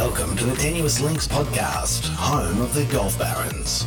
Welcome 0.00 0.34
to 0.38 0.46
the 0.46 0.56
Tenuous 0.56 0.98
Links 1.02 1.28
podcast, 1.28 2.08
home 2.14 2.62
of 2.62 2.72
the 2.72 2.86
Golf 2.86 3.18
Barons. 3.18 3.84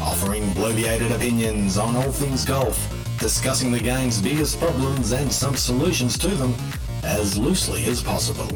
Offering 0.00 0.44
bloviated 0.50 1.12
opinions 1.12 1.76
on 1.76 1.96
all 1.96 2.12
things 2.12 2.44
golf, 2.44 2.78
discussing 3.18 3.72
the 3.72 3.80
game's 3.80 4.22
biggest 4.22 4.60
problems 4.60 5.10
and 5.10 5.30
some 5.30 5.56
solutions 5.56 6.16
to 6.18 6.28
them 6.28 6.54
as 7.02 7.36
loosely 7.36 7.84
as 7.86 8.00
possible. 8.00 8.46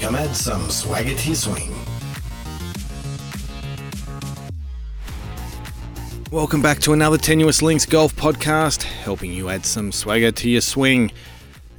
Come 0.00 0.14
add 0.14 0.36
some 0.36 0.70
swagger 0.70 1.16
to 1.16 1.26
your 1.26 1.34
swing. 1.34 1.74
Welcome 6.30 6.62
back 6.62 6.78
to 6.82 6.92
another 6.92 7.18
Tenuous 7.18 7.60
Links 7.60 7.86
Golf 7.86 8.14
podcast, 8.14 8.84
helping 8.84 9.32
you 9.32 9.48
add 9.48 9.66
some 9.66 9.90
swagger 9.90 10.30
to 10.30 10.48
your 10.48 10.60
swing. 10.60 11.10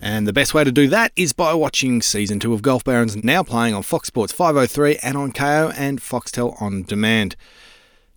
And 0.03 0.27
the 0.27 0.33
best 0.33 0.55
way 0.55 0.63
to 0.63 0.71
do 0.71 0.87
that 0.87 1.11
is 1.15 1.31
by 1.31 1.53
watching 1.53 2.01
season 2.01 2.39
two 2.39 2.53
of 2.53 2.63
Golf 2.63 2.83
Barons, 2.83 3.23
now 3.23 3.43
playing 3.43 3.75
on 3.75 3.83
Fox 3.83 4.07
Sports 4.07 4.33
503 4.33 4.97
and 5.03 5.15
on 5.15 5.31
Kayo 5.31 5.71
and 5.77 5.99
Foxtel 6.01 6.59
on 6.59 6.81
demand. 6.81 7.35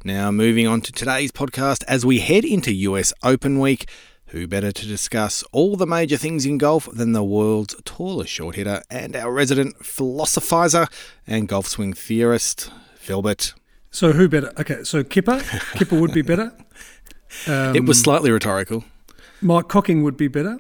Now, 0.02 0.30
moving 0.30 0.66
on 0.66 0.80
to 0.80 0.92
today's 0.92 1.30
podcast 1.30 1.84
as 1.86 2.06
we 2.06 2.20
head 2.20 2.46
into 2.46 2.72
US 2.72 3.12
Open 3.22 3.60
Week. 3.60 3.86
Who 4.28 4.46
better 4.46 4.72
to 4.72 4.86
discuss 4.86 5.44
all 5.52 5.76
the 5.76 5.86
major 5.86 6.16
things 6.16 6.46
in 6.46 6.56
golf 6.56 6.88
than 6.90 7.12
the 7.12 7.22
world's 7.22 7.74
tallest 7.84 8.32
short 8.32 8.56
hitter 8.56 8.82
and 8.90 9.14
our 9.14 9.30
resident 9.30 9.78
philosophizer 9.80 10.90
and 11.26 11.46
golf 11.46 11.66
swing 11.66 11.92
theorist, 11.92 12.70
Philbert. 12.98 13.52
So 13.90 14.12
who 14.12 14.28
better? 14.28 14.52
Okay, 14.58 14.84
so 14.84 15.04
Kipper, 15.04 15.40
Kipper 15.74 16.00
would 16.00 16.14
be 16.14 16.22
better. 16.22 16.52
Um, 17.46 17.76
it 17.76 17.84
was 17.84 18.00
slightly 18.00 18.30
rhetorical. 18.30 18.84
Mike 19.42 19.68
Cocking 19.68 20.02
would 20.02 20.16
be 20.16 20.28
better. 20.28 20.58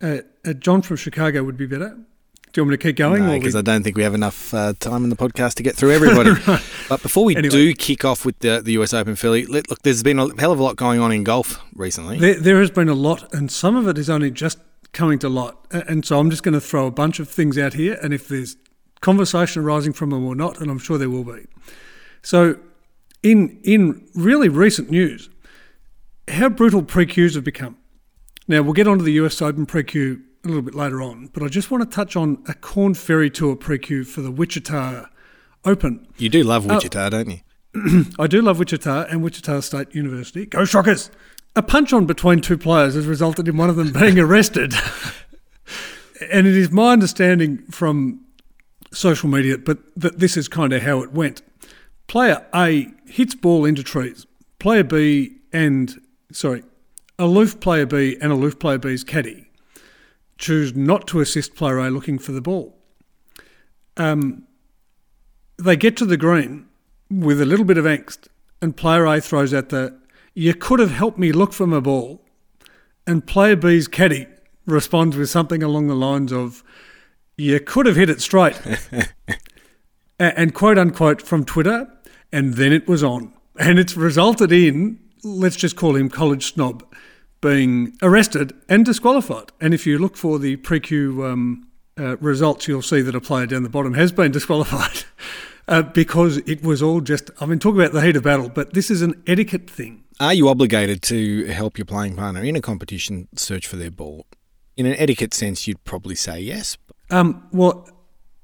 Uh, 0.00 0.18
uh, 0.44 0.52
John 0.54 0.82
from 0.82 0.96
Chicago 0.96 1.44
would 1.44 1.56
be 1.56 1.66
better. 1.66 1.96
Do 2.52 2.60
you 2.60 2.64
want 2.64 2.70
me 2.70 2.76
to 2.78 2.82
keep 2.82 2.96
going? 2.96 3.24
No, 3.24 3.38
because 3.38 3.54
I 3.54 3.62
don't 3.62 3.84
think 3.84 3.96
we 3.96 4.02
have 4.02 4.14
enough 4.14 4.52
uh, 4.52 4.72
time 4.80 5.04
in 5.04 5.10
the 5.10 5.16
podcast 5.16 5.54
to 5.54 5.62
get 5.62 5.76
through 5.76 5.92
everybody. 5.92 6.30
right. 6.48 6.62
But 6.88 7.00
before 7.00 7.24
we 7.24 7.36
anyway. 7.36 7.50
do 7.50 7.74
kick 7.74 8.04
off 8.04 8.24
with 8.24 8.40
the, 8.40 8.60
the 8.60 8.72
US 8.72 8.92
Open, 8.92 9.14
Philly, 9.14 9.46
let, 9.46 9.70
look, 9.70 9.82
there's 9.82 10.02
been 10.02 10.18
a 10.18 10.28
hell 10.40 10.50
of 10.50 10.58
a 10.58 10.62
lot 10.62 10.74
going 10.74 10.98
on 10.98 11.12
in 11.12 11.22
golf 11.22 11.62
recently. 11.74 12.18
There, 12.18 12.40
there 12.40 12.58
has 12.58 12.70
been 12.70 12.88
a 12.88 12.94
lot, 12.94 13.32
and 13.32 13.52
some 13.52 13.76
of 13.76 13.86
it 13.86 13.98
is 13.98 14.10
only 14.10 14.32
just 14.32 14.58
coming 14.92 15.20
to 15.20 15.28
light. 15.28 15.54
And 15.70 16.04
so 16.04 16.18
I'm 16.18 16.28
just 16.28 16.42
going 16.42 16.54
to 16.54 16.60
throw 16.60 16.86
a 16.86 16.90
bunch 16.90 17.20
of 17.20 17.28
things 17.28 17.56
out 17.56 17.74
here, 17.74 17.96
and 18.02 18.12
if 18.12 18.26
there's 18.26 18.56
conversation 19.00 19.62
arising 19.62 19.92
from 19.92 20.10
them 20.10 20.26
or 20.26 20.34
not, 20.34 20.60
and 20.60 20.70
I'm 20.70 20.78
sure 20.78 20.98
there 20.98 21.10
will 21.10 21.24
be. 21.24 21.46
So, 22.22 22.56
in 23.22 23.60
in 23.62 24.08
really 24.14 24.48
recent 24.48 24.90
news, 24.90 25.30
how 26.28 26.48
brutal 26.48 26.82
pre-Qs 26.82 27.34
have 27.34 27.44
become. 27.44 27.76
Now 28.50 28.62
we'll 28.62 28.72
get 28.72 28.88
onto 28.88 29.04
the 29.04 29.12
US 29.12 29.40
Open 29.40 29.64
pre-Q 29.64 30.22
a 30.42 30.48
little 30.48 30.62
bit 30.62 30.74
later 30.74 31.00
on, 31.00 31.28
but 31.32 31.44
I 31.44 31.46
just 31.46 31.70
want 31.70 31.88
to 31.88 31.94
touch 31.94 32.16
on 32.16 32.42
a 32.48 32.54
Corn 32.54 32.94
Ferry 32.94 33.30
Tour 33.30 33.54
pre-Q 33.54 34.02
for 34.02 34.22
the 34.22 34.30
Wichita 34.32 35.06
Open. 35.64 36.08
You 36.18 36.28
do 36.30 36.42
love 36.42 36.68
uh, 36.68 36.74
Wichita, 36.74 36.98
uh, 36.98 37.10
don't 37.10 37.30
you? 37.30 38.06
I 38.18 38.26
do 38.26 38.42
love 38.42 38.58
Wichita 38.58 39.04
and 39.04 39.22
Wichita 39.22 39.60
State 39.60 39.94
University. 39.94 40.46
Go 40.46 40.64
Shockers! 40.64 41.12
A 41.54 41.62
punch 41.62 41.92
on 41.92 42.06
between 42.06 42.40
two 42.40 42.58
players 42.58 42.96
has 42.96 43.06
resulted 43.06 43.46
in 43.46 43.56
one 43.56 43.70
of 43.70 43.76
them 43.76 43.92
being 44.00 44.18
arrested. 44.18 44.74
and 46.32 46.48
it 46.48 46.56
is 46.56 46.72
my 46.72 46.92
understanding 46.92 47.58
from 47.70 48.20
social 48.90 49.28
media, 49.28 49.58
but 49.58 49.78
that 49.94 50.18
this 50.18 50.36
is 50.36 50.48
kind 50.48 50.72
of 50.72 50.82
how 50.82 51.02
it 51.02 51.12
went. 51.12 51.42
Player 52.08 52.44
A 52.52 52.88
hits 53.06 53.36
ball 53.36 53.64
into 53.64 53.84
trees. 53.84 54.26
Player 54.58 54.82
B 54.82 55.36
and 55.52 56.00
sorry, 56.32 56.64
aloof 57.20 57.60
player 57.60 57.86
B 57.86 58.16
and 58.20 58.32
aloof 58.32 58.58
player 58.58 58.78
B's 58.78 59.04
caddy 59.04 59.50
choose 60.38 60.74
not 60.74 61.06
to 61.08 61.20
assist 61.20 61.54
player 61.54 61.78
A 61.78 61.90
looking 61.90 62.18
for 62.18 62.32
the 62.32 62.40
ball. 62.40 62.76
Um, 63.96 64.44
they 65.58 65.76
get 65.76 65.96
to 65.98 66.06
the 66.06 66.16
green 66.16 66.66
with 67.10 67.40
a 67.40 67.44
little 67.44 67.64
bit 67.64 67.76
of 67.76 67.84
angst, 67.84 68.28
and 68.62 68.76
player 68.76 69.04
A 69.06 69.20
throws 69.20 69.52
out 69.52 69.68
the 69.68 69.98
"You 70.34 70.54
could 70.54 70.80
have 70.80 70.92
helped 70.92 71.18
me 71.18 71.32
look 71.32 71.52
for 71.52 71.66
my 71.66 71.80
ball," 71.80 72.24
and 73.06 73.26
player 73.26 73.56
B's 73.56 73.86
caddy 73.86 74.26
responds 74.66 75.16
with 75.16 75.28
something 75.28 75.62
along 75.62 75.88
the 75.88 75.94
lines 75.94 76.32
of 76.32 76.64
"You 77.36 77.60
could 77.60 77.86
have 77.86 77.96
hit 77.96 78.10
it 78.10 78.20
straight," 78.20 78.60
and 80.18 80.54
quote 80.54 80.78
unquote 80.78 81.20
from 81.20 81.44
Twitter 81.44 81.88
and 82.32 82.54
then 82.54 82.72
it 82.72 82.88
was 82.88 83.02
on. 83.02 83.32
And 83.58 83.78
it's 83.78 83.96
resulted 83.96 84.52
in, 84.52 84.98
let's 85.22 85.56
just 85.56 85.76
call 85.76 85.96
him 85.96 86.08
college 86.08 86.52
snob, 86.52 86.84
being 87.40 87.96
arrested 88.02 88.52
and 88.68 88.84
disqualified. 88.84 89.52
And 89.60 89.72
if 89.72 89.86
you 89.86 89.98
look 89.98 90.16
for 90.16 90.38
the 90.38 90.56
pre-Q 90.56 91.24
um, 91.24 91.68
uh, 91.98 92.16
results, 92.18 92.68
you'll 92.68 92.82
see 92.82 93.00
that 93.00 93.14
a 93.14 93.20
player 93.20 93.46
down 93.46 93.62
the 93.62 93.68
bottom 93.68 93.94
has 93.94 94.12
been 94.12 94.32
disqualified 94.32 95.04
uh, 95.68 95.82
because 95.82 96.38
it 96.38 96.62
was 96.62 96.82
all 96.82 97.00
just, 97.00 97.30
I 97.40 97.46
mean, 97.46 97.58
talk 97.58 97.74
about 97.74 97.92
the 97.92 98.02
heat 98.02 98.16
of 98.16 98.22
battle, 98.22 98.48
but 98.48 98.74
this 98.74 98.90
is 98.90 99.02
an 99.02 99.22
etiquette 99.26 99.70
thing. 99.70 100.04
Are 100.18 100.34
you 100.34 100.48
obligated 100.48 101.02
to 101.04 101.46
help 101.46 101.78
your 101.78 101.86
playing 101.86 102.16
partner 102.16 102.42
in 102.44 102.54
a 102.56 102.60
competition 102.60 103.28
search 103.36 103.66
for 103.66 103.76
their 103.76 103.90
ball? 103.90 104.26
In 104.76 104.84
an 104.84 104.94
etiquette 104.98 105.32
sense, 105.32 105.66
you'd 105.66 105.82
probably 105.84 106.14
say 106.14 106.40
yes. 106.40 106.76
Um, 107.10 107.48
well, 107.52 107.88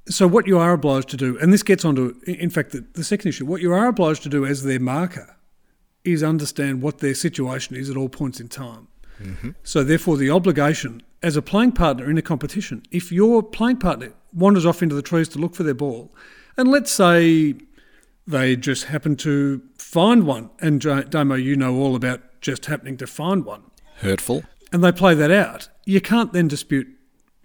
so 0.08 0.26
what 0.26 0.46
you 0.46 0.58
are 0.58 0.72
obliged 0.72 1.08
to 1.10 1.16
do, 1.16 1.38
and 1.38 1.52
this 1.52 1.62
gets 1.62 1.84
onto, 1.84 2.18
in 2.26 2.48
fact, 2.48 2.72
the, 2.72 2.86
the 2.94 3.04
second 3.04 3.28
issue, 3.28 3.44
what 3.44 3.60
you 3.60 3.72
are 3.72 3.86
obliged 3.88 4.22
to 4.22 4.28
do 4.28 4.46
as 4.46 4.62
their 4.62 4.80
marker 4.80 5.35
is 6.06 6.22
understand 6.22 6.80
what 6.80 6.98
their 6.98 7.14
situation 7.14 7.76
is 7.76 7.90
at 7.90 7.96
all 7.96 8.08
points 8.08 8.40
in 8.40 8.48
time. 8.48 8.88
Mm-hmm. 9.20 9.50
So 9.62 9.82
therefore, 9.82 10.16
the 10.16 10.30
obligation 10.30 11.02
as 11.22 11.36
a 11.36 11.42
playing 11.42 11.72
partner 11.72 12.08
in 12.10 12.18
a 12.18 12.22
competition, 12.22 12.82
if 12.90 13.10
your 13.10 13.42
playing 13.42 13.78
partner 13.78 14.12
wanders 14.32 14.66
off 14.66 14.82
into 14.82 14.94
the 14.94 15.02
trees 15.02 15.28
to 15.30 15.38
look 15.38 15.54
for 15.54 15.62
their 15.62 15.74
ball, 15.74 16.14
and 16.56 16.68
let's 16.68 16.92
say 16.92 17.54
they 18.26 18.56
just 18.56 18.84
happen 18.84 19.16
to 19.16 19.62
find 19.78 20.26
one, 20.26 20.50
and 20.60 20.80
Damo, 20.80 21.34
you 21.34 21.56
know 21.56 21.76
all 21.76 21.96
about 21.96 22.20
just 22.40 22.66
happening 22.66 22.96
to 22.98 23.06
find 23.06 23.44
one. 23.44 23.62
Hurtful. 23.96 24.44
And 24.72 24.84
they 24.84 24.92
play 24.92 25.14
that 25.14 25.30
out. 25.30 25.68
You 25.84 26.00
can't 26.00 26.32
then 26.32 26.48
dispute 26.48 26.88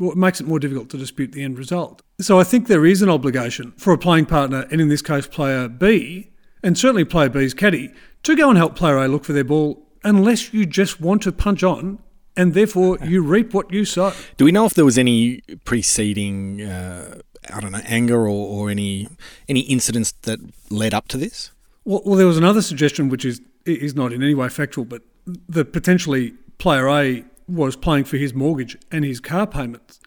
well, 0.01 0.11
it 0.11 0.17
makes 0.17 0.41
it 0.41 0.47
more 0.47 0.57
difficult 0.57 0.89
to 0.89 0.97
dispute 0.97 1.31
the 1.31 1.43
end 1.43 1.59
result. 1.59 2.01
So 2.19 2.39
I 2.39 2.43
think 2.43 2.67
there 2.67 2.88
is 2.88 3.03
an 3.03 3.09
obligation 3.09 3.72
for 3.78 3.93
a 3.93 3.99
playing 3.99 4.25
partner, 4.25 4.66
and 4.72 4.81
in 4.81 4.88
this 4.88 5.03
case, 5.03 5.28
player 5.28 5.67
B, 5.67 6.31
and 6.63 6.77
certainly 6.77 7.05
player 7.05 7.29
B's 7.29 7.53
caddy, 7.53 7.91
to 8.23 8.35
go 8.35 8.49
and 8.49 8.57
help 8.57 8.75
player 8.75 8.97
A 8.97 9.07
look 9.07 9.23
for 9.23 9.33
their 9.33 9.44
ball, 9.44 9.88
unless 10.03 10.53
you 10.53 10.66
just 10.66 11.01
want 11.01 11.22
to 11.23 11.31
punch 11.31 11.63
on 11.63 11.99
and 12.35 12.53
therefore 12.53 12.97
you 13.03 13.22
reap 13.35 13.53
what 13.53 13.72
you 13.72 13.85
sow. 13.85 14.13
Do 14.38 14.45
we 14.45 14.51
know 14.51 14.66
if 14.66 14.73
there 14.73 14.85
was 14.85 14.97
any 14.97 15.41
preceding, 15.66 16.61
uh, 16.61 17.19
I 17.53 17.59
don't 17.59 17.72
know, 17.72 17.81
anger 17.85 18.22
or, 18.22 18.29
or, 18.29 18.69
any 18.69 19.07
any 19.47 19.61
incidents 19.61 20.13
that 20.23 20.39
led 20.69 20.94
up 20.94 21.07
to 21.09 21.17
this? 21.17 21.51
Well, 21.83 22.01
well, 22.05 22.16
there 22.16 22.27
was 22.27 22.38
another 22.38 22.61
suggestion 22.61 23.09
which 23.09 23.25
is 23.25 23.41
is 23.66 23.95
not 23.95 24.13
in 24.13 24.23
any 24.23 24.35
way 24.35 24.49
factual, 24.49 24.85
but 24.85 25.01
that 25.49 25.72
potentially 25.73 26.33
player 26.57 26.88
A 26.89 27.25
was 27.47 27.75
playing 27.75 28.05
for 28.05 28.17
his 28.17 28.33
mortgage 28.33 28.78
and 28.91 29.03
his 29.03 29.19
car 29.19 29.45
payments, 29.45 29.99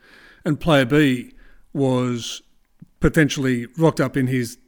and 0.44 0.58
player 0.58 0.84
B 0.84 1.34
was 1.72 2.42
potentially 3.00 3.66
rocked 3.76 4.00
up 4.00 4.16
in 4.16 4.28
his 4.28 4.58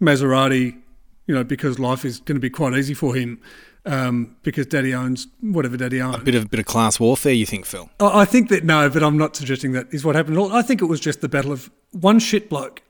Maserati, 0.00 0.76
you 1.28 1.34
know, 1.34 1.44
because 1.44 1.78
life 1.78 2.04
is 2.04 2.18
going 2.18 2.34
to 2.34 2.40
be 2.40 2.50
quite 2.50 2.74
easy 2.74 2.94
for 2.94 3.14
him. 3.14 3.40
Um, 3.86 4.36
because 4.42 4.66
daddy 4.66 4.92
owns 4.92 5.28
whatever 5.40 5.76
daddy 5.76 6.02
owns. 6.02 6.16
A 6.16 6.18
bit 6.18 6.34
of 6.34 6.50
bit 6.50 6.60
of 6.60 6.66
class 6.66 7.00
warfare, 7.00 7.32
you 7.32 7.46
think, 7.46 7.64
Phil? 7.64 7.88
I 8.00 8.26
think 8.26 8.50
that 8.50 8.64
no, 8.64 8.90
but 8.90 9.02
I'm 9.02 9.16
not 9.16 9.34
suggesting 9.34 9.72
that 9.72 9.86
is 9.92 10.04
what 10.04 10.14
happened 10.14 10.36
at 10.36 10.40
all. 10.40 10.52
I 10.52 10.60
think 10.60 10.82
it 10.82 10.86
was 10.86 11.00
just 11.00 11.22
the 11.22 11.28
battle 11.28 11.52
of 11.52 11.70
one 11.92 12.18
shit 12.18 12.50
bloke 12.50 12.82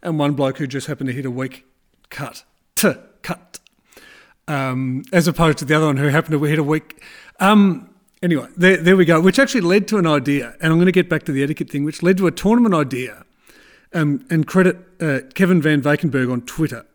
and 0.00 0.16
one 0.16 0.34
bloke 0.34 0.58
who 0.58 0.68
just 0.68 0.86
happened 0.86 1.08
to 1.08 1.12
hit 1.12 1.24
a 1.24 1.30
weak 1.30 1.64
cut, 2.10 2.44
t 2.76 2.92
cut, 3.22 3.58
um, 4.46 5.02
as 5.12 5.26
opposed 5.26 5.58
to 5.58 5.64
the 5.64 5.74
other 5.74 5.86
one 5.86 5.96
who 5.96 6.08
happened 6.08 6.38
to 6.38 6.44
hit 6.44 6.58
a 6.58 6.62
weak. 6.62 7.02
Um, 7.40 7.90
Anyway, 8.24 8.48
there, 8.56 8.78
there 8.78 8.96
we 8.96 9.04
go, 9.04 9.20
which 9.20 9.38
actually 9.38 9.60
led 9.60 9.86
to 9.86 9.98
an 9.98 10.06
idea, 10.06 10.56
and 10.58 10.72
I'm 10.72 10.78
going 10.78 10.86
to 10.86 10.92
get 10.92 11.10
back 11.10 11.24
to 11.24 11.32
the 11.32 11.42
etiquette 11.42 11.68
thing, 11.68 11.84
which 11.84 12.02
led 12.02 12.16
to 12.16 12.26
a 12.26 12.30
tournament 12.30 12.74
idea, 12.74 13.26
um, 13.92 14.24
and 14.30 14.46
credit 14.46 14.78
uh, 14.98 15.18
Kevin 15.34 15.60
Van 15.60 15.82
Valkenburg 15.82 16.30
on 16.30 16.40
Twitter, 16.40 16.86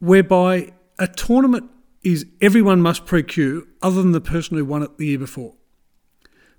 whereby 0.00 0.72
a 0.98 1.06
tournament 1.06 1.70
is 2.02 2.26
everyone 2.40 2.82
must 2.82 3.06
pre-Q 3.06 3.68
other 3.82 4.02
than 4.02 4.12
the 4.12 4.20
person 4.20 4.56
who 4.56 4.64
won 4.64 4.82
it 4.82 4.98
the 4.98 5.06
year 5.06 5.18
before. 5.18 5.54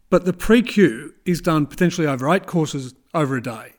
But 0.10 0.26
the 0.26 0.34
pre-Q 0.34 1.16
is 1.26 1.42
done 1.42 1.66
potentially 1.66 2.08
over 2.08 2.30
eight 2.30 2.46
courses 2.46 2.94
over 3.14 3.38
a 3.38 3.42
day. 3.42 3.74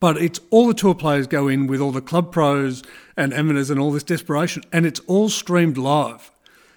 But 0.00 0.16
it's 0.16 0.40
all 0.50 0.66
the 0.66 0.74
tour 0.74 0.94
players 0.94 1.26
go 1.26 1.46
in 1.46 1.66
with 1.66 1.80
all 1.80 1.92
the 1.92 2.00
club 2.00 2.32
pros 2.32 2.82
and 3.16 3.34
amateurs 3.34 3.70
and 3.70 3.78
all 3.78 3.92
this 3.92 4.02
desperation, 4.02 4.62
and 4.72 4.86
it's 4.86 5.00
all 5.00 5.28
streamed 5.28 5.76
live. 5.76 6.30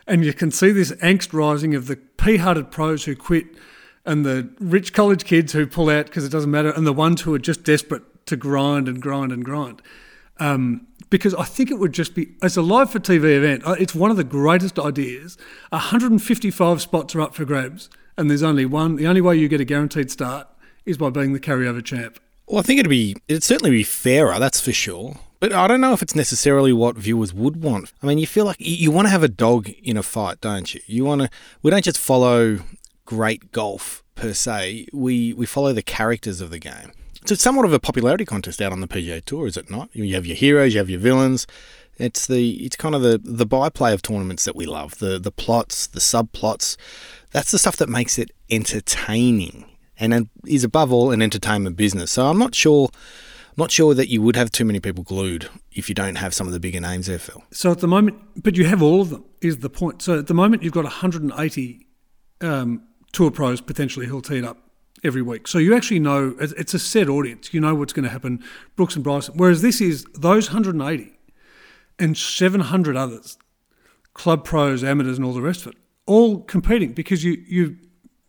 And 0.06 0.26
you 0.26 0.34
can 0.34 0.52
see 0.52 0.72
this 0.72 0.92
angst 0.94 1.32
rising 1.32 1.74
of 1.74 1.88
the 1.88 1.96
pea-hearted 1.96 2.70
pros 2.70 3.06
who 3.06 3.16
quit 3.16 3.46
and 4.06 4.26
the 4.26 4.50
rich 4.60 4.94
college 4.94 5.24
kids 5.24 5.54
who 5.54 5.66
pull 5.66 5.90
out 5.90 6.08
because 6.08 6.26
it 6.26 6.32
doesn't 6.32 6.52
matter 6.52 6.72
and 6.72 6.86
the 6.86 6.94
ones 6.94 7.22
who 7.22 7.34
are 7.34 7.40
just 7.40 7.64
desperate 7.64 8.26
to 8.26 8.36
grind 8.36 8.90
and 8.90 9.02
grind 9.02 9.32
and 9.32 9.46
grind. 9.46 9.82
Um, 10.40 10.88
because 11.14 11.36
I 11.36 11.44
think 11.44 11.70
it 11.70 11.78
would 11.78 11.94
just 11.94 12.16
be, 12.16 12.30
as 12.42 12.58
a 12.58 12.64
live 12.64 12.90
for 12.90 13.00
TV 13.00 13.38
event, 13.38 13.62
uh, 13.68 13.76
it's 13.80 13.94
one 13.94 14.10
of 14.10 14.18
the 14.18 14.24
greatest 14.24 14.80
ideas. 14.80 15.38
155 15.70 16.82
spots 16.82 17.14
are 17.14 17.22
up 17.22 17.36
for 17.36 17.46
grabs, 17.46 17.88
and 18.18 18.32
there's 18.32 18.42
only 18.42 18.66
one. 18.66 18.96
The 18.96 19.06
only 19.06 19.22
way 19.22 19.36
you 19.36 19.48
get 19.48 19.62
a 19.62 19.64
guaranteed 19.64 20.10
start 20.10 20.48
is 20.88 20.98
by 20.98 21.12
being 21.12 21.34
the 21.34 21.40
carryover 21.40 21.86
champ 21.86 22.20
Well, 22.48 22.60
I 22.60 22.64
think 22.64 22.80
it'd 22.80 22.90
be 22.90 23.16
it'd 23.28 23.44
certainly 23.44 23.70
be 23.70 23.84
fairer, 23.84 24.40
that's 24.40 24.60
for 24.60 24.74
sure. 24.74 25.18
But 25.40 25.54
I 25.54 25.68
don't 25.68 25.82
know 25.82 25.94
if 25.94 26.02
it's 26.02 26.16
necessarily 26.16 26.74
what 26.74 26.96
viewers 26.96 27.32
would 27.32 27.62
want. 27.62 27.94
I 28.02 28.08
mean, 28.08 28.18
you 28.18 28.26
feel 28.26 28.46
like 28.46 28.56
you 28.58 28.90
want 28.90 29.06
to 29.06 29.12
have 29.12 29.22
a 29.22 29.28
dog 29.28 29.70
in 29.84 29.98
a 29.98 30.04
fight, 30.04 30.42
don't 30.42 30.74
you? 30.74 30.82
You 30.88 31.06
want 31.06 31.22
to. 31.22 31.30
We 31.62 31.70
don't 31.70 31.86
just 31.86 32.00
follow 32.00 32.58
great 33.06 33.52
golf 33.52 34.04
per 34.16 34.34
se. 34.34 34.88
We 34.92 35.34
we 35.34 35.46
follow 35.46 35.74
the 35.74 35.84
characters 35.84 36.42
of 36.42 36.50
the 36.50 36.60
game. 36.60 36.92
So 37.26 37.34
it's 37.34 37.42
somewhat 37.42 37.66
of 37.66 37.72
a 37.72 37.80
popularity 37.80 38.26
contest 38.26 38.62
out 38.62 38.74
on 38.74 38.82
the 38.82 38.88
PGA 38.88 39.24
Tour, 39.24 39.48
is 39.48 39.56
it 39.56 39.70
not? 39.70 39.90
You 39.94 40.14
have 40.16 40.26
your 40.26 40.36
heroes, 40.36 40.74
you 40.74 40.80
have 40.80 40.90
your 40.90 41.00
villains. 41.00 41.48
It's 41.98 42.28
the 42.28 42.66
it's 42.66 42.76
kind 42.76 42.96
of 42.96 43.02
the 43.02 43.20
the 43.24 43.46
byplay 43.46 43.94
of 43.94 44.02
tournaments 44.02 44.46
that 44.46 44.56
we 44.56 44.66
love. 44.66 44.98
The 44.98 45.20
the 45.20 45.32
plots, 45.32 45.88
the 45.88 46.00
subplots. 46.00 46.76
That's 47.32 47.52
the 47.52 47.60
stuff 47.60 47.78
that 47.78 47.88
makes 47.88 48.18
it 48.18 48.32
entertaining 48.50 49.66
and 49.98 50.28
is 50.46 50.64
above 50.64 50.92
all 50.92 51.12
an 51.12 51.22
entertainment 51.22 51.78
business. 51.78 52.12
So 52.12 52.28
I'm 52.28 52.40
not 52.40 52.56
sure 52.56 52.90
not 53.56 53.72
sure 53.72 53.94
that 53.94 54.10
you 54.10 54.22
would 54.22 54.36
have 54.36 54.52
too 54.52 54.66
many 54.66 54.80
people 54.80 55.04
glued 55.04 55.48
if 55.72 55.88
you 55.88 55.96
don't 55.96 56.16
have 56.16 56.34
some 56.34 56.48
of 56.48 56.54
the 56.54 56.60
bigger 56.60 56.82
names 56.82 57.06
there, 57.06 57.20
Phil. 57.20 57.44
So 57.52 57.72
at 57.72 57.80
the 57.80 57.88
moment, 57.88 58.18
but 58.36 58.58
you 58.58 58.66
have 58.66 58.82
all 58.82 59.02
of 59.02 59.12
them, 59.12 59.24
is 59.42 59.60
the 59.60 59.70
point. 59.70 60.02
So 60.02 60.20
at 60.20 60.28
the 60.28 60.34
moment, 60.34 60.64
you've 60.64 60.74
got 60.74 60.86
180 60.86 61.88
um, 62.42 62.82
tour 63.12 63.30
pros 63.30 63.62
potentially 63.62 64.08
who'll 64.08 64.24
tee 64.24 64.40
it 64.40 64.44
up 64.46 64.63
every 65.04 65.22
week. 65.22 65.48
So 65.48 65.58
you 65.58 65.76
actually 65.76 66.00
know 66.00 66.36
it's 66.40 66.74
a 66.74 66.80
set 66.80 67.10
audience. 67.10 67.54
You 67.54 67.60
know 67.60 67.76
what's 67.76 67.94
going 67.94 68.04
to 68.04 68.10
happen, 68.10 68.44
Brooks 68.76 68.96
and 68.96 69.04
Bryson. 69.04 69.36
Whereas 69.38 69.62
this 69.62 69.82
is 69.82 70.06
those 70.14 70.50
180 70.50 71.18
and 72.00 72.18
700 72.18 72.96
others, 72.96 73.38
club 74.14 74.46
pros, 74.46 74.84
amateurs, 74.84 75.18
and 75.18 75.26
all 75.26 75.34
the 75.34 75.42
rest 75.42 75.66
of 75.66 75.74
it, 75.74 75.78
all 76.06 76.42
competing 76.42 76.94
because 76.94 77.24
you, 77.24 77.44
you 77.48 77.78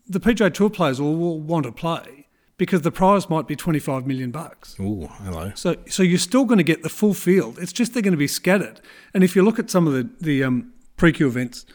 the 0.06 0.20
PGA 0.20 0.52
Tour 0.52 0.70
players 0.70 1.00
all 1.00 1.16
will 1.16 1.40
want 1.40 1.64
to 1.64 1.72
play 1.72 2.26
because 2.56 2.82
the 2.82 2.92
prize 2.92 3.28
might 3.28 3.48
be 3.48 3.56
25 3.56 4.06
million 4.06 4.30
bucks. 4.30 4.78
Ooh, 4.78 5.08
hello. 5.24 5.52
So, 5.54 5.76
so 5.88 6.02
you're 6.02 6.18
still 6.18 6.44
going 6.44 6.58
to 6.58 6.64
get 6.64 6.82
the 6.82 6.88
full 6.88 7.14
field. 7.14 7.58
It's 7.58 7.72
just 7.72 7.94
they're 7.94 8.02
going 8.02 8.12
to 8.12 8.18
be 8.18 8.28
scattered. 8.28 8.80
And 9.12 9.24
if 9.24 9.34
you 9.34 9.42
look 9.42 9.58
at 9.58 9.70
some 9.70 9.86
of 9.86 9.92
the 9.92 10.08
the 10.20 10.44
um, 10.44 10.72
pre-Q 10.96 11.26
events 11.26 11.66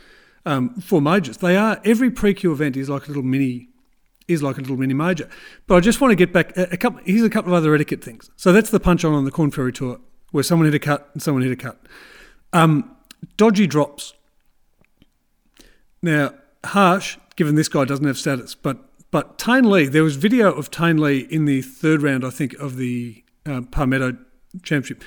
um, 0.46 0.76
for 0.76 1.02
majors, 1.02 1.38
they 1.38 1.58
are 1.58 1.82
every 1.84 2.10
pre-Q 2.10 2.52
event 2.52 2.78
is 2.78 2.90
like 2.90 3.06
a 3.06 3.08
little 3.08 3.24
mini 3.24 3.70
is 4.30 4.44
like 4.44 4.58
a 4.58 4.62
little 4.62 4.78
mini 4.78 4.94
major. 4.94 5.28
But 5.68 5.76
I 5.76 5.80
just 5.80 6.00
want 6.00 6.12
to 6.12 6.16
get 6.16 6.32
back 6.32 6.56
a, 6.56 6.70
a 6.72 6.78
couple. 6.78 7.02
Here's 7.06 7.24
a 7.24 7.30
couple 7.30 7.54
of 7.54 7.58
other 7.58 7.74
etiquette 7.76 8.04
things. 8.04 8.30
So 8.38 8.54
that's 8.54 8.70
the 8.70 8.80
punch 8.80 9.04
on 9.04 9.14
on 9.14 9.26
the 9.26 9.32
Corn 9.32 9.52
Ferry 9.52 9.74
Tour 9.74 10.00
where 10.32 10.44
someone 10.44 10.66
hit 10.66 10.76
a 10.76 10.80
cut 10.80 11.10
and 11.14 11.22
someone 11.22 11.44
hit 11.44 11.52
a 11.52 11.56
cut. 11.56 11.80
Um, 12.54 12.96
dodgy 13.38 13.68
drops. 13.68 14.14
Now, 16.02 16.34
harsh, 16.66 17.18
given 17.36 17.56
this 17.56 17.68
guy 17.68 17.86
doesn't 17.86 18.06
have 18.06 18.18
status, 18.18 18.56
but 18.56 18.86
but 19.12 19.40
Tain 19.40 19.68
Lee, 19.70 19.88
there 19.88 20.04
was 20.04 20.18
video 20.18 20.52
of 20.52 20.70
Tain 20.70 20.98
Lee 20.98 21.28
in 21.32 21.46
the 21.46 21.64
third 21.64 22.04
round, 22.04 22.24
I 22.24 22.30
think, 22.30 22.54
of 22.54 22.78
the 22.78 23.24
uh, 23.44 23.62
Palmetto 23.72 24.18
Championship, 24.62 25.04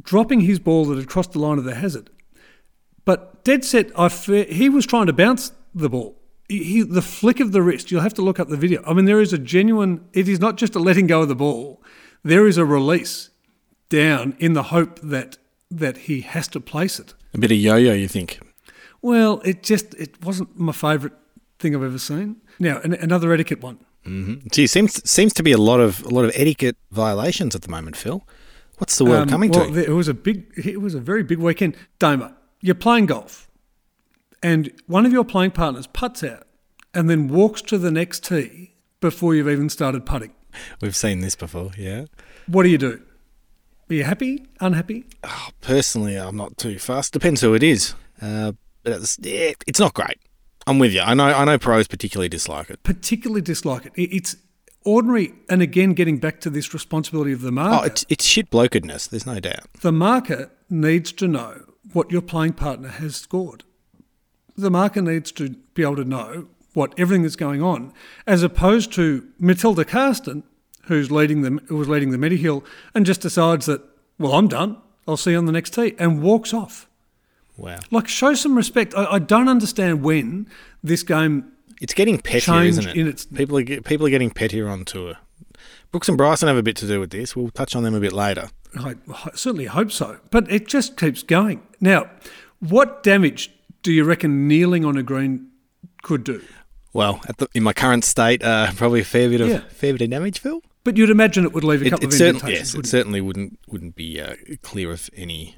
dropping 0.00 0.42
his 0.42 0.60
ball 0.60 0.84
that 0.86 0.98
had 0.98 1.08
crossed 1.08 1.32
the 1.32 1.40
line 1.40 1.58
of 1.58 1.64
the 1.64 1.74
hazard. 1.74 2.10
But 3.04 3.42
dead 3.42 3.64
set, 3.64 3.90
I 3.98 4.08
fear, 4.08 4.44
he 4.44 4.68
was 4.68 4.86
trying 4.86 5.06
to 5.06 5.12
bounce 5.12 5.50
the 5.74 5.88
ball. 5.88 6.17
He, 6.48 6.64
he, 6.64 6.82
the 6.82 7.02
flick 7.02 7.40
of 7.40 7.52
the 7.52 7.62
wrist, 7.62 7.90
you'll 7.90 8.00
have 8.00 8.14
to 8.14 8.22
look 8.22 8.40
up 8.40 8.48
the 8.48 8.56
video. 8.56 8.82
I 8.86 8.94
mean, 8.94 9.04
there 9.04 9.20
is 9.20 9.32
a 9.32 9.38
genuine, 9.38 10.06
it 10.12 10.28
is 10.28 10.40
not 10.40 10.56
just 10.56 10.74
a 10.74 10.78
letting 10.78 11.06
go 11.06 11.22
of 11.22 11.28
the 11.28 11.36
ball, 11.36 11.82
there 12.22 12.46
is 12.46 12.56
a 12.56 12.64
release 12.64 13.30
down 13.88 14.36
in 14.38 14.54
the 14.54 14.64
hope 14.64 14.98
that 15.00 15.38
that 15.70 15.98
he 15.98 16.22
has 16.22 16.48
to 16.48 16.60
place 16.60 16.98
it. 16.98 17.14
A 17.34 17.38
bit 17.38 17.52
of 17.52 17.58
yo-yo, 17.58 17.92
you 17.92 18.08
think? 18.08 18.40
Well, 19.02 19.42
it 19.44 19.62
just 19.62 19.94
it 19.94 20.24
wasn't 20.24 20.58
my 20.58 20.72
favourite 20.72 21.14
thing 21.58 21.74
I've 21.74 21.82
ever 21.82 21.98
seen. 21.98 22.36
Now, 22.58 22.80
an, 22.80 22.94
another 22.94 23.32
etiquette 23.32 23.62
one. 23.62 23.78
Mm-hmm. 24.06 24.48
Gee, 24.50 24.66
seems 24.66 25.08
seems 25.08 25.34
to 25.34 25.42
be 25.42 25.52
a 25.52 25.58
lot 25.58 25.80
of 25.80 26.02
a 26.04 26.08
lot 26.08 26.24
of 26.24 26.32
etiquette 26.34 26.76
violations 26.90 27.54
at 27.54 27.62
the 27.62 27.68
moment, 27.68 27.96
Phil. 27.96 28.26
What's 28.78 28.96
the 28.96 29.04
world 29.04 29.22
um, 29.22 29.28
coming 29.28 29.50
well, 29.50 29.70
to? 29.70 29.84
It 29.84 29.90
was 29.90 30.08
a 30.08 30.14
big, 30.14 30.52
it 30.56 30.80
was 30.80 30.94
a 30.94 31.00
very 31.00 31.22
big 31.22 31.38
weekend. 31.38 31.76
Damo, 31.98 32.32
you're 32.60 32.76
playing 32.76 33.06
golf, 33.06 33.47
and 34.42 34.72
one 34.86 35.06
of 35.06 35.12
your 35.12 35.24
playing 35.24 35.52
partners 35.52 35.86
puts 35.86 36.22
out, 36.24 36.46
and 36.94 37.08
then 37.08 37.28
walks 37.28 37.62
to 37.62 37.78
the 37.78 37.90
next 37.90 38.24
tee 38.24 38.74
before 39.00 39.34
you've 39.34 39.48
even 39.48 39.68
started 39.68 40.04
putting. 40.06 40.32
We've 40.80 40.96
seen 40.96 41.20
this 41.20 41.36
before, 41.36 41.70
yeah. 41.76 42.06
What 42.46 42.62
do 42.64 42.68
you 42.68 42.78
do? 42.78 43.02
Are 43.90 43.94
you 43.94 44.04
happy? 44.04 44.46
Unhappy? 44.60 45.06
Oh, 45.24 45.48
personally, 45.60 46.16
I'm 46.16 46.36
not 46.36 46.56
too 46.58 46.78
fast. 46.78 47.12
Depends 47.12 47.40
who 47.40 47.54
it 47.54 47.62
is. 47.62 47.94
Uh, 48.20 48.52
but 48.82 48.94
it's, 48.94 49.18
yeah, 49.20 49.52
it's 49.66 49.80
not 49.80 49.94
great. 49.94 50.18
I'm 50.66 50.78
with 50.78 50.92
you. 50.92 51.00
I 51.00 51.14
know. 51.14 51.24
I 51.24 51.44
know 51.44 51.58
pros 51.58 51.86
particularly 51.88 52.28
dislike 52.28 52.68
it. 52.68 52.82
Particularly 52.82 53.40
dislike 53.40 53.86
it. 53.86 53.92
It's 53.96 54.36
ordinary, 54.84 55.32
and 55.48 55.62
again, 55.62 55.94
getting 55.94 56.18
back 56.18 56.40
to 56.40 56.50
this 56.50 56.74
responsibility 56.74 57.32
of 57.32 57.40
the 57.40 57.52
marker. 57.52 57.78
Oh, 57.82 57.86
it's, 57.86 58.04
it's 58.08 58.24
shit 58.24 58.50
blokedness. 58.50 59.08
There's 59.08 59.26
no 59.26 59.40
doubt. 59.40 59.72
The 59.80 59.92
marker 59.92 60.50
needs 60.68 61.12
to 61.12 61.28
know 61.28 61.64
what 61.92 62.10
your 62.10 62.20
playing 62.20 62.54
partner 62.54 62.88
has 62.88 63.16
scored. 63.16 63.64
The 64.58 64.70
marker 64.70 65.00
needs 65.00 65.30
to 65.32 65.50
be 65.74 65.82
able 65.82 65.96
to 65.96 66.04
know 66.04 66.48
what 66.74 66.92
everything 66.98 67.22
that's 67.22 67.36
going 67.36 67.62
on, 67.62 67.92
as 68.26 68.42
opposed 68.42 68.92
to 68.94 69.26
Matilda 69.38 69.84
Castren, 69.84 70.42
who's 70.86 71.12
leading 71.12 71.42
the 71.42 71.62
who 71.68 71.76
was 71.76 71.88
leading 71.88 72.10
the 72.10 72.18
Mediheal, 72.18 72.64
and 72.92 73.06
just 73.06 73.20
decides 73.20 73.66
that, 73.66 73.82
well, 74.18 74.32
I'm 74.32 74.48
done. 74.48 74.76
I'll 75.06 75.16
see 75.16 75.30
you 75.30 75.38
on 75.38 75.46
the 75.46 75.52
next 75.52 75.74
tee, 75.74 75.94
and 75.98 76.20
walks 76.20 76.52
off. 76.52 76.88
Wow. 77.56 77.78
Like, 77.90 78.08
show 78.08 78.34
some 78.34 78.56
respect. 78.56 78.94
I, 78.96 79.04
I 79.04 79.18
don't 79.20 79.48
understand 79.48 80.02
when 80.02 80.48
this 80.82 81.04
game. 81.04 81.52
It's 81.80 81.94
getting 81.94 82.18
pettier, 82.18 82.62
isn't 82.62 82.88
it? 82.88 82.96
In 82.96 83.06
its 83.06 83.26
people 83.26 83.58
are 83.58 83.64
people 83.64 84.06
are 84.06 84.10
getting 84.10 84.30
pettier 84.30 84.68
on 84.68 84.84
tour. 84.84 85.18
Brooks 85.92 86.08
and 86.08 86.18
Bryson 86.18 86.48
have 86.48 86.56
a 86.56 86.62
bit 86.64 86.76
to 86.76 86.86
do 86.86 86.98
with 86.98 87.10
this. 87.10 87.36
We'll 87.36 87.50
touch 87.50 87.76
on 87.76 87.84
them 87.84 87.94
a 87.94 88.00
bit 88.00 88.12
later. 88.12 88.50
I, 88.76 88.96
I 89.12 89.30
certainly 89.34 89.66
hope 89.66 89.92
so, 89.92 90.18
but 90.30 90.50
it 90.50 90.66
just 90.66 90.96
keeps 90.96 91.22
going. 91.22 91.62
Now, 91.80 92.10
what 92.58 93.02
damage 93.02 93.52
do 93.88 93.94
you 93.94 94.04
reckon 94.04 94.46
kneeling 94.46 94.84
on 94.84 94.98
a 94.98 95.02
green 95.02 95.50
could 96.02 96.22
do? 96.22 96.44
Well, 96.92 97.22
the, 97.38 97.48
in 97.54 97.62
my 97.62 97.72
current 97.72 98.04
state, 98.04 98.44
uh, 98.44 98.70
probably 98.76 99.00
a 99.00 99.04
fair 99.04 99.30
bit 99.30 99.40
of 99.40 99.48
yeah. 99.48 99.60
fair 99.70 99.94
bit 99.94 100.02
of 100.02 100.10
damage, 100.10 100.40
Phil. 100.40 100.60
But 100.84 100.98
you'd 100.98 101.08
imagine 101.08 101.46
it 101.46 101.54
would 101.54 101.64
leave 101.64 101.80
a 101.80 101.86
it, 101.86 101.88
couple 101.88 102.04
it 102.04 102.12
of 102.12 102.18
certain, 102.18 102.46
Yes, 102.50 102.74
it 102.74 102.84
certainly 102.84 103.22
wouldn't 103.22 103.58
wouldn't 103.66 103.96
be 103.96 104.20
uh, 104.20 104.34
clear 104.60 104.92
of 104.92 105.08
any 105.16 105.56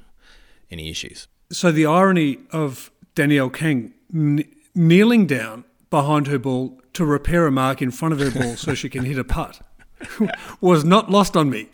any 0.70 0.90
issues. 0.90 1.26
So 1.50 1.72
the 1.72 1.86
irony 1.86 2.38
of 2.52 2.92
Danielle 3.16 3.50
Kang 3.50 3.94
kn- 4.12 4.44
kneeling 4.76 5.26
down 5.26 5.64
behind 5.90 6.28
her 6.28 6.38
ball 6.38 6.80
to 6.92 7.04
repair 7.04 7.48
a 7.48 7.50
mark 7.50 7.82
in 7.82 7.90
front 7.90 8.14
of 8.14 8.20
her 8.20 8.30
ball 8.30 8.54
so 8.54 8.74
she 8.74 8.88
can 8.88 9.06
hit 9.06 9.18
a 9.18 9.24
putt 9.24 9.60
was 10.60 10.84
not 10.84 11.10
lost 11.10 11.36
on 11.36 11.50
me. 11.50 11.68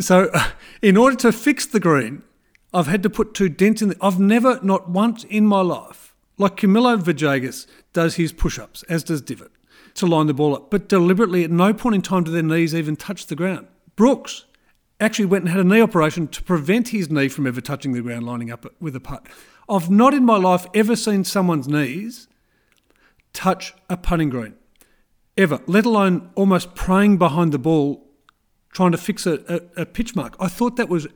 So, 0.00 0.28
uh, 0.34 0.50
in 0.82 0.98
order 0.98 1.16
to 1.16 1.32
fix 1.32 1.64
the 1.64 1.80
green, 1.80 2.24
I've 2.72 2.86
had 2.86 3.02
to 3.02 3.10
put 3.10 3.34
two 3.34 3.48
dents 3.48 3.82
in. 3.82 3.90
The, 3.90 3.96
I've 4.00 4.20
never, 4.20 4.60
not 4.62 4.90
once 4.90 5.24
in 5.24 5.46
my 5.46 5.60
life, 5.60 6.14
like 6.36 6.56
Camilo 6.56 7.00
Villegas 7.00 7.66
does 7.92 8.16
his 8.16 8.32
push-ups, 8.32 8.82
as 8.84 9.02
does 9.02 9.22
Divot, 9.22 9.52
to 9.94 10.06
line 10.06 10.26
the 10.26 10.34
ball 10.34 10.54
up, 10.54 10.70
but 10.70 10.88
deliberately 10.88 11.44
at 11.44 11.50
no 11.50 11.72
point 11.72 11.94
in 11.94 12.02
time 12.02 12.24
do 12.24 12.30
their 12.30 12.42
knees 12.42 12.74
even 12.74 12.96
touch 12.96 13.26
the 13.26 13.34
ground. 13.34 13.66
Brooks 13.96 14.44
actually 15.00 15.26
went 15.26 15.44
and 15.44 15.50
had 15.50 15.60
a 15.60 15.68
knee 15.68 15.80
operation 15.80 16.28
to 16.28 16.42
prevent 16.42 16.88
his 16.88 17.10
knee 17.10 17.28
from 17.28 17.46
ever 17.46 17.60
touching 17.60 17.92
the 17.92 18.02
ground 18.02 18.26
lining 18.26 18.50
up 18.50 18.66
with 18.80 18.94
a 18.94 19.00
putt. 19.00 19.26
I've 19.68 19.90
not 19.90 20.14
in 20.14 20.24
my 20.24 20.36
life 20.36 20.66
ever 20.74 20.96
seen 20.96 21.24
someone's 21.24 21.68
knees 21.68 22.28
touch 23.32 23.74
a 23.88 23.96
putting 23.96 24.30
green, 24.30 24.54
ever, 25.36 25.60
let 25.66 25.84
alone 25.84 26.30
almost 26.34 26.74
praying 26.74 27.18
behind 27.18 27.52
the 27.52 27.58
ball 27.58 28.04
trying 28.72 28.92
to 28.92 28.98
fix 28.98 29.26
a, 29.26 29.62
a, 29.76 29.82
a 29.82 29.86
pitch 29.86 30.14
mark. 30.14 30.36
I 30.38 30.48
thought 30.48 30.76
that 30.76 30.88
was 30.88 31.06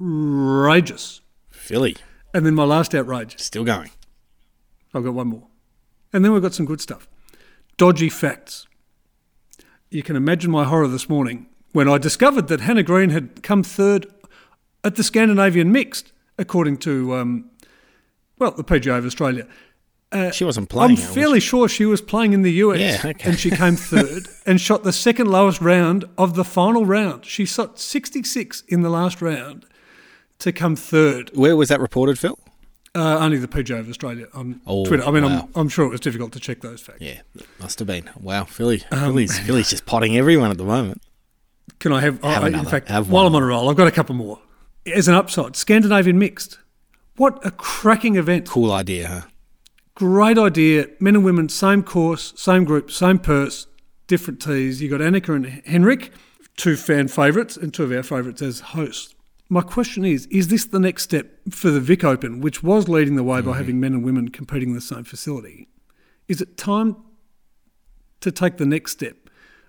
outrageous. 0.00 1.20
Philly. 1.50 1.96
And 2.32 2.46
then 2.46 2.54
my 2.54 2.64
last 2.64 2.94
outrage. 2.94 3.38
Still 3.38 3.64
going. 3.64 3.90
I've 4.94 5.04
got 5.04 5.14
one 5.14 5.28
more. 5.28 5.46
And 6.12 6.24
then 6.24 6.32
we've 6.32 6.42
got 6.42 6.54
some 6.54 6.66
good 6.66 6.80
stuff. 6.80 7.08
Dodgy 7.76 8.08
facts. 8.08 8.66
You 9.90 10.02
can 10.02 10.16
imagine 10.16 10.50
my 10.50 10.64
horror 10.64 10.88
this 10.88 11.08
morning 11.08 11.46
when 11.72 11.88
I 11.88 11.98
discovered 11.98 12.48
that 12.48 12.60
Hannah 12.60 12.82
Green 12.82 13.10
had 13.10 13.42
come 13.42 13.62
third 13.62 14.06
at 14.82 14.96
the 14.96 15.04
Scandinavian 15.04 15.70
Mixed, 15.70 16.12
according 16.38 16.78
to, 16.78 17.14
um, 17.14 17.50
well, 18.38 18.52
the 18.52 18.64
PGA 18.64 18.98
of 18.98 19.06
Australia. 19.06 19.46
Uh, 20.12 20.30
she 20.32 20.44
wasn't 20.44 20.68
playing. 20.68 20.92
I'm 20.92 20.96
fairly 20.96 21.38
sure 21.38 21.68
she 21.68 21.86
was 21.86 22.00
playing 22.00 22.32
in 22.32 22.42
the 22.42 22.52
US, 22.54 22.80
yeah, 22.80 23.10
okay. 23.10 23.28
and 23.28 23.38
she 23.38 23.50
came 23.50 23.76
third 23.76 24.26
and 24.44 24.60
shot 24.60 24.82
the 24.82 24.92
second 24.92 25.28
lowest 25.28 25.60
round 25.60 26.04
of 26.18 26.34
the 26.34 26.44
final 26.44 26.84
round. 26.84 27.24
She 27.24 27.44
shot 27.44 27.78
66 27.78 28.64
in 28.68 28.82
the 28.82 28.90
last 28.90 29.22
round 29.22 29.66
to 30.40 30.52
come 30.52 30.76
third. 30.76 31.30
Where 31.34 31.56
was 31.56 31.68
that 31.68 31.80
reported, 31.80 32.18
Phil? 32.18 32.38
Uh, 32.94 33.18
only 33.18 33.38
the 33.38 33.46
PGA 33.46 33.78
of 33.78 33.88
Australia 33.88 34.26
on 34.34 34.60
oh, 34.66 34.84
Twitter. 34.84 35.04
I 35.04 35.12
mean, 35.12 35.22
wow. 35.22 35.48
I'm, 35.54 35.60
I'm 35.62 35.68
sure 35.68 35.86
it 35.86 35.90
was 35.90 36.00
difficult 36.00 36.32
to 36.32 36.40
check 36.40 36.60
those 36.60 36.80
facts. 36.80 37.00
Yeah, 37.00 37.20
must 37.60 37.78
have 37.78 37.86
been. 37.86 38.10
Wow, 38.18 38.44
Philly, 38.44 38.82
um, 38.90 39.00
Philly's, 39.00 39.38
Philly's 39.38 39.70
just 39.70 39.86
potting 39.86 40.16
everyone 40.16 40.50
at 40.50 40.58
the 40.58 40.64
moment. 40.64 41.00
Can 41.78 41.92
I 41.92 42.00
have? 42.00 42.20
have 42.24 42.42
I, 42.42 42.48
another, 42.48 42.64
in 42.64 42.70
fact, 42.70 42.88
have 42.88 43.08
while 43.08 43.28
I'm 43.28 43.34
on 43.36 43.42
a 43.44 43.46
roll, 43.46 43.70
I've 43.70 43.76
got 43.76 43.86
a 43.86 43.92
couple 43.92 44.16
more. 44.16 44.40
As 44.92 45.06
an 45.06 45.14
upside, 45.14 45.54
Scandinavian 45.54 46.18
mixed. 46.18 46.58
What 47.16 47.44
a 47.46 47.52
cracking 47.52 48.16
event! 48.16 48.48
Cool 48.48 48.72
idea, 48.72 49.06
huh? 49.06 49.20
Great 49.94 50.38
idea. 50.38 50.88
Men 50.98 51.14
and 51.14 51.24
women, 51.24 51.48
same 51.48 51.84
course, 51.84 52.32
same 52.36 52.64
group, 52.64 52.90
same 52.90 53.18
purse, 53.18 53.68
different 54.08 54.40
tees. 54.42 54.82
You 54.82 54.88
got 54.88 55.00
Annika 55.00 55.34
and 55.36 55.46
Henrik, 55.64 56.12
two 56.56 56.76
fan 56.76 57.06
favourites 57.06 57.56
and 57.56 57.72
two 57.72 57.84
of 57.84 57.92
our 57.92 58.02
favourites 58.02 58.42
as 58.42 58.60
hosts. 58.60 59.14
My 59.52 59.62
question 59.62 60.04
is: 60.04 60.26
Is 60.26 60.46
this 60.48 60.64
the 60.64 60.78
next 60.78 61.02
step 61.02 61.26
for 61.50 61.70
the 61.70 61.80
Vic 61.80 62.04
Open, 62.04 62.40
which 62.40 62.62
was 62.62 62.88
leading 62.88 63.16
the 63.16 63.24
way 63.24 63.40
by 63.40 63.56
having 63.56 63.80
men 63.80 63.92
and 63.92 64.04
women 64.04 64.28
competing 64.28 64.70
in 64.70 64.74
the 64.76 64.80
same 64.80 65.02
facility? 65.02 65.68
Is 66.28 66.40
it 66.40 66.56
time 66.56 66.96
to 68.20 68.30
take 68.30 68.58
the 68.58 68.64
next 68.64 68.92
step 68.92 69.16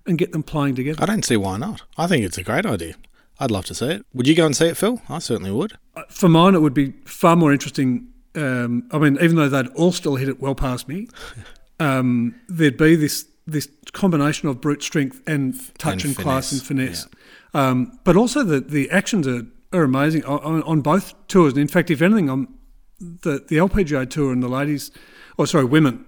and 0.06 0.20
get 0.20 0.34
them 0.34 0.44
playing 0.44 0.76
together? 0.76 1.02
I 1.02 1.08
don't 1.08 1.26
see 1.26 1.36
why 1.36 1.58
not. 1.58 1.82
I 1.98 2.06
think 2.06 2.24
it's 2.24 2.38
a 2.38 2.44
great 2.44 2.66
idea. 2.66 2.94
I'd 3.40 3.50
love 3.50 3.66
to 3.66 3.74
see 3.74 3.88
it. 3.88 4.06
Would 4.14 4.28
you 4.28 4.36
go 4.36 4.46
and 4.46 4.56
see 4.56 4.68
it, 4.68 4.78
Phil? 4.78 5.02
I 5.10 5.18
certainly 5.18 5.50
would. 5.50 5.74
For 6.10 6.30
mine, 6.30 6.54
it 6.54 6.60
would 6.60 6.76
be 6.76 6.94
far 7.06 7.36
more 7.36 7.52
interesting. 7.52 8.08
Um, 8.36 8.88
I 8.92 9.00
mean, 9.00 9.18
even 9.20 9.36
though 9.36 9.50
they'd 9.50 9.68
all 9.70 9.92
still 9.92 10.16
hit 10.16 10.30
it 10.30 10.40
well 10.40 10.54
past 10.54 10.88
me, 10.88 11.08
um, 11.80 12.36
there'd 12.48 12.78
be 12.78 12.96
this 12.96 13.26
this 13.48 13.68
combination 13.94 14.48
of 14.48 14.62
brute 14.62 14.84
strength 14.84 15.22
and 15.26 15.56
touch 15.80 16.06
and, 16.06 16.16
And 16.16 16.18
class 16.18 16.52
and 16.52 16.62
finesse, 16.62 17.06
finesse. 17.06 17.08
Um, 17.56 18.00
but 18.04 18.16
also 18.16 18.44
the 18.44 18.60
the 18.60 18.92
actions 18.92 19.28
are, 19.28 19.48
are 19.74 19.84
amazing 19.84 20.26
on, 20.26 20.64
on, 20.64 20.82
both 20.82 21.14
tours. 21.28 21.54
And 21.54 21.62
in 21.62 21.68
fact, 21.68 21.90
if 21.90 22.02
anything, 22.02 22.30
on 22.30 22.48
the 23.00 23.44
the 23.48 23.58
LPGA 23.58 24.10
tour 24.10 24.32
and 24.32 24.44
the 24.44 24.50
ladies, 24.50 24.92
or 25.38 25.48
sorry, 25.48 25.66
women 25.66 26.06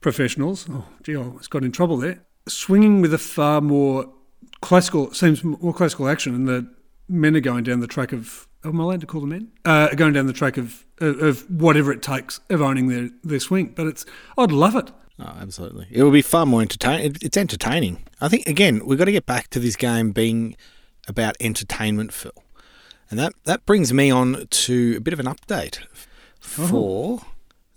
professionals. 0.00 0.66
Oh, 0.70 0.86
gee, 1.02 1.16
I 1.16 1.18
almost 1.18 1.50
got 1.50 1.64
in 1.64 1.72
trouble 1.72 1.96
there. 1.96 2.20
Swinging 2.46 3.00
with 3.00 3.14
a 3.14 3.18
far 3.18 3.60
more 3.60 4.12
classical, 4.60 5.12
seems 5.14 5.42
more 5.42 5.72
classical 5.72 6.08
action, 6.08 6.34
and 6.34 6.46
the 6.46 6.70
men 7.08 7.34
are 7.36 7.40
going 7.40 7.64
down 7.64 7.80
the 7.80 7.86
track 7.86 8.12
of. 8.12 8.46
Am 8.64 8.80
I 8.80 8.84
allowed 8.84 9.00
to 9.02 9.06
call 9.06 9.20
them 9.20 9.30
men? 9.30 9.52
Uh, 9.66 9.88
going 9.94 10.14
down 10.14 10.26
the 10.26 10.32
track 10.32 10.56
of, 10.56 10.86
of 10.98 11.20
of 11.20 11.50
whatever 11.50 11.92
it 11.92 12.02
takes 12.02 12.40
of 12.48 12.62
owning 12.62 12.88
their, 12.88 13.10
their 13.22 13.40
swing. 13.40 13.72
But 13.76 13.86
it's, 13.86 14.06
I'd 14.38 14.52
love 14.52 14.74
it. 14.74 14.90
Oh, 15.18 15.36
absolutely. 15.40 15.86
It 15.90 16.02
will 16.02 16.10
be 16.10 16.22
far 16.22 16.46
more 16.46 16.62
entertaining. 16.62 17.16
It's 17.20 17.36
entertaining. 17.36 18.04
I 18.20 18.28
think 18.28 18.46
again 18.46 18.84
we've 18.84 18.98
got 18.98 19.04
to 19.04 19.12
get 19.12 19.26
back 19.26 19.48
to 19.50 19.60
this 19.60 19.76
game 19.76 20.12
being 20.12 20.56
about 21.06 21.36
entertainment, 21.40 22.12
Phil, 22.12 22.32
and 23.10 23.18
that 23.18 23.32
that 23.44 23.64
brings 23.66 23.92
me 23.92 24.10
on 24.10 24.46
to 24.50 24.94
a 24.96 25.00
bit 25.00 25.12
of 25.12 25.20
an 25.20 25.26
update 25.26 25.80
oh. 26.58 26.66
for 26.68 27.20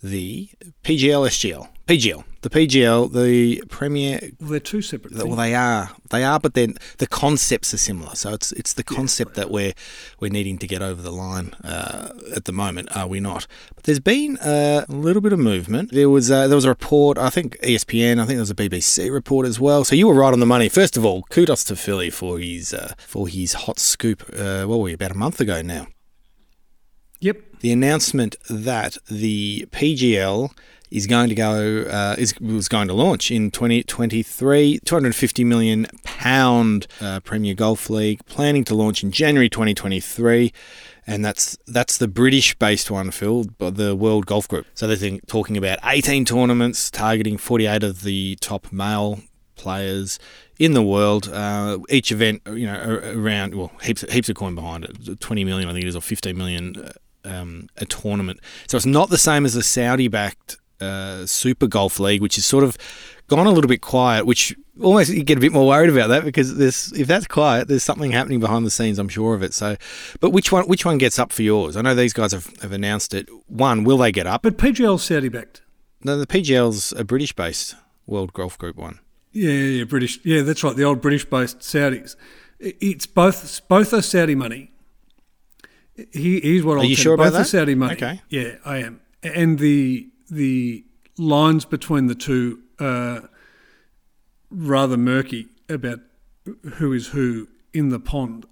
the 0.01 0.49
PGL 0.83 1.27
SGL 1.27 1.67
PGL 1.87 2.23
the 2.41 2.49
PGL 2.49 3.11
the 3.11 3.63
Premier. 3.69 4.19
Well, 4.39 4.51
they're 4.51 4.59
two 4.59 4.81
separate 4.81 5.13
things. 5.13 5.25
Well, 5.25 5.35
they 5.35 5.53
are 5.53 5.91
they 6.09 6.23
are, 6.23 6.39
but 6.39 6.53
then 6.53 6.75
the 6.97 7.07
concepts 7.07 7.73
are 7.73 7.77
similar. 7.77 8.15
So 8.15 8.33
it's 8.33 8.51
it's 8.53 8.73
the 8.73 8.83
concept 8.83 9.35
that 9.35 9.51
we're 9.51 9.73
we're 10.19 10.31
needing 10.31 10.57
to 10.59 10.67
get 10.67 10.81
over 10.81 11.01
the 11.01 11.11
line 11.11 11.53
uh, 11.63 12.13
at 12.35 12.45
the 12.45 12.51
moment. 12.51 12.95
Are 12.95 13.07
we 13.07 13.19
not? 13.19 13.47
But 13.75 13.83
there's 13.83 13.99
been 13.99 14.37
a 14.41 14.85
little 14.87 15.21
bit 15.21 15.33
of 15.33 15.39
movement. 15.39 15.91
There 15.91 16.09
was 16.09 16.31
uh, 16.31 16.47
there 16.47 16.55
was 16.55 16.65
a 16.65 16.69
report. 16.69 17.17
I 17.17 17.29
think 17.29 17.59
ESPN. 17.61 18.19
I 18.19 18.25
think 18.25 18.37
there 18.37 18.39
was 18.39 18.51
a 18.51 18.55
BBC 18.55 19.11
report 19.11 19.45
as 19.45 19.59
well. 19.59 19.83
So 19.83 19.95
you 19.95 20.07
were 20.07 20.15
right 20.15 20.33
on 20.33 20.39
the 20.39 20.45
money. 20.45 20.69
First 20.69 20.97
of 20.97 21.05
all, 21.05 21.23
kudos 21.23 21.63
to 21.65 21.75
Philly 21.75 22.09
for 22.09 22.39
his 22.39 22.73
uh, 22.73 22.93
for 22.97 23.27
his 23.27 23.53
hot 23.53 23.79
scoop. 23.79 24.23
Uh, 24.33 24.63
what 24.65 24.77
were 24.77 24.85
we 24.85 24.93
about 24.93 25.11
a 25.11 25.15
month 25.17 25.41
ago 25.41 25.61
now? 25.61 25.87
Yep. 27.19 27.61
the 27.61 27.71
announcement 27.71 28.35
that 28.47 28.99
the 29.09 29.67
PGL 29.71 30.51
is 30.91 31.07
going 31.07 31.29
to 31.29 31.35
go 31.35 31.81
uh, 31.89 32.15
is 32.17 32.39
was 32.39 32.67
going 32.67 32.87
to 32.87 32.93
launch 32.93 33.31
in 33.31 33.51
2023 33.51 34.79
250 34.85 35.43
million 35.43 35.87
pound 36.03 36.87
uh, 37.01 37.19
Premier 37.21 37.53
Golf 37.53 37.89
League 37.89 38.25
planning 38.25 38.63
to 38.65 38.75
launch 38.75 39.03
in 39.03 39.11
January 39.11 39.49
2023 39.49 40.53
and 41.05 41.23
that's 41.23 41.57
that's 41.67 41.97
the 41.97 42.07
British 42.07 42.55
based 42.55 42.89
one 42.89 43.11
Phil 43.11 43.45
but 43.57 43.75
the 43.75 43.95
World 43.95 44.25
Golf 44.25 44.47
Group 44.47 44.65
so 44.73 44.87
they're 44.87 45.19
talking 45.27 45.57
about 45.57 45.79
18 45.83 46.25
tournaments 46.25 46.89
targeting 46.89 47.37
48 47.37 47.83
of 47.83 48.03
the 48.03 48.37
top 48.41 48.71
male 48.71 49.19
players 49.57 50.19
in 50.59 50.73
the 50.73 50.81
world. 50.81 51.27
Uh, 51.27 51.79
each 51.89 52.11
event, 52.11 52.41
you 52.47 52.65
know, 52.65 53.01
around 53.03 53.55
well, 53.55 53.71
heaps 53.81 54.01
heaps 54.11 54.29
of 54.29 54.35
coin 54.35 54.55
behind 54.55 54.85
it. 54.85 55.19
Twenty 55.19 55.43
million, 55.43 55.67
I 55.67 55.73
think 55.73 55.83
it 55.83 55.87
is, 55.87 55.95
or 55.95 56.01
fifteen 56.01 56.37
million 56.37 56.77
uh, 56.77 56.91
um, 57.27 57.67
a 57.77 57.85
tournament. 57.85 58.39
So 58.67 58.77
it's 58.77 58.85
not 58.85 59.09
the 59.09 59.17
same 59.17 59.45
as 59.45 59.53
the 59.53 59.63
Saudi-backed 59.63 60.57
uh, 60.79 61.25
Super 61.25 61.67
Golf 61.67 61.99
League, 61.99 62.21
which 62.21 62.37
is 62.37 62.45
sort 62.45 62.63
of 62.63 62.77
gone 63.27 63.47
a 63.47 63.51
little 63.51 63.67
bit 63.67 63.81
quiet. 63.81 64.25
Which 64.25 64.55
almost 64.81 65.09
you 65.09 65.23
get 65.23 65.37
a 65.37 65.41
bit 65.41 65.51
more 65.51 65.67
worried 65.67 65.89
about 65.89 66.07
that 66.07 66.23
because 66.23 66.55
there's 66.55 66.91
if 66.93 67.07
that's 67.07 67.27
quiet, 67.27 67.67
there's 67.67 67.83
something 67.83 68.11
happening 68.11 68.39
behind 68.39 68.65
the 68.65 68.71
scenes. 68.71 68.99
I'm 68.99 69.09
sure 69.09 69.33
of 69.33 69.43
it. 69.43 69.53
So, 69.53 69.77
but 70.19 70.31
which 70.31 70.51
one 70.51 70.67
which 70.67 70.85
one 70.85 70.97
gets 70.97 71.19
up 71.19 71.31
for 71.31 71.43
yours? 71.43 71.75
I 71.75 71.81
know 71.81 71.95
these 71.95 72.13
guys 72.13 72.31
have, 72.31 72.55
have 72.61 72.71
announced 72.71 73.13
it. 73.13 73.27
One, 73.47 73.83
will 73.83 73.97
they 73.97 74.11
get 74.11 74.27
up? 74.27 74.43
But 74.43 74.57
PGL 74.57 74.99
Saudi 74.99 75.29
backed. 75.29 75.61
No, 76.03 76.17
the 76.17 76.27
PGL's 76.27 76.93
a 76.93 77.03
British-based 77.03 77.75
World 78.05 78.31
Golf 78.33 78.57
Group 78.57 78.77
one. 78.77 78.99
Yeah, 79.31 79.51
yeah, 79.51 79.83
British. 79.83 80.19
Yeah, 80.23 80.41
that's 80.41 80.63
right. 80.63 80.75
The 80.75 80.83
old 80.83 81.01
British-based 81.01 81.59
Saudis. 81.59 82.15
It's 82.59 83.05
both 83.05 83.67
both 83.67 83.93
are 83.93 84.01
Saudi 84.01 84.35
money. 84.35 84.71
He, 86.11 86.39
here's 86.39 86.63
what 86.63 86.77
I'll 86.77 86.83
you 86.83 86.95
sure 86.95 87.15
about 87.15 87.25
both 87.25 87.33
are 87.33 87.37
that? 87.39 87.45
Saudi 87.45 87.75
money. 87.75 87.93
Okay. 87.93 88.21
Yeah, 88.29 88.55
I 88.65 88.77
am. 88.77 89.01
And 89.23 89.59
the 89.59 90.09
the 90.29 90.83
lines 91.17 91.65
between 91.65 92.07
the 92.07 92.15
two 92.15 92.59
are 92.79 93.29
rather 94.49 94.97
murky 94.97 95.47
about 95.69 95.99
who 96.75 96.93
is 96.93 97.07
who 97.09 97.47
in 97.73 97.89
the 97.89 97.99
pond. 97.99 98.45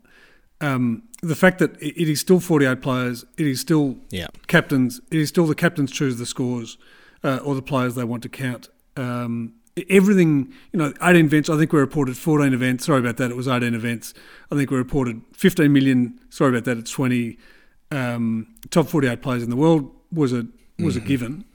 Um, 0.62 1.04
the 1.22 1.36
fact 1.36 1.60
that 1.60 1.82
it 1.82 2.10
is 2.10 2.20
still 2.20 2.40
48 2.40 2.82
players, 2.82 3.26
it 3.38 3.48
is 3.48 3.60
still 3.60 3.98
Yeah. 4.10 4.28
captains. 4.48 5.02
It 5.12 5.20
is 5.20 5.30
still 5.30 5.46
the 5.46 5.56
captains 5.56 5.92
choose 5.92 6.18
the 6.18 6.26
scores 6.26 6.78
uh, 7.24 7.38
or 7.44 7.56
the 7.56 7.62
players 7.62 7.96
they 7.96 8.04
want 8.04 8.24
to 8.24 8.30
count. 8.30 8.70
Um, 8.98 9.54
everything, 9.90 10.54
you 10.72 10.80
know, 10.80 10.94
18 11.02 11.26
events. 11.26 11.50
I 11.50 11.58
think 11.58 11.74
we 11.74 11.80
reported 11.80 12.18
14 12.18 12.54
events. 12.54 12.86
Sorry 12.86 13.00
about 13.00 13.18
that. 13.18 13.32
It 13.32 13.38
was 13.38 13.48
18 13.48 13.74
events. 13.74 14.14
I 14.52 14.56
think 14.56 14.72
we 14.72 14.78
reported 14.78 15.22
15 15.34 15.72
million. 15.72 16.20
Sorry 16.30 16.50
about 16.52 16.66
that. 16.66 16.78
It's 16.78 16.92
20. 16.92 17.38
Um, 17.92 18.48
top 18.72 18.88
48 18.88 19.22
players 19.22 19.44
in 19.44 19.50
the 19.50 19.56
world 19.56 19.92
was 20.12 20.34
a 20.34 20.48
was 20.80 20.96
a 20.98 21.00
given. 21.00 21.46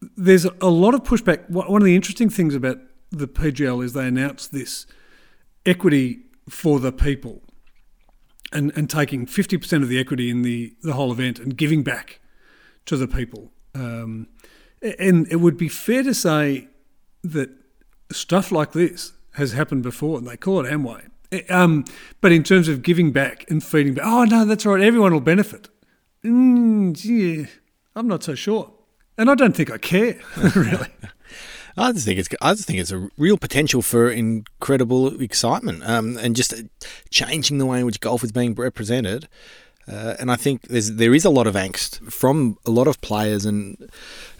There's 0.00 0.44
a 0.44 0.70
lot 0.70 0.94
of 0.94 1.02
pushback. 1.02 1.48
One 1.50 1.82
of 1.82 1.84
the 1.84 1.96
interesting 1.96 2.30
things 2.30 2.54
about 2.54 2.78
the 3.10 3.26
PGL 3.26 3.84
is 3.84 3.92
they 3.92 4.06
announced 4.06 4.52
this 4.52 4.86
equity 5.66 6.20
for 6.48 6.78
the 6.78 6.92
people 6.92 7.42
and, 8.52 8.72
and 8.76 8.88
taking 8.88 9.26
50% 9.26 9.82
of 9.82 9.88
the 9.88 9.98
equity 9.98 10.30
in 10.30 10.42
the, 10.42 10.74
the 10.82 10.92
whole 10.92 11.12
event 11.12 11.38
and 11.38 11.56
giving 11.56 11.82
back 11.82 12.20
to 12.86 12.96
the 12.96 13.08
people. 13.08 13.52
Um, 13.74 14.28
and 14.98 15.30
it 15.30 15.36
would 15.36 15.56
be 15.56 15.68
fair 15.68 16.02
to 16.02 16.14
say 16.14 16.68
that 17.24 17.50
stuff 18.10 18.50
like 18.52 18.72
this 18.72 19.12
has 19.34 19.52
happened 19.52 19.82
before, 19.82 20.18
and 20.18 20.26
they 20.26 20.36
call 20.36 20.64
it 20.64 20.70
Amway. 20.70 21.10
Um, 21.50 21.84
but 22.20 22.32
in 22.32 22.42
terms 22.42 22.68
of 22.68 22.82
giving 22.82 23.12
back 23.12 23.44
and 23.50 23.62
feeding 23.62 23.94
back, 23.94 24.04
oh 24.06 24.24
no, 24.24 24.44
that's 24.44 24.64
right, 24.64 24.82
everyone 24.82 25.12
will 25.12 25.20
benefit. 25.20 25.68
Mm, 26.24 26.96
yeah, 27.04 27.46
I'm 27.94 28.08
not 28.08 28.22
so 28.22 28.34
sure, 28.34 28.72
and 29.18 29.30
I 29.30 29.34
don't 29.34 29.54
think 29.54 29.70
I 29.70 29.78
care 29.78 30.18
really. 30.54 30.88
I 31.76 31.92
just 31.92 32.06
think 32.06 32.18
it's 32.18 32.28
I 32.40 32.54
just 32.54 32.66
think 32.66 32.78
it's 32.78 32.90
a 32.90 33.10
real 33.18 33.36
potential 33.36 33.82
for 33.82 34.10
incredible 34.10 35.20
excitement 35.20 35.82
um, 35.84 36.16
and 36.18 36.34
just 36.34 36.54
changing 37.10 37.58
the 37.58 37.66
way 37.66 37.80
in 37.80 37.86
which 37.86 38.00
golf 38.00 38.24
is 38.24 38.32
being 38.32 38.54
represented. 38.54 39.28
Uh, 39.86 40.14
and 40.18 40.30
I 40.30 40.36
think 40.36 40.62
there's 40.62 40.96
there 40.96 41.14
is 41.14 41.24
a 41.24 41.30
lot 41.30 41.46
of 41.46 41.54
angst 41.54 42.12
from 42.12 42.58
a 42.66 42.70
lot 42.70 42.86
of 42.86 43.00
players 43.00 43.46
and 43.46 43.90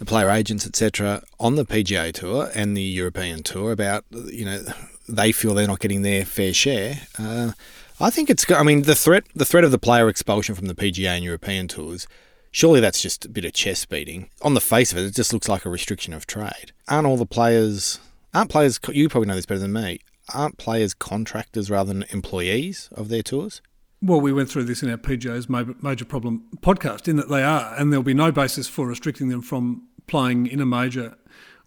player 0.05 0.31
agents, 0.31 0.67
etc., 0.67 1.23
on 1.41 1.55
the 1.55 1.65
PGA 1.65 2.13
Tour 2.13 2.51
and 2.55 2.77
the 2.77 2.83
European 2.83 3.43
Tour 3.43 3.73
about 3.73 4.05
you 4.11 4.45
know 4.45 4.63
they 5.09 5.33
feel 5.33 5.55
they're 5.55 5.67
not 5.67 5.81
getting 5.81 6.03
their 6.03 6.25
fair 6.25 6.53
share. 6.53 7.01
Uh, 7.19 7.53
I 8.01 8.11
think 8.11 8.29
it's. 8.31 8.51
I 8.51 8.63
mean, 8.63 8.83
the 8.83 8.95
threat 8.95 9.25
the 9.35 9.47
threat 9.47 9.65
of 9.65 9.71
the 9.71 9.79
player 9.79 10.09
expulsion 10.09 10.55
from 10.55 10.67
the 10.67 10.75
PGA 10.75 11.09
and 11.09 11.25
European 11.25 11.67
tours. 11.67 12.07
Surely 12.51 12.81
that's 12.81 13.03
just 13.03 13.25
a 13.25 13.29
bit 13.29 13.45
of 13.45 13.53
chest 13.53 13.89
beating. 13.89 14.31
On 14.43 14.55
the 14.55 14.61
face 14.61 14.93
of 14.93 14.99
it, 14.99 15.05
it 15.05 15.15
just 15.15 15.33
looks 15.33 15.49
like 15.49 15.65
a 15.65 15.71
restriction 15.71 16.13
of 16.15 16.27
trade. 16.27 16.73
Aren't 16.89 17.07
all 17.07 17.17
the 17.17 17.27
players? 17.27 18.01
Aren't 18.35 18.51
players? 18.51 18.81
You 18.91 19.09
probably 19.09 19.29
know 19.29 19.35
this 19.35 19.47
better 19.47 19.61
than 19.61 19.73
me. 19.73 20.01
Aren't 20.35 20.59
players 20.59 20.95
contractors 20.95 21.71
rather 21.71 21.93
than 21.93 22.05
employees 22.11 22.89
of 22.93 23.09
their 23.09 23.23
tours? 23.23 23.61
Well, 24.01 24.21
we 24.21 24.33
went 24.33 24.49
through 24.49 24.65
this 24.65 24.83
in 24.83 24.91
our 24.91 24.97
PGA's 24.97 25.49
major 25.83 26.05
problem 26.05 26.45
podcast, 26.61 27.09
in 27.09 27.17
that 27.17 27.29
they 27.29 27.43
are, 27.43 27.75
and 27.77 27.93
there'll 27.93 28.03
be 28.05 28.15
no 28.15 28.31
basis 28.31 28.69
for 28.69 28.87
restricting 28.87 29.29
them 29.29 29.43
from 29.43 29.89
playing 30.07 30.47
in 30.47 30.61
a 30.61 30.67
major 30.67 31.17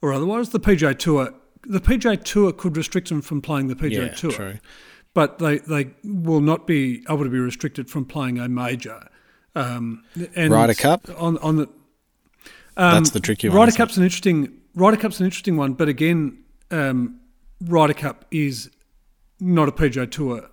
or 0.01 0.13
otherwise. 0.13 0.49
The 0.49 0.59
PGA 0.59 0.97
Tour, 0.97 1.33
the 1.63 1.81
PGA 1.81 2.23
Tour 2.23 2.53
could 2.53 2.77
restrict 2.77 3.09
them 3.09 3.21
from 3.21 3.41
playing 3.41 3.67
the 3.67 3.75
PGA 3.75 3.91
Yeah, 4.07 4.13
Tour, 4.13 4.31
true. 4.31 4.57
but 5.13 5.39
they 5.39 5.57
they 5.59 5.91
will 6.05 6.39
not 6.41 6.65
be 6.65 7.03
able 7.09 7.23
to 7.25 7.29
be 7.29 7.39
restricted 7.39 7.89
from 7.89 8.05
playing 8.05 8.39
a 8.39 8.47
major. 8.47 9.07
Um, 9.55 10.03
and 10.35 10.51
Ryder 10.51 10.73
Cup? 10.73 11.07
on 11.17 11.37
on 11.39 11.55
the 11.57 11.63
um, 12.77 12.95
That's 12.95 13.09
the 13.11 13.19
tricky 13.19 13.49
one, 13.49 13.57
Ryder 13.57 13.73
Cup's 13.73 13.97
an 13.97 14.03
interesting 14.03 14.53
Ryder 14.75 14.97
Cup's 14.97 15.19
an 15.19 15.25
interesting 15.25 15.57
one, 15.57 15.73
but 15.73 15.89
again, 15.89 16.43
um, 16.71 17.19
Ryder 17.61 17.93
Cup 17.93 18.25
is 18.31 18.69
not 19.39 19.67
a 19.67 19.71
PGA 19.73 20.09
Tour 20.09 20.49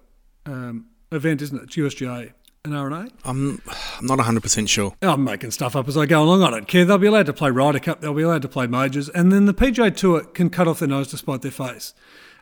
um, 0.46 0.86
event, 1.12 1.42
isn't 1.42 1.56
it? 1.56 1.62
It's 1.64 1.76
USGA 1.76 2.32
and 2.64 2.74
R&A. 2.76 3.08
I'm, 3.24 3.62
I'm 3.64 4.06
not 4.06 4.18
100% 4.18 4.68
sure. 4.68 4.94
I'm 5.00 5.22
making 5.22 5.52
stuff 5.52 5.76
up 5.76 5.86
as 5.86 5.96
I 5.96 6.06
go 6.06 6.22
along. 6.24 6.42
I 6.42 6.50
don't 6.50 6.66
care. 6.66 6.84
They'll 6.84 6.98
be 6.98 7.06
allowed 7.06 7.26
to 7.26 7.32
play 7.32 7.50
Ryder 7.50 7.78
Cup. 7.78 8.00
They'll 8.00 8.12
be 8.14 8.22
allowed 8.22 8.42
to 8.42 8.48
play 8.48 8.66
majors, 8.66 9.08
and 9.10 9.30
then 9.30 9.44
the 9.46 9.54
PGA 9.54 9.94
Tour 9.96 10.24
can 10.24 10.50
cut 10.50 10.66
off 10.66 10.80
their 10.80 10.88
nose 10.88 11.08
to 11.08 11.16
spite 11.16 11.42
their 11.42 11.52
face. 11.52 11.94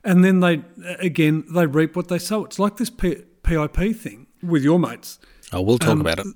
and 0.03 0.25
then 0.25 0.41
they 0.41 0.63
again 1.01 1.45
they 1.53 1.67
reap 1.67 1.95
what 1.97 2.09
they 2.09 2.19
sow. 2.19 2.45
It's 2.47 2.59
like 2.59 2.77
this 2.79 2.89
P- 2.91 3.25
PIP 3.43 3.77
thing 3.97 4.27
with 4.43 4.63
your 4.63 4.79
mates. 4.79 5.19
Oh, 5.53 5.61
we'll 5.61 5.79
talk 5.79 5.91
Um, 5.91 6.01
about 6.01 6.21
it. 6.21 6.27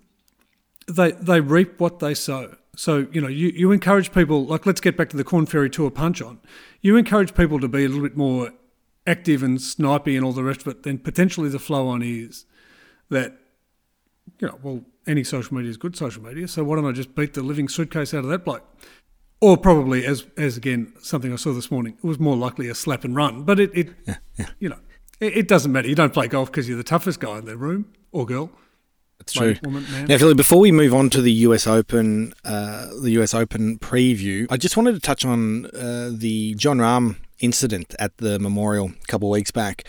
They 0.90 1.12
they 1.12 1.40
reap 1.40 1.80
what 1.80 1.98
they 2.00 2.14
sow. 2.14 2.56
So 2.76 3.08
you 3.12 3.20
know 3.20 3.28
you, 3.28 3.48
you 3.48 3.72
encourage 3.72 4.12
people 4.12 4.46
like 4.46 4.66
let's 4.66 4.80
get 4.80 4.96
back 4.96 5.08
to 5.10 5.16
the 5.16 5.24
Corn 5.24 5.46
Ferry 5.46 5.70
Tour 5.70 5.90
punch 5.90 6.22
on. 6.22 6.40
You 6.80 6.96
encourage 6.96 7.34
people 7.34 7.60
to 7.60 7.68
be 7.68 7.84
a 7.84 7.88
little 7.88 8.02
bit 8.02 8.16
more 8.16 8.52
active 9.06 9.42
and 9.42 9.58
snipey 9.58 10.16
and 10.16 10.24
all 10.24 10.32
the 10.32 10.44
rest 10.44 10.62
of 10.62 10.68
it. 10.68 10.82
Then 10.82 10.98
potentially 10.98 11.48
the 11.48 11.58
flow 11.58 11.88
on 11.88 12.02
is 12.02 12.46
that 13.08 13.36
you 14.40 14.48
know 14.48 14.58
well 14.62 14.84
any 15.06 15.24
social 15.24 15.54
media 15.54 15.70
is 15.70 15.76
good 15.76 15.96
social 15.96 16.22
media. 16.22 16.48
So 16.48 16.64
why 16.64 16.76
don't 16.76 16.86
I 16.86 16.92
just 16.92 17.14
beat 17.14 17.34
the 17.34 17.42
living 17.42 17.68
suitcase 17.68 18.14
out 18.14 18.24
of 18.24 18.30
that 18.30 18.44
bloke? 18.44 18.64
Or 19.40 19.56
probably 19.56 20.04
as 20.06 20.26
as 20.36 20.56
again 20.56 20.92
something 21.00 21.32
I 21.32 21.36
saw 21.36 21.52
this 21.52 21.70
morning, 21.70 21.96
it 22.02 22.06
was 22.06 22.18
more 22.18 22.36
likely 22.36 22.68
a 22.68 22.74
slap 22.74 23.04
and 23.04 23.16
run. 23.16 23.44
But 23.44 23.60
it, 23.60 23.70
it 23.74 23.88
you 24.58 24.68
know 24.68 24.78
it, 25.20 25.38
it 25.38 25.48
doesn't 25.48 25.72
matter. 25.72 25.88
You 25.88 25.94
don't 25.94 26.12
play 26.12 26.28
golf 26.28 26.50
because 26.50 26.68
you're 26.68 26.78
the 26.78 26.84
toughest 26.84 27.20
guy 27.20 27.38
in 27.38 27.46
the 27.46 27.56
room 27.56 27.92
or 28.12 28.26
girl. 28.26 28.50
That's 29.20 29.34
true. 29.34 29.56
Woman. 29.62 29.84
Now, 30.06 30.16
Philly, 30.16 30.34
before 30.34 30.60
we 30.60 30.72
move 30.72 30.94
on 30.94 31.10
to 31.10 31.20
the 31.20 31.32
US 31.32 31.66
Open, 31.66 32.32
uh, 32.42 32.88
the 33.02 33.10
US 33.20 33.34
Open 33.34 33.78
preview, 33.78 34.46
I 34.48 34.56
just 34.56 34.78
wanted 34.78 34.94
to 34.94 35.00
touch 35.00 35.26
on 35.26 35.66
uh, 35.66 36.10
the 36.10 36.54
Jon 36.54 36.78
Rahm 36.78 37.16
incident 37.38 37.94
at 37.98 38.16
the 38.16 38.38
Memorial 38.38 38.92
a 39.02 39.06
couple 39.06 39.28
of 39.28 39.32
weeks 39.32 39.50
back, 39.50 39.84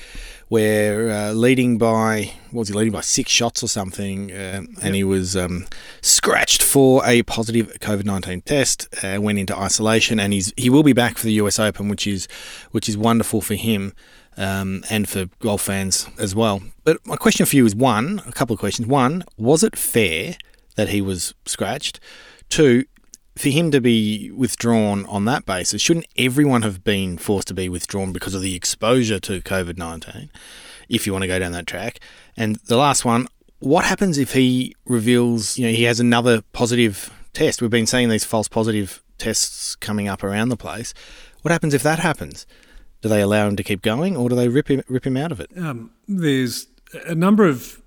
where 0.49 1.09
uh, 1.09 1.31
leading 1.31 1.77
by 1.77 2.33
was 2.51 2.67
he 2.67 2.73
leading 2.73 2.91
by 2.91 2.99
six 2.99 3.31
shots 3.31 3.63
or 3.63 3.67
something, 3.67 4.33
uh, 4.33 4.63
and 4.81 4.95
he 4.95 5.03
was 5.05 5.37
um, 5.37 5.65
scratched 6.01 6.61
for 6.61 7.01
a 7.05 7.23
positive 7.23 7.67
COVID 7.79 8.03
nineteen 8.03 8.41
test, 8.41 8.93
uh, 9.01 9.17
went 9.21 9.39
into 9.39 9.57
isolation, 9.57 10.19
and 10.19 10.33
he's 10.33 10.51
he 10.57 10.69
will 10.69 10.83
be 10.83 10.93
back 10.93 11.17
for 11.17 11.25
the 11.25 11.33
US 11.33 11.57
Open, 11.57 11.87
which 11.87 12.05
is 12.05 12.27
which 12.71 12.89
is 12.89 12.97
wonderful 12.97 13.39
for 13.39 13.55
him 13.55 13.93
um, 14.37 14.83
and 14.89 15.07
for 15.07 15.25
golf 15.39 15.61
fans 15.61 16.07
as 16.17 16.33
well. 16.33 16.61
But 16.83 17.05
my 17.05 17.15
question 17.15 17.45
for 17.45 17.55
you 17.55 17.65
is 17.65 17.75
one, 17.75 18.21
a 18.25 18.31
couple 18.31 18.53
of 18.53 18.59
questions. 18.59 18.87
One, 18.87 19.23
was 19.37 19.63
it 19.63 19.75
fair 19.75 20.35
that 20.75 20.89
he 20.89 21.01
was 21.01 21.33
scratched? 21.45 21.99
Two, 22.49 22.85
for 23.37 23.49
him 23.49 23.71
to 23.71 23.79
be 23.79 24.31
withdrawn 24.31 25.05
on 25.05 25.25
that 25.25 25.45
basis, 25.45 25.81
shouldn't 25.81 26.07
everyone 26.17 26.61
have 26.61 26.83
been 26.83 27.17
forced 27.17 27.47
to 27.47 27.53
be 27.53 27.69
withdrawn 27.69 28.11
because 28.11 28.35
of 28.35 28.41
the 28.41 28.55
exposure 28.55 29.19
to 29.19 29.41
COVID 29.41 29.77
19, 29.77 30.29
if 30.89 31.05
you 31.05 31.13
want 31.13 31.23
to 31.23 31.27
go 31.27 31.39
down 31.39 31.51
that 31.53 31.67
track? 31.67 31.99
And 32.35 32.57
the 32.67 32.77
last 32.77 33.05
one, 33.05 33.27
what 33.59 33.85
happens 33.85 34.17
if 34.17 34.33
he 34.33 34.75
reveals, 34.85 35.57
you 35.57 35.67
know, 35.67 35.73
he 35.73 35.83
has 35.83 35.99
another 35.99 36.41
positive 36.53 37.11
test? 37.33 37.61
We've 37.61 37.71
been 37.71 37.85
seeing 37.85 38.09
these 38.09 38.25
false 38.25 38.47
positive 38.47 39.01
tests 39.17 39.75
coming 39.75 40.07
up 40.07 40.23
around 40.23 40.49
the 40.49 40.57
place. 40.57 40.93
What 41.41 41.51
happens 41.51 41.73
if 41.73 41.83
that 41.83 41.99
happens? 41.99 42.45
Do 43.01 43.09
they 43.09 43.21
allow 43.21 43.47
him 43.47 43.55
to 43.55 43.63
keep 43.63 43.81
going, 43.81 44.15
or 44.15 44.29
do 44.29 44.35
they 44.35 44.47
rip 44.47 44.69
him 44.69 44.83
rip 44.87 45.05
him 45.05 45.17
out 45.17 45.31
of 45.31 45.39
it? 45.39 45.49
um, 45.57 45.91
there's 46.07 46.67
a 47.07 47.15
number 47.15 47.47
of, 47.47 47.81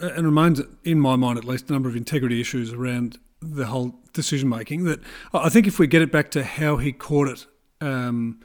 and 0.00 0.24
remains 0.24 0.60
in 0.84 0.98
my 1.00 1.16
mind 1.16 1.38
at 1.38 1.44
least, 1.44 1.70
a 1.70 1.72
number 1.72 1.88
of 1.88 1.96
integrity 1.96 2.40
issues 2.40 2.72
around 2.72 3.18
the 3.40 3.66
whole 3.66 3.94
decision 4.12 4.48
making. 4.48 4.84
That 4.84 5.00
I 5.32 5.48
think 5.48 5.66
if 5.66 5.78
we 5.78 5.86
get 5.86 6.02
it 6.02 6.10
back 6.10 6.30
to 6.32 6.44
how 6.44 6.76
he 6.76 6.92
caught 6.92 7.28
it, 7.28 7.46
um, 7.80 8.40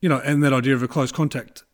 you 0.00 0.08
know, 0.08 0.20
and 0.24 0.42
that 0.42 0.52
idea 0.52 0.74
of 0.74 0.82
a 0.82 0.88
close 0.88 1.12
contact, 1.12 1.64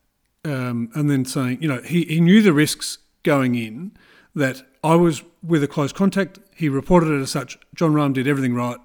um, 0.44 0.90
and 0.94 1.10
then 1.10 1.24
saying, 1.24 1.58
you 1.60 1.68
know, 1.68 1.82
he, 1.82 2.04
he 2.04 2.20
knew 2.20 2.40
the 2.42 2.52
risks 2.52 2.98
going 3.22 3.54
in 3.54 3.92
that 4.34 4.62
I 4.82 4.94
was 4.94 5.22
with 5.42 5.62
a 5.62 5.68
close 5.68 5.92
contact. 5.92 6.38
He 6.54 6.68
reported 6.68 7.10
it 7.10 7.20
as 7.20 7.30
such. 7.30 7.58
Jon 7.74 7.92
Rahm 7.92 8.12
did 8.12 8.26
everything 8.26 8.54
right, 8.54 8.78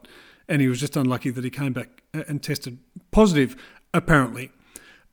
and 0.48 0.62
he 0.62 0.68
was 0.68 0.80
just 0.80 0.98
unlucky 0.98 1.30
that 1.30 1.44
he 1.44 1.50
came 1.50 1.74
back 1.74 2.04
and 2.14 2.42
tested 2.42 2.80
positive, 3.12 3.56
apparently. 3.94 4.52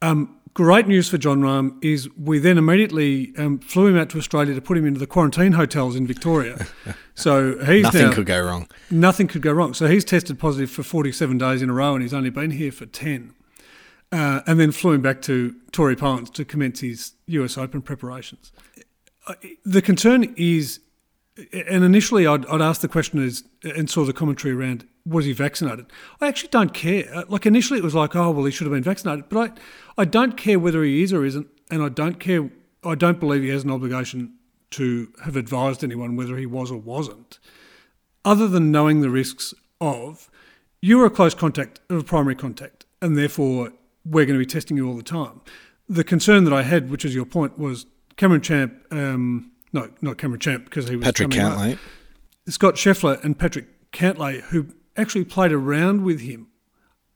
Um, 0.02 0.37
great 0.54 0.87
news 0.87 1.08
for 1.08 1.18
Jon 1.18 1.40
Rahm 1.40 1.82
is 1.84 2.08
we 2.16 2.38
then 2.38 2.58
immediately 2.58 3.32
um, 3.37 3.58
flew 3.58 3.87
him 3.87 3.96
out 3.96 4.11
to 4.11 4.18
Australia 4.18 4.54
to 4.54 4.61
put 4.61 4.76
him 4.78 4.87
into 4.87 5.00
the 5.00 5.06
quarantine 5.06 5.52
hotels 5.52 5.96
in 5.96 6.06
Victoria. 6.06 6.66
so 7.14 7.58
he's 7.64 7.82
Nothing 7.84 8.02
now, 8.08 8.12
could 8.12 8.26
go 8.26 8.40
wrong. 8.44 8.68
nothing 8.90 9.26
could 9.28 9.42
go 9.42 9.52
wrong. 9.52 9.74
So 9.74 9.87
he's 9.87 10.04
tested 10.04 10.38
positive 10.38 10.70
for 10.70 10.82
47 10.82 11.38
days 11.38 11.62
in 11.62 11.70
a 11.70 11.72
row 11.72 11.94
and 11.94 12.02
he's 12.02 12.14
only 12.14 12.30
been 12.30 12.52
here 12.52 12.72
for 12.72 12.87
10. 12.87 13.34
Uh, 14.11 14.40
and 14.46 14.58
then 14.58 14.72
flew 14.72 14.92
him 14.92 15.02
back 15.02 15.20
to 15.22 15.54
Torrey 15.70 15.94
Pines 15.94 16.30
to 16.30 16.44
commence 16.44 16.80
his 16.80 17.12
US 17.26 17.58
Open 17.58 17.82
preparations. 17.82 18.52
The 19.66 19.82
concern 19.82 20.32
is, 20.38 20.80
and 21.52 21.84
initially 21.84 22.26
I'd, 22.26 22.46
I'd 22.46 22.62
ask 22.62 22.80
the 22.80 22.88
question 22.88 23.22
is, 23.22 23.44
and 23.62 23.90
saw 23.90 24.06
the 24.06 24.14
commentary 24.14 24.54
around, 24.54 24.87
was 25.09 25.25
he 25.25 25.33
vaccinated? 25.33 25.87
I 26.21 26.29
actually 26.29 26.51
don't 26.51 26.75
care. 26.75 27.25
Like 27.29 27.47
initially 27.47 27.79
it 27.79 27.85
was 27.85 27.94
like, 27.94 28.14
oh, 28.14 28.31
well, 28.31 28.44
he 28.44 28.51
should 28.51 28.66
have 28.66 28.75
been 28.75 28.83
vaccinated. 28.83 29.29
But 29.29 29.38
I, 29.99 30.03
I 30.03 30.05
don't 30.05 30.37
care 30.37 30.59
whether 30.59 30.83
he 30.83 31.03
is 31.03 31.12
or 31.12 31.25
isn't. 31.25 31.49
And 31.71 31.83
I 31.83 31.88
don't 31.88 32.18
care, 32.18 32.51
I 32.85 32.94
don't 32.94 33.21
believe 33.21 33.42
he 33.42 33.49
has 33.51 33.64
an 33.64 33.71
obligation 33.71 34.35
to 34.71 35.12
have 35.25 35.37
advised 35.37 35.83
anyone 35.83 36.16
whether 36.16 36.37
he 36.37 36.47
was 36.47 36.71
or 36.71 36.79
wasn't 36.79 37.38
other 38.25 38.47
than 38.47 38.71
knowing 38.71 39.01
the 39.01 39.11
risks 39.11 39.55
of 39.81 40.31
you're 40.81 41.07
a 41.07 41.11
close 41.11 41.35
contact 41.35 41.81
of 41.88 41.99
a 41.99 42.05
primary 42.05 42.35
contact, 42.35 42.85
and 43.01 43.16
therefore 43.16 43.73
we're 44.05 44.27
going 44.27 44.38
to 44.38 44.44
be 44.44 44.47
testing 44.47 44.77
you 44.77 44.87
all 44.87 44.97
the 44.97 45.03
time. 45.03 45.40
The 45.88 46.05
concern 46.05 46.44
that 46.44 46.53
I 46.53 46.62
had, 46.62 46.90
which 46.90 47.05
is 47.05 47.14
your 47.14 47.25
point, 47.25 47.59
was 47.59 47.87
Cameron 48.16 48.42
Champ, 48.42 48.75
um, 48.90 49.53
no, 49.73 49.88
not 50.03 50.18
Cameron 50.18 50.40
Champ, 50.40 50.64
because 50.64 50.88
he 50.88 50.97
was 50.97 51.05
Patrick 51.05 51.31
coming 51.31 51.47
up. 51.47 51.59
Cantlay. 51.59 51.79
Scott 52.49 52.75
Scheffler 52.75 53.23
and 53.25 53.38
Patrick 53.38 53.90
Cantlay, 53.92 54.42
who 54.42 54.68
actually 54.98 55.24
played 55.24 55.52
around 55.52 56.02
with 56.04 56.20
him. 56.20 56.48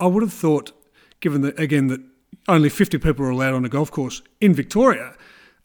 I 0.01 0.07
would 0.07 0.23
have 0.23 0.33
thought, 0.33 0.73
given 1.21 1.43
that 1.43 1.59
again 1.59 1.89
that 1.89 2.01
only 2.49 2.69
50 2.69 2.99
people 2.99 3.25
are 3.25 3.31
allowed 3.31 3.55
on 3.55 3.65
a 3.65 3.69
golf 3.69 3.91
course 3.91 4.23
in 4.41 4.55
Victoria, 4.55 5.15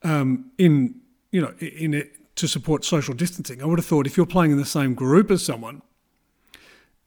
um, 0.04 0.52
in 0.58 0.96
you 1.32 1.42
know, 1.42 1.54
in 1.60 1.94
it 1.94 2.36
to 2.36 2.48
support 2.48 2.86
social 2.86 3.14
distancing, 3.14 3.62
I 3.62 3.66
would 3.66 3.80
have 3.80 3.86
thought 3.86 4.06
if 4.08 4.16
you're 4.16 4.26
playing 4.26 4.52
in 4.52 4.58
the 4.58 4.66
same 4.66 4.94
group 4.94 5.32
as 5.32 5.44
someone, 5.44 5.82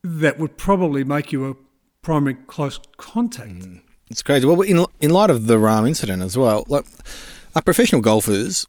that 0.03 0.39
would 0.39 0.57
probably 0.57 1.05
make 1.05 1.33
you 1.33 1.49
a 1.51 1.55
primary 2.03 2.35
close 2.35 2.81
contact. 2.97 3.67
It's 4.11 4.23
crazy. 4.23 4.47
Well, 4.47 4.61
in 4.63 4.85
in 5.01 5.11
light 5.11 5.31
of 5.31 5.47
the 5.47 5.57
Rahm 5.57 5.87
incident 5.87 6.23
as 6.23 6.37
well, 6.37 6.65
like, 6.69 6.85
are 7.55 7.63
professional 7.63 8.01
golfers 8.01 8.67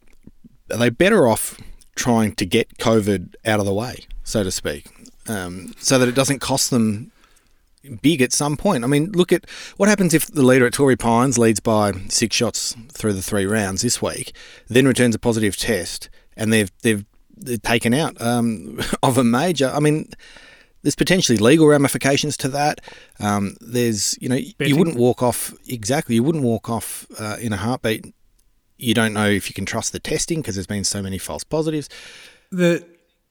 are 0.70 0.78
they 0.78 0.90
better 0.90 1.26
off 1.26 1.60
trying 1.94 2.34
to 2.36 2.46
get 2.46 2.78
COVID 2.78 3.34
out 3.44 3.60
of 3.60 3.66
the 3.66 3.74
way, 3.74 4.06
so 4.22 4.42
to 4.42 4.50
speak, 4.50 4.86
um, 5.32 5.74
so 5.78 5.98
that 5.98 6.08
it 6.08 6.14
doesn't 6.14 6.40
cost 6.40 6.70
them 6.70 7.10
big 8.00 8.22
at 8.22 8.32
some 8.32 8.56
point? 8.56 8.84
I 8.84 8.86
mean, 8.86 9.10
look 9.12 9.32
at 9.32 9.48
what 9.76 9.88
happens 9.88 10.14
if 10.14 10.26
the 10.26 10.42
leader 10.42 10.66
at 10.66 10.74
Torrey 10.74 10.96
Pines 10.96 11.38
leads 11.38 11.60
by 11.60 11.92
six 12.08 12.36
shots 12.36 12.76
through 12.92 13.14
the 13.14 13.22
three 13.22 13.46
rounds 13.46 13.82
this 13.82 14.00
week, 14.00 14.34
then 14.68 14.86
returns 14.86 15.14
a 15.14 15.18
positive 15.18 15.56
test, 15.56 16.08
and 16.36 16.52
they've 16.52 16.70
they've, 16.82 17.04
they're 17.36 17.56
taken 17.58 17.94
out 17.94 18.20
um, 18.20 18.80
of 19.02 19.18
a 19.18 19.24
major. 19.24 19.70
I 19.74 19.80
mean. 19.80 20.08
There's 20.84 20.96
potentially 20.96 21.38
legal 21.38 21.68
ramifications 21.68 22.36
to 22.38 22.48
that. 22.48 22.80
Um, 23.20 23.54
there's, 23.60 24.18
you 24.20 24.28
know, 24.28 24.34
you 24.34 24.76
wouldn't 24.76 24.96
walk 24.96 25.22
off 25.22 25.54
exactly. 25.68 26.16
You 26.16 26.24
wouldn't 26.24 26.42
walk 26.42 26.68
off 26.68 27.06
uh, 27.20 27.36
in 27.40 27.52
a 27.52 27.56
heartbeat. 27.56 28.12
You 28.78 28.92
don't 28.92 29.12
know 29.12 29.28
if 29.28 29.48
you 29.48 29.54
can 29.54 29.64
trust 29.64 29.92
the 29.92 30.00
testing 30.00 30.40
because 30.40 30.56
there's 30.56 30.66
been 30.66 30.82
so 30.82 31.00
many 31.00 31.18
false 31.18 31.44
positives. 31.44 31.88
the 32.50 32.84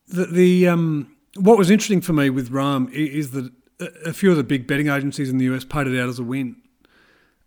the, 0.07 0.25
the 0.27 0.67
um, 0.69 1.15
what 1.35 1.57
was 1.57 1.71
interesting 1.71 2.01
for 2.01 2.13
me 2.13 2.29
with 2.29 2.51
Rahm 2.51 2.91
is 2.91 3.31
that 3.31 3.51
a- 3.79 4.13
few 4.13 4.31
of 4.31 4.37
the 4.37 4.43
big 4.43 4.67
betting 4.67 4.87
agencies 4.87 5.29
in 5.29 5.37
the 5.37 5.45
US 5.45 5.63
paid 5.63 5.87
it 5.87 5.99
out 5.99 6.09
as 6.09 6.19
a 6.19 6.23
win. 6.23 6.57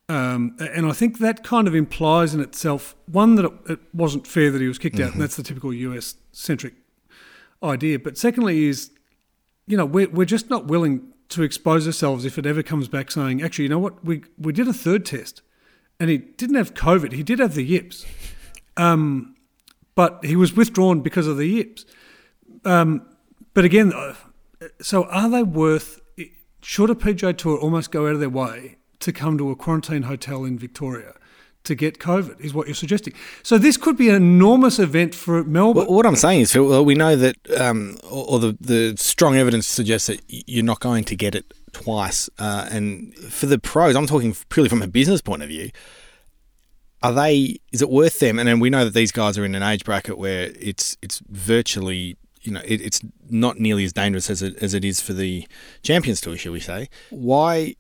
Um, 0.08 0.56
and 0.58 0.86
I 0.86 0.92
think 0.92 1.18
that 1.18 1.42
kind 1.42 1.66
of 1.66 1.74
implies 1.74 2.34
in 2.34 2.40
itself 2.40 2.94
one 3.06 3.36
that 3.36 3.50
it, 3.68 3.80
wasn't 3.94 4.26
fair 4.26 4.50
that 4.50 4.60
he 4.60 4.68
was 4.68 4.78
kicked 4.78 5.00
out, 5.00 5.12
and 5.12 5.20
that's 5.22 5.36
the 5.36 5.42
typical 5.42 5.72
US 5.72 6.16
centric 6.32 6.74
idea. 7.62 7.98
But 7.98 8.18
secondly, 8.18 8.66
is 8.66 8.90
you 9.66 9.78
know 9.78 9.86
we're 9.86 10.10
we're 10.10 10.26
just 10.26 10.50
not 10.50 10.66
willing 10.66 11.08
to 11.30 11.42
expose 11.42 11.86
ourselves 11.86 12.26
if 12.26 12.36
it 12.36 12.44
ever 12.44 12.62
comes 12.62 12.86
back 12.86 13.10
saying 13.10 13.42
actually 13.42 13.64
you 13.64 13.70
know 13.70 13.78
what 13.78 14.04
we 14.04 14.22
we 14.36 14.52
did 14.52 14.68
a 14.68 14.74
third 14.74 15.06
test, 15.06 15.40
and 15.98 16.10
he 16.10 16.18
didn't 16.18 16.56
have 16.56 16.74
COVID, 16.74 17.12
he 17.12 17.22
did 17.22 17.38
have 17.38 17.54
the 17.54 17.64
yips, 17.64 18.04
um, 18.76 19.34
but 19.94 20.22
he 20.22 20.36
was 20.36 20.54
withdrawn 20.54 21.00
because 21.00 21.26
of 21.26 21.38
the 21.38 21.46
yips. 21.46 21.86
Um, 22.66 23.06
but 23.54 23.64
again, 23.64 23.92
uh, 23.92 24.14
so 24.80 25.04
are 25.04 25.28
they 25.30 25.42
worth? 25.42 26.00
Should 26.62 26.90
a 26.90 26.94
PGA 26.94 27.36
Tour 27.36 27.58
almost 27.58 27.90
go 27.90 28.06
out 28.06 28.14
of 28.14 28.20
their 28.20 28.30
way 28.30 28.76
to 29.00 29.12
come 29.12 29.36
to 29.38 29.50
a 29.50 29.56
quarantine 29.56 30.02
hotel 30.02 30.44
in 30.44 30.58
Victoria 30.58 31.14
to 31.64 31.74
get 31.74 31.98
COVID? 31.98 32.40
Is 32.40 32.54
what 32.54 32.66
you're 32.66 32.74
suggesting. 32.74 33.14
So 33.42 33.58
this 33.58 33.76
could 33.76 33.96
be 33.96 34.08
an 34.08 34.16
enormous 34.16 34.78
event 34.78 35.14
for 35.14 35.44
Melbourne. 35.44 35.86
Well, 35.86 35.96
what 35.96 36.06
I'm 36.06 36.16
saying 36.16 36.42
is, 36.42 36.52
Phil, 36.52 36.84
we 36.84 36.94
know 36.94 37.16
that, 37.16 37.36
um, 37.58 37.98
or, 38.04 38.26
or 38.28 38.38
the, 38.38 38.56
the 38.60 38.94
strong 38.96 39.36
evidence 39.36 39.66
suggests 39.66 40.08
that 40.08 40.20
you're 40.28 40.64
not 40.64 40.80
going 40.80 41.04
to 41.04 41.16
get 41.16 41.34
it 41.34 41.52
twice. 41.72 42.30
Uh, 42.38 42.68
and 42.70 43.14
for 43.14 43.46
the 43.46 43.58
pros, 43.58 43.94
I'm 43.94 44.06
talking 44.06 44.34
purely 44.48 44.70
from 44.70 44.80
a 44.80 44.88
business 44.88 45.20
point 45.20 45.42
of 45.42 45.48
view. 45.48 45.70
Are 47.02 47.12
they? 47.12 47.58
Is 47.70 47.82
it 47.82 47.90
worth 47.90 48.18
them? 48.20 48.38
And 48.38 48.48
then 48.48 48.60
we 48.60 48.70
know 48.70 48.86
that 48.86 48.94
these 48.94 49.12
guys 49.12 49.36
are 49.36 49.44
in 49.44 49.54
an 49.54 49.62
age 49.62 49.84
bracket 49.84 50.16
where 50.16 50.50
it's 50.58 50.96
it's 51.02 51.20
virtually, 51.28 52.16
you 52.44 52.52
know, 52.52 52.60
it, 52.64 52.80
it's 52.80 53.00
not 53.28 53.58
nearly 53.58 53.84
as 53.84 53.92
dangerous 53.92 54.30
as 54.30 54.42
it 54.42 54.56
as 54.62 54.74
it 54.74 54.84
is 54.84 55.00
for 55.00 55.12
the 55.12 55.46
Champions 55.82 56.20
Tour, 56.20 56.36
shall 56.36 56.52
we 56.52 56.60
say? 56.60 56.88
Why? 57.10 57.74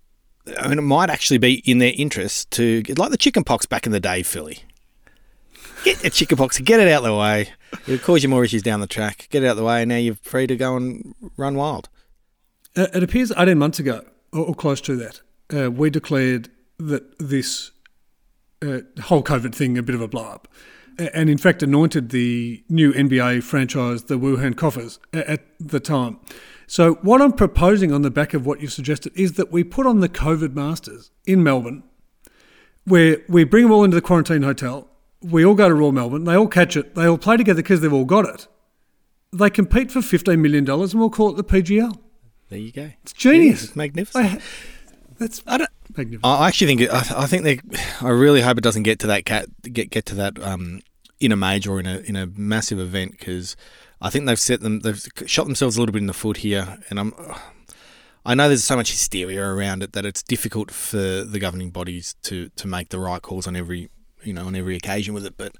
I 0.58 0.68
mean, 0.68 0.78
it 0.78 0.82
might 0.82 1.10
actually 1.10 1.38
be 1.38 1.54
in 1.64 1.78
their 1.78 1.92
interest 1.96 2.50
to 2.52 2.82
like 2.96 3.10
the 3.10 3.16
chicken 3.16 3.44
pox 3.44 3.66
back 3.66 3.86
in 3.86 3.92
the 3.92 4.00
day, 4.00 4.22
Philly. 4.22 4.60
Get 5.84 5.98
the 5.98 6.10
chicken 6.10 6.38
pox, 6.38 6.58
get 6.58 6.80
it 6.80 6.88
out 6.88 7.04
of 7.04 7.04
the 7.04 7.14
way. 7.14 7.50
It'll 7.86 7.98
cause 7.98 8.22
you 8.22 8.28
more 8.28 8.44
issues 8.44 8.62
down 8.62 8.80
the 8.80 8.86
track. 8.86 9.28
Get 9.30 9.42
it 9.42 9.46
out 9.46 9.52
of 9.52 9.56
the 9.58 9.64
way, 9.64 9.82
and 9.82 9.90
now 9.90 9.96
you're 9.96 10.16
free 10.22 10.46
to 10.46 10.56
go 10.56 10.76
and 10.76 11.14
run 11.36 11.56
wild. 11.56 11.88
Uh, 12.76 12.86
it 12.94 13.02
appears 13.02 13.32
18 13.36 13.58
months 13.58 13.78
ago, 13.78 14.04
or, 14.32 14.46
or 14.46 14.54
close 14.54 14.80
to 14.82 14.96
that, 14.96 15.20
uh, 15.54 15.70
we 15.70 15.90
declared 15.90 16.48
that 16.78 17.18
this 17.18 17.70
uh, 18.62 18.80
whole 19.02 19.22
COVID 19.22 19.54
thing 19.54 19.76
a 19.78 19.82
bit 19.82 19.94
of 19.94 20.00
a 20.00 20.08
blow 20.08 20.24
up. 20.24 20.48
And 20.98 21.28
in 21.28 21.38
fact, 21.38 21.62
anointed 21.62 22.10
the 22.10 22.62
new 22.68 22.92
NBA 22.92 23.42
franchise 23.42 24.04
the 24.04 24.18
Wuhan 24.18 24.56
Coffers 24.56 24.98
at 25.12 25.44
the 25.58 25.80
time. 25.80 26.20
So, 26.66 26.94
what 27.02 27.20
I'm 27.20 27.32
proposing 27.32 27.92
on 27.92 28.02
the 28.02 28.10
back 28.10 28.32
of 28.32 28.46
what 28.46 28.60
you 28.60 28.68
suggested 28.68 29.12
is 29.14 29.34
that 29.34 29.52
we 29.52 29.64
put 29.64 29.86
on 29.86 30.00
the 30.00 30.08
COVID 30.08 30.54
Masters 30.54 31.10
in 31.26 31.42
Melbourne, 31.42 31.82
where 32.84 33.18
we 33.28 33.44
bring 33.44 33.64
them 33.64 33.72
all 33.72 33.84
into 33.84 33.96
the 33.96 34.00
quarantine 34.00 34.42
hotel. 34.42 34.88
We 35.20 35.44
all 35.44 35.54
go 35.54 35.68
to 35.68 35.74
Royal 35.74 35.92
Melbourne. 35.92 36.24
They 36.24 36.34
all 36.34 36.48
catch 36.48 36.76
it. 36.76 36.94
They 36.94 37.06
all 37.06 37.18
play 37.18 37.36
together 37.36 37.62
because 37.62 37.80
they've 37.80 37.92
all 37.92 38.04
got 38.04 38.28
it. 38.28 38.46
They 39.32 39.50
compete 39.50 39.90
for 39.90 40.00
$15 40.00 40.38
million 40.38 40.68
and 40.68 40.94
we'll 40.94 41.10
call 41.10 41.30
it 41.30 41.36
the 41.36 41.44
PGL. 41.44 41.98
There 42.50 42.58
you 42.58 42.72
go. 42.72 42.90
It's 43.02 43.12
genius. 43.12 43.64
It's 43.64 43.76
magnificent. 43.76 44.24
I, 44.24 44.42
that's 45.18 45.42
I 45.46 45.58
don't. 45.58 45.70
Magnificent. 45.96 46.24
I 46.24 46.48
actually 46.48 46.76
think. 46.76 46.92
I, 46.92 47.22
I 47.22 47.26
think 47.26 47.44
they. 47.44 47.60
I 48.00 48.10
really 48.10 48.40
hope 48.40 48.58
it 48.58 48.64
doesn't 48.64 48.82
get 48.82 48.98
to 49.00 49.06
that 49.08 49.24
cat. 49.24 49.48
Get 49.62 49.90
get 49.90 50.06
to 50.06 50.14
that 50.16 50.42
um, 50.42 50.80
in 51.20 51.32
a 51.32 51.36
major 51.36 51.72
or 51.72 51.80
in 51.80 51.86
a 51.86 51.98
in 51.98 52.16
a 52.16 52.26
massive 52.26 52.78
event 52.78 53.12
because 53.12 53.56
I 54.00 54.10
think 54.10 54.26
they've 54.26 54.38
set 54.38 54.60
them. 54.60 54.80
They've 54.80 55.02
shot 55.26 55.46
themselves 55.46 55.76
a 55.76 55.80
little 55.80 55.92
bit 55.92 56.02
in 56.02 56.06
the 56.06 56.12
foot 56.14 56.38
here, 56.38 56.78
and 56.90 56.98
I'm. 56.98 57.14
I 58.26 58.34
know 58.34 58.48
there's 58.48 58.64
so 58.64 58.76
much 58.76 58.90
hysteria 58.90 59.44
around 59.44 59.82
it 59.82 59.92
that 59.92 60.06
it's 60.06 60.22
difficult 60.22 60.70
for 60.70 60.96
the 61.24 61.38
governing 61.38 61.70
bodies 61.70 62.14
to 62.22 62.48
to 62.50 62.66
make 62.66 62.88
the 62.88 62.98
right 62.98 63.20
calls 63.20 63.46
on 63.46 63.54
every 63.54 63.90
you 64.22 64.32
know 64.32 64.46
on 64.46 64.54
every 64.54 64.76
occasion 64.76 65.14
with 65.14 65.26
it. 65.26 65.36
But 65.36 65.54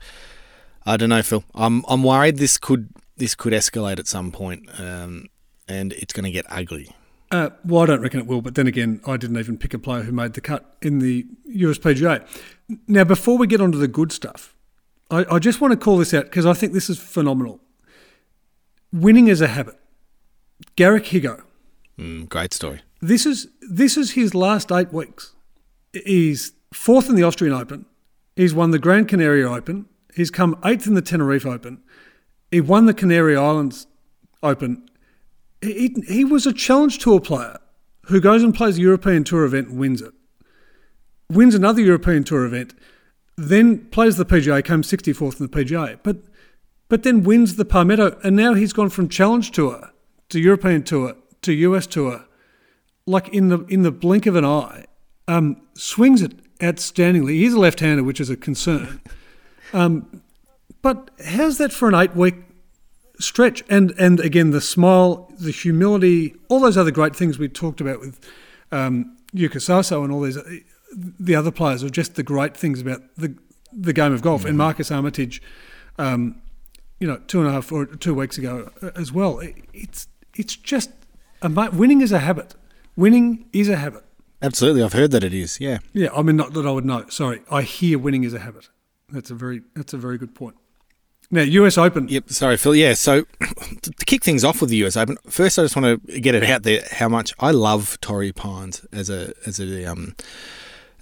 I 0.87 0.97
don't 0.97 1.11
know, 1.11 1.23
Phil. 1.23 1.45
I'm 1.55 1.85
I'm 1.89 2.03
worried 2.03 2.39
this 2.39 2.59
could 2.59 2.89
this 3.17 3.35
could 3.35 3.53
escalate 3.53 3.99
at 3.99 4.07
some 4.07 4.33
point, 4.33 4.69
um, 4.79 5.27
and 5.69 5.93
it's 5.93 6.13
going 6.13 6.25
to 6.25 6.31
get 6.31 6.47
ugly. 6.49 6.95
Uh, 7.35 7.51
well, 7.65 7.83
I 7.83 7.87
don't 7.87 8.01
reckon 8.01 8.21
it 8.21 8.27
will, 8.27 8.41
but 8.43 8.55
then 8.55 8.69
again, 8.69 9.01
I 9.07 9.17
didn't 9.17 9.39
even 9.39 9.59
pick 9.59 9.75
a 9.75 9.79
player 9.79 10.03
who 10.03 10.13
made 10.13 10.35
the 10.35 10.41
cut 10.41 10.77
in 10.83 11.01
the 11.01 11.27
USPGA. 11.51 12.25
Now, 12.87 13.03
before 13.03 13.37
we 13.39 13.49
get 13.49 13.61
on 13.61 13.73
to 13.73 13.79
the 13.79 13.89
good 13.89 14.13
stuff, 14.13 14.55
I, 15.11 15.25
I 15.31 15.39
just 15.41 15.61
want 15.61 15.73
to 15.73 15.77
call 15.77 15.99
this 15.99 16.15
out 16.15 16.25
because 16.27 16.47
I 16.47 16.53
think 16.53 16.73
this 16.73 16.89
is 16.89 16.99
phenomenal. 16.99 17.59
Winning 18.93 19.27
is 19.29 19.41
a 19.41 19.49
habit. 19.49 19.77
Garrick 20.77 21.05
Higgo, 21.07 21.43
Mm, 21.99 22.29
great 22.29 22.53
story. 22.55 22.81
this 23.01 23.25
is 23.27 23.49
this 23.71 23.97
is 23.97 24.13
his 24.13 24.35
last 24.35 24.71
eight 24.71 24.93
weeks. 24.93 25.33
He's 25.93 26.53
fourth 26.73 27.09
in 27.09 27.15
the 27.17 27.23
Austrian 27.25 27.53
Open. 27.55 27.87
He's 28.37 28.55
won 28.55 28.71
the 28.71 28.79
Gran 28.79 29.07
Canaria 29.07 29.49
Open. 29.51 29.87
He's 30.15 30.31
come 30.31 30.57
eighth 30.65 30.87
in 30.87 30.95
the 30.95 31.03
Tenerife 31.03 31.47
Open. 31.47 31.83
He 32.51 32.61
won 32.61 32.87
the 32.87 32.95
Canary 32.95 33.37
Islands 33.37 33.87
Open. 34.43 34.89
He, 35.65 35.95
he 36.07 36.25
was 36.25 36.47
a 36.47 36.53
challenge 36.53 36.99
tour 36.99 37.21
player 37.21 37.59
who 38.07 38.21
goes 38.21 38.43
and 38.43 38.55
plays 38.55 38.79
a 38.79 38.83
European 38.83 39.25
Tour 39.25 39.45
event 39.45 39.69
and 39.69 39.79
wins 39.79 40.03
it. 40.03 40.13
Wins 41.31 41.55
another 41.55 41.81
European 41.81 42.23
Tour 42.23 42.45
event, 42.45 42.75
then 43.37 43.87
plays 43.87 44.17
the 44.17 44.27
PGA, 44.27 44.65
comes 44.65 44.91
64th 44.91 45.41
in 45.41 45.47
the 45.47 45.65
PGA, 45.65 45.99
but 46.03 46.19
but 46.89 47.03
then 47.03 47.25
wins 47.25 47.57
the 47.57 47.65
Palmetto, 47.65 48.19
and 48.23 48.37
now 48.37 48.53
he's 48.53 48.75
gone 48.75 48.91
from 48.91 49.09
Challenge 49.09 49.51
Tour 49.51 49.91
to 50.29 50.39
European 50.39 50.83
Tour 50.83 51.17
to 51.43 51.53
US 51.53 51.87
Tour, 51.87 52.27
like 53.07 53.29
in 53.31 53.49
the 53.49 53.65
in 53.65 53.83
the 53.83 53.91
blink 53.91 54.27
of 54.27 54.37
an 54.37 54.45
eye. 54.45 54.85
Um, 55.27 55.63
swings 55.73 56.21
it 56.21 56.59
outstandingly. 56.59 57.31
He's 57.31 57.55
a 57.55 57.59
left-hander, 57.59 58.05
which 58.05 58.21
is 58.21 58.29
a 58.29 58.37
concern. 58.37 59.01
Um, 59.73 60.23
but 60.83 61.11
how's 61.25 61.57
that 61.59 61.73
for 61.73 61.89
an 61.89 61.95
eight-week 61.95 62.35
stretch? 63.19 63.63
And 63.69 63.93
and 63.99 64.21
again, 64.21 64.51
the 64.51 64.61
smile, 64.61 65.33
the 65.39 65.51
humility, 65.51 66.35
all 66.49 66.61
those 66.61 66.77
other 66.77 66.91
great 66.91 67.15
things 67.17 67.39
we 67.39 67.49
talked 67.49 67.81
about 67.81 68.01
with 68.01 68.21
um, 68.73 69.17
Yuka 69.35 69.61
Saso 69.61 70.03
and 70.05 70.13
all 70.13 70.21
these 70.21 70.39
the 70.97 71.35
other 71.35 71.51
players 71.51 71.83
are 71.83 71.91
just 71.91 72.15
the 72.15 72.23
great 72.23 72.57
things 72.57 72.81
about 72.81 73.03
the 73.17 73.37
the 73.73 73.93
game 73.93 74.13
of 74.13 74.23
golf. 74.23 74.45
And 74.45 74.57
Marcus 74.57 74.91
Armitage, 74.91 75.43
um, 75.99 76.41
you 77.01 77.07
know, 77.07 77.21
two 77.27 77.41
and 77.41 77.49
a 77.49 77.53
half 77.53 77.73
or 77.73 77.87
two 77.87 78.15
weeks 78.15 78.39
ago 78.39 78.71
uh, 78.83 78.91
as 78.95 79.13
well. 79.13 79.39
It, 79.41 79.57
it's 79.73 80.09
it's 80.37 80.57
just 80.57 80.91
ama- 81.43 81.71
winning 81.73 82.01
is 82.01 82.13
a 82.13 82.21
habit. 82.21 82.55
Winning 82.97 83.49
is 83.53 83.69
a 83.69 83.77
habit. 83.77 84.05
Absolutely, 84.41 84.83
I've 84.83 84.93
heard 84.93 85.11
that 85.13 85.25
it 85.25 85.33
is. 85.35 85.59
Yeah. 85.61 85.79
Yeah, 85.93 86.11
I 86.15 86.23
mean 86.23 86.37
not 86.37 86.53
that 86.53 86.67
I 86.67 86.71
would 86.71 86.85
know. 86.85 87.07
Sorry, 87.09 87.43
I 87.51 87.63
hear 87.63 87.99
winning 87.99 88.25
is 88.25 88.35
a 88.35 88.41
habit. 88.41 88.69
That's 89.09 89.31
a 89.31 89.35
very 89.35 89.63
that's 89.75 89.93
a 89.93 89.99
very 89.99 90.19
good 90.19 90.35
point. 90.35 90.57
Now, 91.35 91.43
US 91.43 91.77
Open. 91.77 92.07
Yep. 92.07 92.31
Sorry, 92.31 92.57
Phil. 92.57 92.77
Yeah. 92.77 92.95
So 92.95 93.25
to 93.83 93.91
kick 94.07 94.23
things 94.23 94.45
off 94.45 94.61
with 94.61 94.71
the 94.71 94.77
US 94.85 94.97
Open, 94.97 95.17
first 95.29 95.59
I 95.59 95.63
just 95.63 95.75
want 95.75 96.07
to 96.07 96.21
get 96.21 96.37
it 96.37 96.45
out 96.45 96.63
there 96.63 96.83
how 96.93 97.09
much 97.09 97.35
I 97.41 97.51
love 97.51 97.99
Torrey 98.01 98.31
Pines 98.31 98.87
as 98.93 99.11
a 99.11 99.33
as 99.45 99.59
a 99.59 99.85
um 99.85 100.15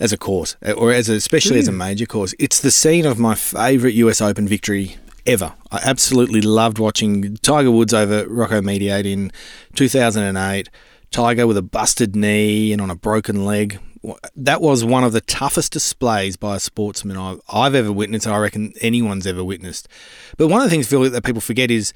as 0.00 0.10
a 0.10 0.16
course 0.16 0.56
or 0.74 0.90
as 0.90 1.10
a, 1.10 1.16
especially 1.16 1.58
as 1.58 1.68
a 1.68 1.72
major 1.72 2.06
course. 2.06 2.34
It's 2.38 2.60
the 2.60 2.70
scene 2.70 3.04
of 3.04 3.18
my 3.18 3.34
favourite 3.34 3.92
US 3.96 4.22
Open 4.22 4.48
victory 4.48 4.96
ever. 5.26 5.52
I 5.70 5.80
absolutely 5.84 6.40
loved 6.40 6.78
watching 6.78 7.36
Tiger 7.36 7.70
Woods 7.70 7.92
over 7.92 8.26
Rocco 8.26 8.62
Mediate 8.62 9.04
in 9.04 9.32
2008. 9.74 10.70
Tiger 11.10 11.46
with 11.46 11.58
a 11.58 11.62
busted 11.62 12.16
knee 12.16 12.72
and 12.72 12.80
on 12.80 12.88
a 12.88 12.96
broken 12.96 13.44
leg. 13.44 13.80
That 14.34 14.60
was 14.60 14.84
one 14.84 15.04
of 15.04 15.12
the 15.12 15.20
toughest 15.20 15.72
displays 15.72 16.36
by 16.36 16.56
a 16.56 16.60
sportsman 16.60 17.16
I've, 17.16 17.40
I've 17.48 17.74
ever 17.74 17.92
witnessed, 17.92 18.26
and 18.26 18.34
I 18.34 18.38
reckon 18.38 18.72
anyone's 18.80 19.26
ever 19.26 19.44
witnessed. 19.44 19.88
But 20.36 20.48
one 20.48 20.60
of 20.60 20.64
the 20.64 20.70
things, 20.70 20.88
Phil, 20.88 21.08
that 21.08 21.24
people 21.24 21.40
forget 21.40 21.70
is 21.70 21.92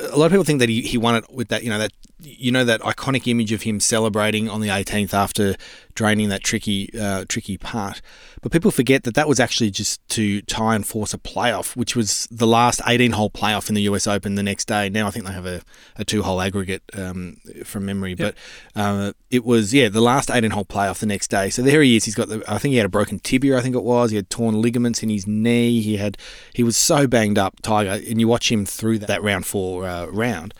uh, 0.00 0.08
a 0.10 0.16
lot 0.16 0.26
of 0.26 0.32
people 0.32 0.44
think 0.44 0.58
that 0.60 0.68
he, 0.68 0.82
he 0.82 0.98
won 0.98 1.14
it 1.16 1.24
with 1.32 1.48
that, 1.48 1.62
you 1.62 1.70
know, 1.70 1.78
that 1.78 1.92
you 2.24 2.50
know 2.50 2.64
that 2.64 2.80
iconic 2.80 3.26
image 3.26 3.52
of 3.52 3.62
him 3.62 3.80
celebrating 3.80 4.48
on 4.48 4.60
the 4.60 4.68
18th 4.68 5.14
after 5.14 5.56
draining 5.94 6.28
that 6.28 6.42
tricky 6.42 6.90
uh, 6.98 7.24
tricky 7.28 7.56
part. 7.56 8.00
But 8.42 8.52
people 8.52 8.70
forget 8.70 9.04
that 9.04 9.14
that 9.14 9.28
was 9.28 9.40
actually 9.40 9.70
just 9.70 10.06
to 10.10 10.42
tie 10.42 10.74
and 10.74 10.86
force 10.86 11.14
a 11.14 11.18
playoff, 11.18 11.76
which 11.76 11.96
was 11.96 12.26
the 12.30 12.46
last 12.46 12.80
18 12.86 13.12
hole 13.12 13.30
playoff 13.30 13.68
in 13.68 13.74
the 13.74 13.82
US 13.82 14.06
Open 14.06 14.34
the 14.34 14.42
next 14.42 14.66
day. 14.66 14.88
Now 14.88 15.06
I 15.06 15.10
think 15.10 15.26
they 15.26 15.32
have 15.32 15.46
a, 15.46 15.62
a 15.96 16.04
two 16.04 16.22
hole 16.22 16.40
aggregate 16.40 16.82
um, 16.94 17.36
from 17.64 17.86
memory, 17.86 18.14
but 18.14 18.34
uh, 18.74 19.12
it 19.30 19.44
was 19.44 19.72
yeah 19.72 19.88
the 19.88 20.00
last 20.00 20.30
18 20.30 20.50
hole 20.50 20.64
playoff 20.64 20.98
the 20.98 21.06
next 21.06 21.28
day. 21.28 21.50
So 21.50 21.62
there 21.62 21.82
he 21.82 21.96
is. 21.96 22.04
He's 22.04 22.14
got 22.14 22.28
the 22.28 22.42
I 22.48 22.58
think 22.58 22.72
he 22.72 22.78
had 22.78 22.86
a 22.86 22.90
broken 22.90 23.18
tibia. 23.18 23.56
I 23.56 23.60
think 23.60 23.74
it 23.74 23.84
was. 23.84 24.10
He 24.10 24.16
had 24.16 24.30
torn 24.30 24.60
ligaments 24.60 25.02
in 25.02 25.08
his 25.08 25.26
knee. 25.26 25.80
He 25.80 25.96
had 25.96 26.18
he 26.52 26.62
was 26.62 26.76
so 26.76 27.06
banged 27.06 27.38
up, 27.38 27.60
Tiger, 27.62 28.02
and 28.08 28.20
you 28.20 28.28
watch 28.28 28.50
him 28.50 28.66
through 28.66 28.98
that 29.00 29.22
round 29.22 29.46
four 29.46 29.86
uh, 29.86 30.06
round 30.06 30.54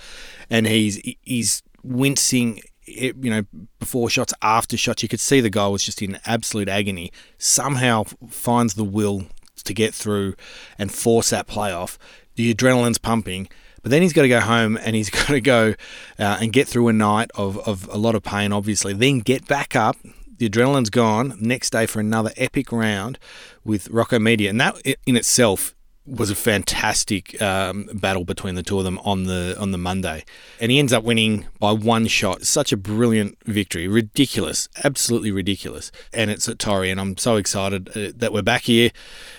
and 0.54 0.66
he's 0.66 1.00
he's 1.22 1.62
wincing 1.82 2.60
you 2.86 3.12
know 3.14 3.42
before 3.78 4.08
shots 4.08 4.32
after 4.40 4.76
shots. 4.76 5.02
You 5.02 5.08
could 5.08 5.20
see 5.20 5.40
the 5.40 5.50
guy 5.50 5.66
was 5.66 5.84
just 5.84 6.00
in 6.00 6.20
absolute 6.24 6.68
agony. 6.68 7.10
Somehow 7.38 8.04
finds 8.30 8.74
the 8.74 8.84
will 8.84 9.26
to 9.64 9.74
get 9.74 9.94
through 9.94 10.34
and 10.78 10.92
force 10.92 11.30
that 11.30 11.46
playoff 11.46 11.96
the 12.36 12.52
adrenaline's 12.52 12.98
pumping 12.98 13.48
but 13.82 13.90
then 13.90 14.02
he's 14.02 14.12
got 14.12 14.22
to 14.22 14.28
go 14.28 14.40
home 14.40 14.76
and 14.76 14.94
he's 14.94 15.08
got 15.20 15.28
to 15.28 15.40
go 15.40 15.74
uh, 16.18 16.38
and 16.40 16.52
get 16.52 16.68
through 16.68 16.88
a 16.88 16.92
night 16.92 17.30
of, 17.34 17.56
of 17.66 17.88
a 17.90 17.96
lot 17.96 18.14
of 18.14 18.22
pain 18.22 18.52
obviously 18.52 18.92
then 18.92 19.20
get 19.20 19.46
back 19.48 19.74
up. 19.74 19.96
The 20.36 20.50
adrenaline's 20.50 20.90
gone. 20.90 21.38
Next 21.40 21.70
day 21.70 21.86
for 21.86 22.00
another 22.00 22.32
epic 22.36 22.72
round 22.72 23.18
with 23.64 23.88
Rocco 23.88 24.18
Media. 24.18 24.50
And 24.50 24.60
that 24.60 24.76
in 25.06 25.16
itself 25.16 25.74
was 26.06 26.30
a 26.30 26.34
fantastic 26.34 27.40
um, 27.40 27.88
battle 27.94 28.24
between 28.24 28.54
the 28.54 28.62
two 28.62 28.78
of 28.78 28.84
them 28.84 28.98
on 29.00 29.24
the 29.24 29.56
on 29.58 29.70
the 29.70 29.78
Monday, 29.78 30.24
and 30.60 30.70
he 30.70 30.78
ends 30.78 30.92
up 30.92 31.04
winning 31.04 31.46
by 31.58 31.72
one 31.72 32.06
shot. 32.06 32.44
Such 32.44 32.72
a 32.72 32.76
brilliant 32.76 33.38
victory, 33.44 33.88
ridiculous, 33.88 34.68
absolutely 34.82 35.30
ridiculous. 35.30 35.90
And 36.12 36.30
it's 36.30 36.48
at 36.48 36.58
Torrey, 36.58 36.90
and 36.90 37.00
I'm 37.00 37.16
so 37.16 37.36
excited 37.36 37.88
uh, 37.96 38.12
that 38.16 38.32
we're 38.32 38.42
back 38.42 38.62
here 38.62 38.90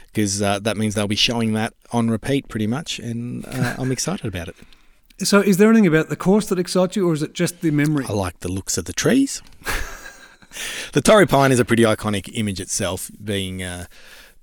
because 0.07 0.41
uh, 0.41 0.59
that 0.59 0.77
means 0.77 0.95
they'll 0.95 1.07
be 1.07 1.15
showing 1.15 1.53
that 1.53 1.73
on 1.91 2.09
repeat 2.09 2.47
pretty 2.47 2.67
much, 2.67 2.99
and 2.99 3.45
uh, 3.45 3.75
I'm 3.77 3.91
excited 3.91 4.25
about 4.25 4.47
it. 4.47 4.55
So, 5.19 5.41
is 5.41 5.57
there 5.57 5.69
anything 5.69 5.87
about 5.87 6.09
the 6.09 6.15
course 6.15 6.47
that 6.47 6.59
excites 6.59 6.95
you, 6.95 7.09
or 7.09 7.13
is 7.13 7.21
it 7.21 7.33
just 7.33 7.61
the 7.61 7.71
memory? 7.71 8.05
I 8.07 8.13
like 8.13 8.39
the 8.39 8.51
looks 8.51 8.77
of 8.77 8.85
the 8.85 8.93
trees. 8.93 9.41
the 10.93 11.01
Torrey 11.01 11.25
Pine 11.25 11.51
is 11.51 11.59
a 11.59 11.65
pretty 11.65 11.83
iconic 11.83 12.29
image 12.33 12.59
itself, 12.59 13.11
being 13.23 13.61
uh, 13.61 13.85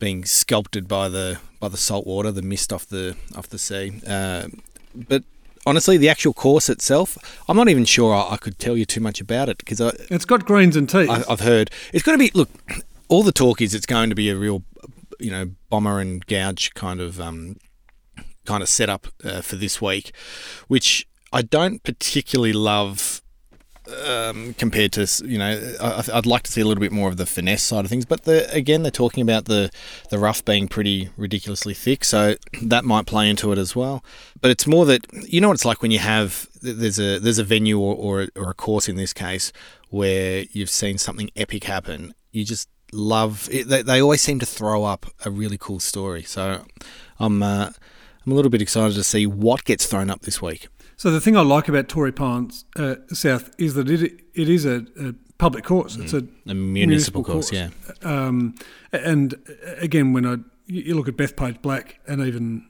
being 0.02 0.24
sculpted 0.24 0.88
by 0.88 1.08
the 1.08 1.38
by 1.60 1.68
the 1.68 1.76
salt 1.76 2.04
water, 2.08 2.32
the 2.32 2.42
mist 2.42 2.72
off 2.72 2.84
the 2.86 3.14
off 3.36 3.48
the 3.48 3.58
sea. 3.58 4.00
Uh, 4.04 4.48
but 4.96 5.22
honestly, 5.64 5.96
the 5.96 6.08
actual 6.08 6.32
course 6.32 6.68
itself, 6.68 7.16
I'm 7.48 7.56
not 7.56 7.68
even 7.68 7.84
sure 7.84 8.12
I, 8.12 8.32
I 8.32 8.36
could 8.36 8.58
tell 8.58 8.76
you 8.76 8.84
too 8.84 9.00
much 9.00 9.20
about 9.20 9.48
it 9.48 9.58
because 9.58 9.80
it's 10.10 10.24
got 10.24 10.44
greens 10.44 10.74
and 10.74 10.90
tees. 10.90 11.08
I, 11.08 11.22
I've 11.30 11.38
heard 11.38 11.70
it's 11.92 12.02
going 12.02 12.18
to 12.18 12.24
be. 12.24 12.32
Look, 12.34 12.50
all 13.08 13.22
the 13.22 13.30
talk 13.30 13.60
is 13.60 13.76
it's 13.76 13.86
going 13.86 14.08
to 14.08 14.16
be 14.16 14.28
a 14.28 14.34
real, 14.34 14.64
you 15.20 15.30
know, 15.30 15.52
bomber 15.70 16.00
and 16.00 16.26
gouge 16.26 16.74
kind 16.74 17.00
of 17.00 17.20
um, 17.20 17.58
kind 18.44 18.60
of 18.60 18.68
setup 18.68 19.06
uh, 19.22 19.40
for 19.40 19.54
this 19.54 19.80
week, 19.80 20.12
which 20.66 21.06
I 21.32 21.42
don't 21.42 21.80
particularly 21.84 22.52
love 22.52 23.22
um, 24.06 24.54
compared 24.54 24.92
to 24.92 25.06
you 25.24 25.38
know 25.38 25.74
I, 25.80 26.04
I'd 26.14 26.26
like 26.26 26.42
to 26.44 26.52
see 26.52 26.60
a 26.60 26.64
little 26.66 26.80
bit 26.80 26.92
more 26.92 27.08
of 27.08 27.16
the 27.16 27.26
finesse 27.26 27.62
side 27.62 27.84
of 27.84 27.90
things. 27.90 28.04
But 28.04 28.24
the, 28.24 28.52
again, 28.52 28.82
they're 28.82 28.90
talking 28.90 29.22
about 29.22 29.46
the 29.46 29.70
the 30.10 30.18
rough 30.18 30.44
being 30.44 30.68
pretty 30.68 31.10
ridiculously 31.16 31.74
thick, 31.74 32.04
so 32.04 32.36
that 32.62 32.84
might 32.84 33.06
play 33.06 33.28
into 33.28 33.52
it 33.52 33.58
as 33.58 33.74
well. 33.74 34.04
But 34.40 34.50
it's 34.50 34.66
more 34.66 34.84
that 34.86 35.06
you 35.12 35.40
know 35.40 35.48
what 35.48 35.54
it's 35.54 35.64
like 35.64 35.82
when 35.82 35.90
you 35.90 35.98
have 35.98 36.48
there's 36.60 36.98
a 36.98 37.18
there's 37.18 37.38
a 37.38 37.44
venue 37.44 37.78
or 37.78 37.94
or, 37.94 38.28
or 38.36 38.50
a 38.50 38.54
course 38.54 38.88
in 38.88 38.96
this 38.96 39.12
case 39.12 39.52
where 39.90 40.44
you've 40.52 40.70
seen 40.70 40.98
something 40.98 41.30
epic 41.36 41.64
happen. 41.64 42.14
You 42.30 42.44
just 42.44 42.68
love 42.92 43.48
it. 43.50 43.68
They, 43.68 43.82
they 43.82 44.00
always 44.00 44.22
seem 44.22 44.38
to 44.38 44.46
throw 44.46 44.84
up 44.84 45.06
a 45.24 45.30
really 45.30 45.58
cool 45.58 45.80
story. 45.80 46.22
So 46.22 46.64
I'm 47.18 47.42
uh, 47.42 47.70
I'm 48.24 48.32
a 48.32 48.34
little 48.34 48.50
bit 48.50 48.62
excited 48.62 48.94
to 48.94 49.04
see 49.04 49.26
what 49.26 49.64
gets 49.64 49.86
thrown 49.86 50.08
up 50.08 50.22
this 50.22 50.40
week. 50.40 50.68
So 51.02 51.10
the 51.10 51.20
thing 51.20 51.36
I 51.36 51.40
like 51.40 51.68
about 51.68 51.88
Torrey 51.88 52.12
Pines 52.12 52.64
uh, 52.76 52.94
South 53.08 53.50
is 53.58 53.74
that 53.74 53.90
it 53.90 54.20
it 54.34 54.48
is 54.48 54.64
a, 54.64 54.86
a 54.96 55.14
public 55.36 55.64
course. 55.64 55.96
It's 55.96 56.12
a, 56.12 56.18
A 56.18 56.54
municipal, 56.54 56.54
municipal 56.54 57.24
course, 57.24 57.50
course. 57.50 57.70
yeah. 58.04 58.26
um, 58.26 58.54
and 58.92 59.34
again 59.78 60.12
when 60.12 60.24
I 60.24 60.36
you 60.66 60.94
look 60.94 61.08
at 61.08 61.16
Bethpage 61.16 61.60
Black 61.60 61.98
and 62.06 62.20
even 62.20 62.68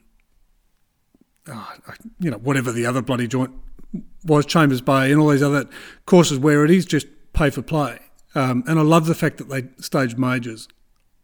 oh, 1.47 1.73
you 2.17 2.31
know 2.31 2.39
whatever 2.39 2.71
the 2.71 2.87
other 2.87 3.03
bloody 3.03 3.27
joint 3.27 3.51
was 4.23 4.47
Chambers 4.47 4.81
Bay 4.81 5.11
and 5.11 5.21
all 5.21 5.27
these 5.27 5.43
other 5.43 5.69
courses 6.07 6.39
where 6.39 6.65
it 6.65 6.71
is 6.71 6.87
just 6.87 7.05
pay 7.33 7.51
for 7.51 7.61
play. 7.61 7.99
Um, 8.33 8.63
and 8.65 8.79
I 8.79 8.81
love 8.81 9.05
the 9.05 9.13
fact 9.13 9.37
that 9.37 9.49
they 9.49 9.65
stage 9.79 10.17
majors 10.17 10.67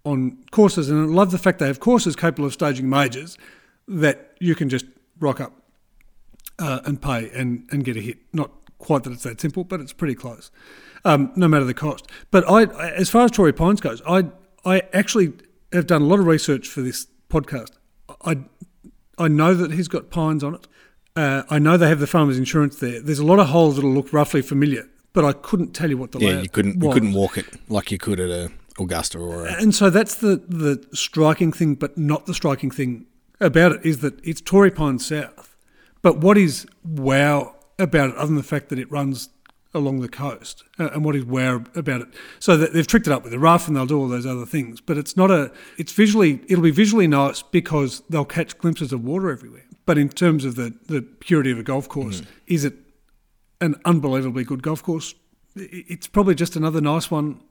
on 0.03 0.43
courses, 0.51 0.91
and 0.91 1.01
I 1.01 1.11
love 1.11 1.31
the 1.31 1.39
fact 1.39 1.57
they 1.57 1.65
have 1.65 1.79
courses 1.79 2.15
capable 2.15 2.45
of 2.45 2.53
staging 2.53 2.87
majors 2.87 3.35
that 3.87 4.37
you 4.39 4.53
can 4.53 4.69
just 4.69 4.85
rock 5.19 5.41
up 5.41 5.58
uh, 6.59 6.81
and 6.85 7.01
pay 7.01 7.29
and, 7.31 7.67
and 7.71 7.83
get 7.83 7.97
a 7.97 8.01
hit. 8.01 8.17
Not 8.33 8.51
quite 8.77 9.03
that 9.03 9.13
it's 9.13 9.23
that 9.23 9.41
simple, 9.41 9.63
but 9.63 9.79
it's 9.79 9.93
pretty 9.93 10.15
close, 10.15 10.51
um, 11.05 11.31
no 11.35 11.47
matter 11.47 11.65
the 11.65 11.73
cost. 11.73 12.07
But 12.31 12.49
I, 12.49 12.63
as 12.91 13.09
far 13.09 13.25
as 13.25 13.31
Torrey 13.31 13.53
Pines 13.53 13.81
goes, 13.81 14.01
I 14.07 14.25
I 14.65 14.83
actually 14.93 15.33
have 15.71 15.87
done 15.87 16.01
a 16.01 16.05
lot 16.05 16.19
of 16.19 16.25
research 16.25 16.67
for 16.67 16.81
this 16.81 17.07
podcast. 17.29 17.71
I 18.25 18.37
I 19.17 19.27
know 19.27 19.53
that 19.53 19.71
he's 19.71 19.87
got 19.87 20.09
pines 20.09 20.43
on 20.43 20.55
it. 20.55 20.67
Uh, 21.15 21.43
I 21.49 21.59
know 21.59 21.75
they 21.75 21.89
have 21.89 21.99
the 21.99 22.07
farmers 22.07 22.37
insurance 22.37 22.77
there. 22.77 23.01
There's 23.01 23.19
a 23.19 23.25
lot 23.25 23.39
of 23.39 23.47
holes 23.47 23.75
that'll 23.75 23.91
look 23.91 24.13
roughly 24.13 24.41
familiar, 24.41 24.87
but 25.11 25.25
I 25.25 25.33
couldn't 25.33 25.73
tell 25.73 25.89
you 25.89 25.97
what 25.97 26.11
the 26.11 26.19
Yeah, 26.19 26.27
layout 26.29 26.43
you 26.43 26.49
couldn't 26.49 26.83
you 26.83 26.91
couldn't 26.91 27.13
walk 27.13 27.37
it 27.37 27.45
like 27.69 27.91
you 27.91 27.97
could 27.97 28.19
at 28.19 28.29
a 28.29 28.51
Augusta 28.79 29.19
or 29.19 29.45
a, 29.45 29.61
And 29.61 29.75
so 29.75 29.89
that's 29.89 30.15
the, 30.15 30.41
the 30.47 30.81
striking 30.93 31.51
thing, 31.51 31.75
but 31.75 31.97
not 31.97 32.25
the 32.25 32.33
striking 32.33 32.71
thing 32.71 33.05
about 33.39 33.73
it, 33.73 33.85
is 33.85 33.99
that 33.99 34.19
it's 34.25 34.41
Torrey 34.41 34.71
Pines 34.71 35.05
South. 35.05 35.48
But 36.01 36.17
what 36.17 36.37
is 36.37 36.65
wow 36.83 37.55
about 37.77 38.09
it, 38.11 38.15
other 38.15 38.27
than 38.27 38.35
the 38.35 38.43
fact 38.43 38.69
that 38.69 38.79
it 38.79 38.91
runs 38.91 39.29
along 39.73 39.99
the 39.99 40.09
coast, 40.09 40.63
uh, 40.79 40.89
and 40.93 41.03
what 41.05 41.15
is 41.15 41.25
wow 41.25 41.63
about 41.75 42.01
it? 42.01 42.07
So 42.39 42.57
that 42.57 42.73
they've 42.73 42.87
tricked 42.87 43.07
it 43.07 43.13
up 43.13 43.23
with 43.23 43.31
the 43.31 43.39
rough 43.39 43.67
and 43.67 43.75
they'll 43.75 43.85
do 43.85 43.99
all 43.99 44.07
those 44.07 44.25
other 44.25 44.45
things, 44.45 44.81
but 44.81 44.97
it's 44.97 45.15
not 45.15 45.31
a. 45.31 45.51
It's 45.77 45.91
visually, 45.91 46.41
it'll 46.47 46.63
be 46.63 46.71
visually 46.71 47.07
nice 47.07 47.41
because 47.41 48.01
they'll 48.09 48.25
catch 48.25 48.57
glimpses 48.57 48.91
of 48.91 49.03
water 49.03 49.29
everywhere. 49.29 49.65
But 49.85 49.97
in 49.97 50.09
terms 50.09 50.45
of 50.45 50.55
the 50.55 50.73
the 50.87 51.01
purity 51.01 51.51
of 51.51 51.59
a 51.59 51.63
golf 51.63 51.87
course, 51.87 52.21
is 52.47 52.65
it 52.65 52.75
an 53.61 53.75
unbelievably 53.85 54.45
good 54.45 54.63
golf 54.63 54.81
course? 54.83 55.15
It's 55.55 56.07
probably 56.07 56.35
just 56.35 56.55
another 56.55 56.79
nice 56.79 57.11
one 57.11 57.41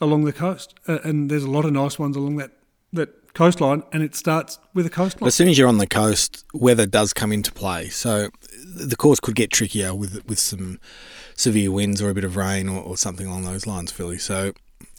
along 0.00 0.24
the 0.24 0.32
coast, 0.32 0.74
uh, 0.88 0.98
and 1.04 1.30
there's 1.30 1.44
a 1.44 1.50
lot 1.50 1.64
of 1.64 1.72
nice 1.72 1.98
ones 1.98 2.16
along 2.16 2.36
that 2.36 2.52
that 2.92 3.21
coastline, 3.34 3.82
and 3.92 4.02
it 4.02 4.14
starts 4.14 4.58
with 4.74 4.86
a 4.86 4.90
coastline. 4.90 5.26
As 5.26 5.34
soon 5.34 5.48
as 5.48 5.58
you're 5.58 5.68
on 5.68 5.78
the 5.78 5.86
coast, 5.86 6.44
weather 6.52 6.86
does 6.86 7.12
come 7.12 7.32
into 7.32 7.52
play. 7.52 7.88
So 7.88 8.30
the 8.64 8.96
course 8.96 9.20
could 9.20 9.34
get 9.34 9.50
trickier 9.50 9.94
with 9.94 10.26
with 10.26 10.38
some 10.38 10.78
severe 11.34 11.70
winds 11.70 12.00
or 12.02 12.10
a 12.10 12.14
bit 12.14 12.24
of 12.24 12.36
rain 12.36 12.68
or, 12.68 12.82
or 12.82 12.96
something 12.96 13.26
along 13.26 13.44
those 13.44 13.66
lines, 13.66 13.90
Philly. 13.90 14.18
So 14.18 14.52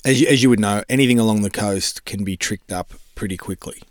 as 0.05 0.21
you, 0.21 0.27
as 0.27 0.43
you 0.43 0.49
would 0.49 0.59
know, 0.59 0.83
anything 0.89 1.19
along 1.19 1.41
the 1.41 1.49
coast 1.49 2.05
can 2.05 2.23
be 2.23 2.35
tricked 2.35 2.71
up 2.71 2.93
pretty 3.15 3.37
quickly. 3.37 3.81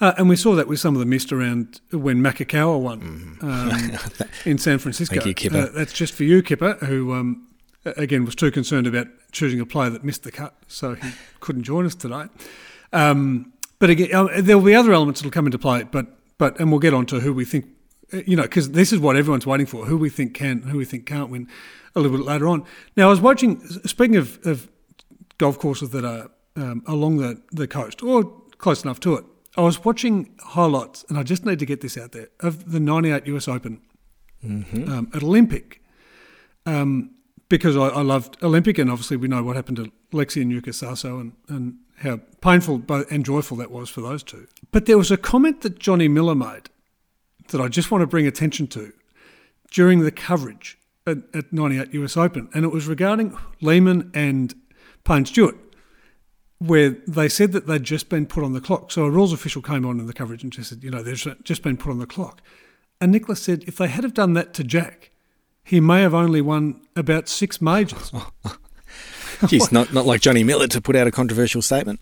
Uh, 0.00 0.12
and 0.18 0.28
we 0.28 0.36
saw 0.36 0.54
that 0.54 0.68
with 0.68 0.78
some 0.78 0.94
of 0.94 1.00
the 1.00 1.06
mist 1.06 1.32
around 1.32 1.80
when 1.90 2.20
Morikawa 2.20 2.78
won 2.78 3.38
um, 3.40 4.28
in 4.44 4.58
San 4.58 4.78
Francisco. 4.78 5.14
Thank 5.14 5.26
you, 5.26 5.34
Kipper. 5.34 5.56
Uh, 5.56 5.68
that's 5.74 5.92
just 5.92 6.12
for 6.12 6.24
you, 6.24 6.42
Kipper, 6.42 6.74
who 6.84 7.14
um, 7.14 7.48
again 7.84 8.26
was 8.26 8.34
too 8.34 8.50
concerned 8.50 8.86
about 8.86 9.06
choosing 9.32 9.58
a 9.58 9.66
player 9.66 9.88
that 9.90 10.04
missed 10.04 10.22
the 10.24 10.32
cut, 10.32 10.54
so 10.66 10.94
he 10.94 11.12
couldn't 11.40 11.62
join 11.62 11.86
us 11.86 11.94
today. 11.94 12.26
Um, 12.92 13.52
but 13.78 13.90
again, 13.90 14.08
uh, 14.12 14.28
there 14.40 14.56
will 14.56 14.64
be 14.64 14.74
other 14.74 14.92
elements 14.92 15.20
that'll 15.20 15.32
come 15.32 15.46
into 15.46 15.58
play. 15.58 15.84
But 15.84 16.06
but 16.38 16.58
and 16.60 16.70
we'll 16.70 16.80
get 16.80 16.94
on 16.94 17.06
to 17.06 17.20
who 17.20 17.32
we 17.32 17.44
think, 17.44 17.66
uh, 18.12 18.18
you 18.26 18.36
know, 18.36 18.42
because 18.42 18.72
this 18.72 18.92
is 18.92 18.98
what 18.98 19.16
everyone's 19.16 19.46
waiting 19.46 19.66
for: 19.66 19.86
who 19.86 19.96
we 19.96 20.08
think 20.08 20.34
can, 20.34 20.62
who 20.62 20.78
we 20.78 20.84
think 20.84 21.06
can't 21.06 21.30
win, 21.30 21.48
a 21.94 22.00
little 22.00 22.16
bit 22.16 22.26
later 22.26 22.48
on. 22.48 22.64
Now, 22.96 23.06
I 23.06 23.10
was 23.10 23.20
watching. 23.20 23.60
Speaking 23.86 24.16
of, 24.16 24.38
of 24.46 24.68
golf 25.38 25.58
courses 25.58 25.90
that 25.90 26.04
are 26.04 26.30
um, 26.56 26.82
along 26.86 27.18
the, 27.18 27.40
the 27.52 27.66
coast 27.66 28.02
or 28.02 28.24
close 28.58 28.82
enough 28.84 29.00
to 29.00 29.14
it. 29.14 29.24
I 29.56 29.62
was 29.62 29.84
watching 29.84 30.34
highlights, 30.40 31.04
and 31.08 31.18
I 31.18 31.22
just 31.22 31.46
need 31.46 31.58
to 31.60 31.66
get 31.66 31.80
this 31.80 31.96
out 31.96 32.12
there 32.12 32.28
of 32.40 32.72
the 32.72 32.80
'98 32.80 33.26
US 33.28 33.48
Open 33.48 33.80
um, 34.44 35.10
at 35.14 35.22
Olympic, 35.22 35.82
um, 36.66 37.10
because 37.48 37.76
I, 37.76 37.88
I 37.88 38.02
loved 38.02 38.36
Olympic, 38.42 38.78
and 38.78 38.90
obviously 38.90 39.16
we 39.16 39.28
know 39.28 39.42
what 39.42 39.56
happened 39.56 39.78
to 39.78 39.92
Lexi 40.12 40.42
and 40.42 40.52
Yuka 40.52 40.74
Saso, 40.74 41.20
and, 41.20 41.32
and 41.48 41.78
how 41.96 42.20
painful 42.40 42.82
and 43.10 43.24
joyful 43.24 43.56
that 43.58 43.70
was 43.70 43.88
for 43.88 44.00
those 44.00 44.22
two. 44.22 44.46
But 44.70 44.86
there 44.86 44.98
was 44.98 45.10
a 45.10 45.16
comment 45.16 45.62
that 45.62 45.78
Johnny 45.78 46.08
Miller 46.08 46.34
made 46.34 46.68
that 47.48 47.60
I 47.60 47.68
just 47.68 47.90
want 47.90 48.02
to 48.02 48.06
bring 48.06 48.26
attention 48.26 48.66
to 48.68 48.92
during 49.70 50.00
the 50.00 50.10
coverage 50.10 50.78
at, 51.06 51.18
at 51.34 51.52
98 51.52 51.94
US 51.94 52.16
Open, 52.16 52.48
and 52.54 52.64
it 52.64 52.72
was 52.72 52.86
regarding 52.86 53.36
Lehman 53.60 54.10
and 54.14 54.54
Payne 55.04 55.24
Stewart, 55.24 55.56
where 56.58 56.90
they 57.06 57.28
said 57.28 57.52
that 57.52 57.66
they'd 57.66 57.82
just 57.82 58.08
been 58.08 58.26
put 58.26 58.44
on 58.44 58.52
the 58.52 58.60
clock. 58.60 58.90
So 58.90 59.04
a 59.04 59.10
rules 59.10 59.32
official 59.32 59.62
came 59.62 59.86
on 59.86 60.00
in 60.00 60.06
the 60.06 60.12
coverage 60.12 60.42
and 60.42 60.52
just 60.52 60.70
said, 60.70 60.82
you 60.82 60.90
know, 60.90 61.02
they've 61.02 61.36
just 61.44 61.62
been 61.62 61.76
put 61.76 61.90
on 61.90 61.98
the 61.98 62.06
clock. 62.06 62.42
And 63.00 63.12
Nicklaus 63.12 63.42
said 63.42 63.64
if 63.66 63.76
they 63.76 63.88
had 63.88 64.04
have 64.04 64.14
done 64.14 64.32
that 64.34 64.54
to 64.54 64.64
Jack, 64.64 65.10
he 65.62 65.80
may 65.80 66.00
have 66.00 66.14
only 66.14 66.40
won 66.40 66.80
about 66.94 67.28
six 67.28 67.60
majors. 67.60 68.12
Jeez, 69.48 69.72
not 69.72 69.92
not 69.92 70.06
like 70.06 70.20
Johnny 70.20 70.44
Miller 70.44 70.66
to 70.68 70.80
put 70.80 70.96
out 70.96 71.06
a 71.06 71.10
controversial 71.10 71.62
statement. 71.62 72.00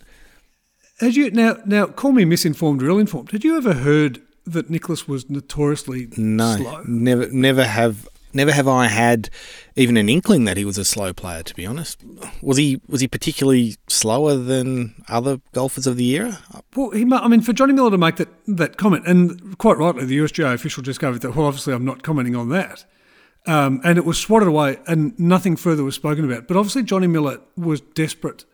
Had 1.00 1.16
you 1.16 1.30
now 1.30 1.56
now 1.64 1.86
call 1.86 2.12
me 2.12 2.24
misinformed 2.24 2.82
or 2.82 2.88
ill-informed? 2.88 3.32
Had 3.32 3.44
you 3.44 3.56
ever 3.56 3.74
heard 3.74 4.22
that 4.46 4.70
Nicklaus 4.70 5.08
was 5.08 5.28
notoriously 5.28 6.08
No, 6.16 6.56
slow? 6.56 6.82
never 6.86 7.28
never 7.30 7.64
have 7.64 8.08
never 8.32 8.52
have 8.52 8.68
I 8.68 8.86
had 8.86 9.30
even 9.76 9.96
an 9.96 10.08
inkling 10.08 10.44
that 10.44 10.56
he 10.56 10.64
was 10.64 10.76
a 10.78 10.84
slow 10.84 11.12
player. 11.12 11.42
To 11.42 11.54
be 11.54 11.66
honest, 11.66 12.00
was 12.42 12.56
he 12.56 12.80
was 12.88 13.00
he 13.00 13.08
particularly 13.08 13.76
slower 13.88 14.36
than 14.36 14.94
other 15.08 15.40
golfers 15.52 15.86
of 15.86 15.96
the 15.96 16.10
era? 16.14 16.38
Well, 16.76 16.90
he, 16.90 17.06
I 17.10 17.28
mean, 17.28 17.40
for 17.40 17.52
Johnny 17.52 17.72
Miller 17.72 17.90
to 17.90 17.98
make 17.98 18.16
that, 18.16 18.28
that 18.46 18.76
comment, 18.76 19.06
and 19.06 19.56
quite 19.58 19.78
rightly, 19.78 20.04
the 20.04 20.18
USGA 20.18 20.52
official 20.54 20.82
it 20.88 20.98
that, 21.00 21.34
well, 21.34 21.46
obviously, 21.46 21.72
I'm 21.72 21.84
not 21.84 22.02
commenting 22.02 22.36
on 22.36 22.48
that. 22.50 22.84
Um, 23.46 23.80
and 23.84 23.98
it 23.98 24.06
was 24.06 24.18
swatted 24.18 24.48
away, 24.48 24.78
and 24.86 25.18
nothing 25.18 25.56
further 25.56 25.84
was 25.84 25.94
spoken 25.94 26.24
about. 26.24 26.48
But 26.48 26.56
obviously, 26.56 26.82
Johnny 26.82 27.06
Miller 27.06 27.40
was 27.56 27.80
desperate. 27.80 28.44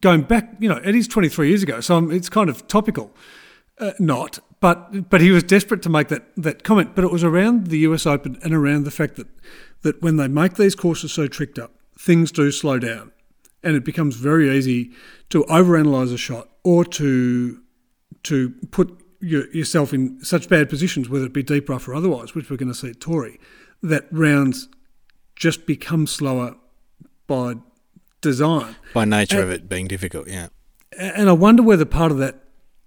Going 0.00 0.22
back, 0.22 0.56
you 0.60 0.68
know, 0.68 0.76
it 0.84 0.94
is 0.94 1.08
23 1.08 1.48
years 1.48 1.62
ago, 1.62 1.80
so 1.80 2.10
it's 2.10 2.28
kind 2.28 2.50
of 2.50 2.68
topical. 2.68 3.14
Uh, 3.78 3.92
not, 3.98 4.38
but 4.60 5.08
but 5.08 5.22
he 5.22 5.30
was 5.30 5.42
desperate 5.42 5.80
to 5.82 5.88
make 5.88 6.08
that, 6.08 6.24
that 6.36 6.62
comment. 6.64 6.94
But 6.94 7.04
it 7.04 7.10
was 7.10 7.24
around 7.24 7.68
the 7.68 7.78
US 7.78 8.04
Open 8.04 8.38
and 8.42 8.52
around 8.52 8.84
the 8.84 8.90
fact 8.90 9.16
that, 9.16 9.26
that 9.82 10.02
when 10.02 10.16
they 10.16 10.28
make 10.28 10.54
these 10.54 10.74
courses 10.74 11.12
so 11.12 11.26
tricked 11.26 11.58
up, 11.58 11.72
things 11.98 12.30
do 12.30 12.50
slow 12.50 12.78
down. 12.78 13.12
And 13.62 13.74
it 13.74 13.84
becomes 13.84 14.16
very 14.16 14.54
easy 14.54 14.92
to 15.30 15.44
overanalyze 15.44 16.12
a 16.12 16.18
shot 16.18 16.48
or 16.62 16.84
to 16.84 17.62
to 18.24 18.50
put 18.70 19.00
your, 19.20 19.50
yourself 19.50 19.94
in 19.94 20.22
such 20.22 20.48
bad 20.48 20.68
positions, 20.68 21.08
whether 21.08 21.26
it 21.26 21.32
be 21.32 21.42
deep 21.42 21.68
rough 21.68 21.88
or 21.88 21.94
otherwise, 21.94 22.34
which 22.34 22.50
we're 22.50 22.56
going 22.56 22.72
to 22.72 22.74
see 22.74 22.90
at 22.90 23.00
Torrey, 23.00 23.38
that 23.82 24.06
rounds 24.10 24.68
just 25.36 25.66
become 25.66 26.06
slower 26.06 26.56
by 27.26 27.54
design. 28.20 28.76
By 28.92 29.04
nature 29.04 29.42
of 29.42 29.50
it 29.50 29.68
being 29.68 29.88
difficult, 29.88 30.28
yeah. 30.28 30.48
And 30.98 31.28
I 31.28 31.32
wonder 31.32 31.62
whether 31.62 31.84
part 31.84 32.12
of 32.12 32.18
that 32.18 32.44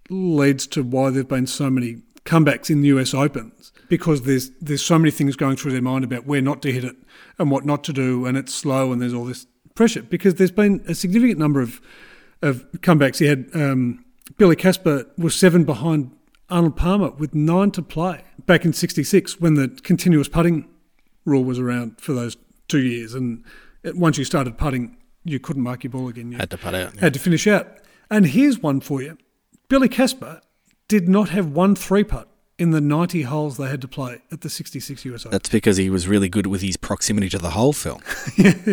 leads 0.10 0.68
to 0.68 0.84
why 0.84 1.10
there've 1.10 1.28
been 1.28 1.48
so 1.48 1.70
many 1.70 2.02
comebacks 2.26 2.70
in 2.70 2.82
the 2.82 2.88
US 2.90 3.14
Opens 3.14 3.72
because 3.90 4.24
there's 4.24 4.52
there's 4.62 4.84
so 4.84 4.98
many 4.98 5.12
things 5.12 5.36
going 5.36 5.56
through 5.56 5.72
their 5.72 5.82
mind 5.82 6.04
about 6.04 6.26
where 6.26 6.42
not 6.42 6.62
to 6.62 6.72
hit 6.72 6.84
it 6.84 6.96
and 7.40 7.52
what 7.52 7.66
not 7.66 7.84
to 7.86 7.94
do, 7.94 8.26
and 8.26 8.38
it's 8.38 8.54
slow 8.54 8.92
and 8.92 9.02
there's 9.02 9.14
all 9.14 9.26
this 9.26 9.48
pressure 9.76 10.04
because 10.04 10.36
there's 10.36 10.52
been 10.52 10.84
a 10.88 10.96
significant 10.96 11.40
number 11.40 11.62
of 11.62 11.82
of 12.42 12.70
comebacks. 12.82 13.20
He 13.20 13.26
had 13.26 13.50
um, 13.54 14.04
Billy 14.38 14.56
Casper 14.56 15.06
was 15.18 15.36
seven 15.36 15.64
behind 15.64 16.12
Arnold 16.50 16.76
Palmer 16.76 17.12
with 17.12 17.34
nine 17.34 17.72
to 17.72 17.82
play 17.82 18.24
back 18.46 18.66
in 18.66 18.74
'66 18.74 19.40
when 19.40 19.56
the 19.56 19.70
continuous 19.84 20.28
putting 20.28 20.68
rule 21.26 21.44
was 21.44 21.60
around 21.60 22.00
for 22.02 22.14
those 22.14 22.38
two 22.68 22.82
years, 22.82 23.14
and 23.14 23.44
it- 23.84 23.96
once 23.98 24.18
you 24.18 24.24
started 24.26 24.58
putting, 24.58 24.98
you 25.24 25.40
couldn't 25.40 25.64
mark 25.64 25.84
your 25.84 25.92
ball 25.92 26.08
again. 26.08 26.32
You 26.32 26.38
Had 26.38 26.50
to 26.52 26.58
put 26.58 26.74
out. 26.76 26.96
yeah. 26.96 27.02
had 27.02 27.14
to 27.14 27.20
finish 27.20 27.48
out. 27.48 27.68
And 28.10 28.26
here's 28.28 28.60
one 28.60 28.80
for 28.82 29.02
you. 29.02 29.18
Billy 29.70 29.88
Casper 29.90 30.42
did 30.88 31.08
not 31.08 31.30
have 31.30 31.48
one 31.48 31.76
three 31.76 32.04
putt 32.04 32.28
in 32.60 32.70
the 32.72 32.80
90 32.82 33.24
holes 33.24 33.58
they 33.58 33.68
had 33.68 33.82
to 33.82 33.88
play 33.88 34.22
at 34.32 34.42
the 34.42 34.50
66 34.50 35.04
US 35.06 35.22
Open. 35.26 35.32
That's 35.32 35.50
because 35.50 35.78
he 35.78 35.90
was 35.90 36.08
really 36.08 36.30
good 36.30 36.46
with 36.46 36.62
his 36.62 36.78
proximity 36.78 37.28
to 37.30 37.40
the 37.40 37.50
hole, 37.52 37.74
Phil. 37.74 38.00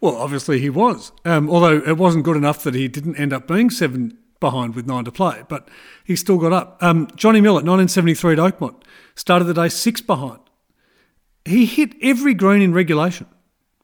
well, 0.00 0.16
obviously 0.16 0.58
he 0.58 0.70
was. 0.70 1.12
Um, 1.24 1.48
although 1.48 1.76
it 1.78 1.96
wasn't 1.96 2.24
good 2.24 2.36
enough 2.36 2.62
that 2.64 2.74
he 2.74 2.88
didn't 2.88 3.16
end 3.16 3.32
up 3.32 3.46
being 3.46 3.70
seven 3.70 4.18
behind 4.40 4.74
with 4.74 4.86
nine 4.86 5.04
to 5.04 5.12
play, 5.12 5.42
but 5.48 5.68
he 6.04 6.16
still 6.16 6.38
got 6.38 6.52
up. 6.52 6.82
Um, 6.82 7.08
Johnny 7.16 7.40
Miller, 7.40 7.62
1973 7.62 8.32
at 8.34 8.38
Oakmont, 8.38 8.82
started 9.14 9.44
the 9.46 9.54
day 9.54 9.68
six 9.68 10.00
behind. 10.00 10.40
He 11.46 11.64
hit 11.64 11.94
every 12.02 12.34
green 12.34 12.60
in 12.60 12.72
regulation 12.72 13.26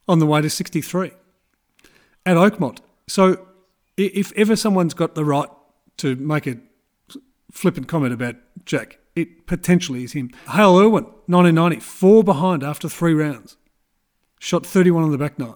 on 0.09 0.19
the 0.19 0.27
way 0.27 0.41
to 0.41 0.51
63 0.51 1.13
at 2.27 2.37
Oakmont. 2.37 2.81
So 3.09 3.47
if 3.97 4.33
ever 4.37 4.57
someone's 4.57 4.95
got 4.95 5.15
the 5.15 5.25
right 5.25 5.49
to 5.99 6.17
make 6.17 6.47
a 6.49 6.57
flippant 7.53 7.87
comment 7.87 8.13
about 8.13 8.35
Jack, 8.65 8.99
it 9.15 9.47
potentially 9.47 10.03
is 10.03 10.13
him. 10.13 10.31
Hale 10.51 10.77
Irwin, 10.79 11.05
1990, 11.27 11.81
four 11.81 12.25
behind 12.25 12.65
after 12.65 12.89
three 12.89 13.15
rounds. 13.15 13.57
Shot 14.41 14.67
31 14.67 15.05
on 15.05 15.13
the 15.13 15.19
back 15.19 15.39
nine. 15.39 15.55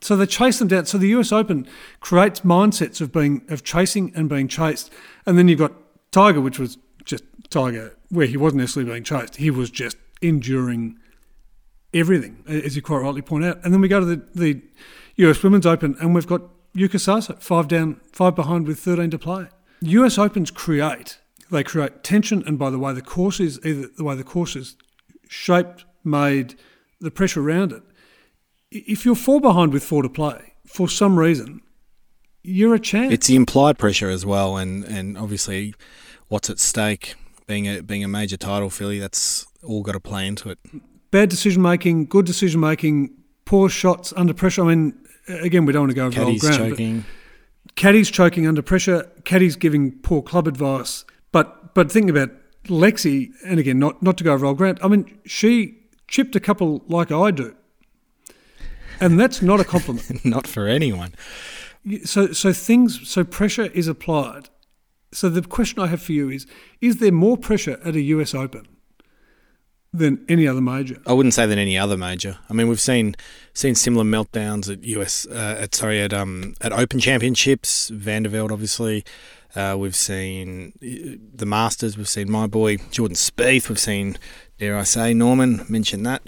So 0.00 0.16
they 0.16 0.26
chase 0.26 0.58
them 0.58 0.68
down. 0.68 0.86
So 0.86 0.98
the 0.98 1.08
US 1.08 1.30
Open 1.30 1.68
creates 2.00 2.40
mindsets 2.40 3.00
of 3.00 3.12
being 3.12 3.42
of 3.48 3.62
chasing 3.62 4.12
and 4.16 4.28
being 4.28 4.48
chased. 4.48 4.92
And 5.24 5.38
then 5.38 5.46
you've 5.46 5.60
got 5.60 5.72
Tiger, 6.10 6.40
which 6.40 6.58
was 6.58 6.78
just 7.04 7.22
Tiger, 7.48 7.96
where 8.08 8.26
he 8.26 8.36
wasn't 8.36 8.60
necessarily 8.60 8.90
being 8.90 9.04
chased. 9.04 9.36
He 9.36 9.50
was 9.50 9.70
just 9.70 9.96
enduring 10.22 10.98
everything, 11.92 12.42
as 12.46 12.76
you 12.76 12.82
quite 12.82 12.98
rightly 12.98 13.22
point 13.22 13.44
out. 13.44 13.58
And 13.64 13.72
then 13.72 13.80
we 13.80 13.88
go 13.88 14.00
to 14.00 14.06
the, 14.06 14.22
the 14.34 14.62
US 15.16 15.42
Women's 15.42 15.66
Open 15.66 15.96
and 16.00 16.14
we've 16.14 16.26
got 16.26 16.42
Yuka 16.74 17.00
Saso, 17.00 17.40
five 17.40 17.68
down, 17.68 18.00
five 18.12 18.34
behind 18.34 18.66
with 18.66 18.78
13 18.78 19.10
to 19.10 19.18
play. 19.18 19.46
US 19.80 20.18
Opens 20.18 20.50
create, 20.50 21.18
they 21.50 21.62
create 21.62 22.02
tension, 22.02 22.42
and 22.46 22.58
by 22.58 22.70
the 22.70 22.78
way 22.78 22.92
the 22.92 23.02
course 23.02 23.40
is, 23.40 23.58
either 23.64 23.88
the 23.96 24.04
way 24.04 24.14
the 24.14 24.24
course 24.24 24.56
is 24.56 24.76
shaped, 25.28 25.84
made, 26.04 26.54
the 27.00 27.10
pressure 27.10 27.40
around 27.40 27.72
it. 27.72 27.82
If 28.70 29.04
you're 29.04 29.14
four 29.14 29.40
behind 29.40 29.72
with 29.72 29.84
four 29.84 30.02
to 30.02 30.08
play, 30.08 30.54
for 30.66 30.88
some 30.88 31.18
reason, 31.18 31.60
you're 32.42 32.74
a 32.74 32.80
chance. 32.80 33.12
It's 33.12 33.26
the 33.26 33.36
implied 33.36 33.78
pressure 33.78 34.10
as 34.10 34.26
well, 34.26 34.56
and, 34.56 34.84
and 34.84 35.16
obviously 35.16 35.74
what's 36.28 36.50
at 36.50 36.58
stake. 36.58 37.14
Being 37.46 37.66
a 37.68 37.80
being 37.80 38.02
a 38.02 38.08
major 38.08 38.36
title 38.36 38.70
filly, 38.70 38.98
that's 38.98 39.46
all 39.66 39.82
got 39.82 39.92
to 39.92 40.00
play 40.00 40.26
into 40.26 40.50
it. 40.50 40.58
Bad 41.10 41.28
decision 41.28 41.62
making, 41.62 42.06
good 42.06 42.26
decision 42.26 42.60
making, 42.60 43.10
poor 43.44 43.68
shots 43.68 44.12
under 44.16 44.34
pressure. 44.34 44.62
I 44.62 44.74
mean, 44.74 44.98
again, 45.28 45.64
we 45.64 45.72
don't 45.72 45.82
want 45.82 45.90
to 45.90 45.96
go 45.96 46.06
over 46.06 46.20
Caddy's 46.20 46.44
old 46.44 46.56
ground. 46.56 46.70
choking. 46.70 47.04
Caddy's 47.74 48.10
choking 48.10 48.46
under 48.46 48.62
pressure. 48.62 49.10
Caddy's 49.22 49.56
giving 49.56 49.92
poor 50.00 50.22
club 50.22 50.46
advice. 50.46 51.04
But 51.32 51.74
but 51.74 51.90
think 51.90 52.10
about 52.10 52.30
Lexi, 52.64 53.30
and 53.44 53.58
again, 53.58 53.78
not 53.78 54.02
not 54.02 54.16
to 54.18 54.24
go 54.24 54.32
over 54.32 54.46
old 54.46 54.58
ground. 54.58 54.78
I 54.82 54.88
mean, 54.88 55.18
she 55.24 55.78
chipped 56.08 56.36
a 56.36 56.40
couple 56.40 56.84
like 56.88 57.10
I 57.10 57.30
do, 57.30 57.56
and 59.00 59.18
that's 59.18 59.42
not 59.42 59.60
a 59.60 59.64
compliment. 59.64 60.24
Not 60.24 60.46
for 60.46 60.66
anyone. 60.66 61.14
so 62.04 62.32
so 62.32 62.52
things 62.52 63.08
so 63.08 63.24
pressure 63.24 63.66
is 63.66 63.88
applied. 63.88 64.48
So 65.12 65.28
the 65.28 65.42
question 65.42 65.80
I 65.80 65.86
have 65.86 66.02
for 66.02 66.12
you 66.12 66.30
is: 66.30 66.46
Is 66.80 66.96
there 66.96 67.12
more 67.12 67.36
pressure 67.36 67.78
at 67.84 67.94
a 67.94 68.00
US 68.00 68.34
Open 68.34 68.66
than 69.98 70.24
any 70.28 70.46
other 70.46 70.60
major? 70.60 71.00
I 71.06 71.12
wouldn't 71.12 71.34
say 71.34 71.46
than 71.46 71.58
any 71.58 71.76
other 71.78 71.96
major. 71.96 72.38
I 72.48 72.52
mean, 72.52 72.68
we've 72.68 72.80
seen 72.80 73.16
seen 73.54 73.74
similar 73.74 74.04
meltdowns 74.04 74.70
at 74.70 74.84
US, 74.84 75.26
uh, 75.26 75.58
at 75.60 75.74
sorry, 75.74 76.00
at 76.00 76.12
um 76.12 76.54
at 76.60 76.72
Open 76.72 77.00
Championships. 77.00 77.88
Van 77.88 78.22
de 78.22 78.28
Velde, 78.28 78.52
obviously. 78.52 79.04
Uh, 79.54 79.74
we've 79.78 79.96
seen 79.96 80.72
uh, 80.82 81.16
the 81.34 81.46
Masters. 81.46 81.96
We've 81.96 82.08
seen 82.08 82.30
my 82.30 82.46
boy 82.46 82.76
Jordan 82.90 83.16
Spieth. 83.16 83.68
We've 83.70 83.78
seen, 83.78 84.18
dare 84.58 84.76
I 84.76 84.82
say, 84.82 85.14
Norman. 85.14 85.64
Mention 85.68 86.02
that. 86.02 86.22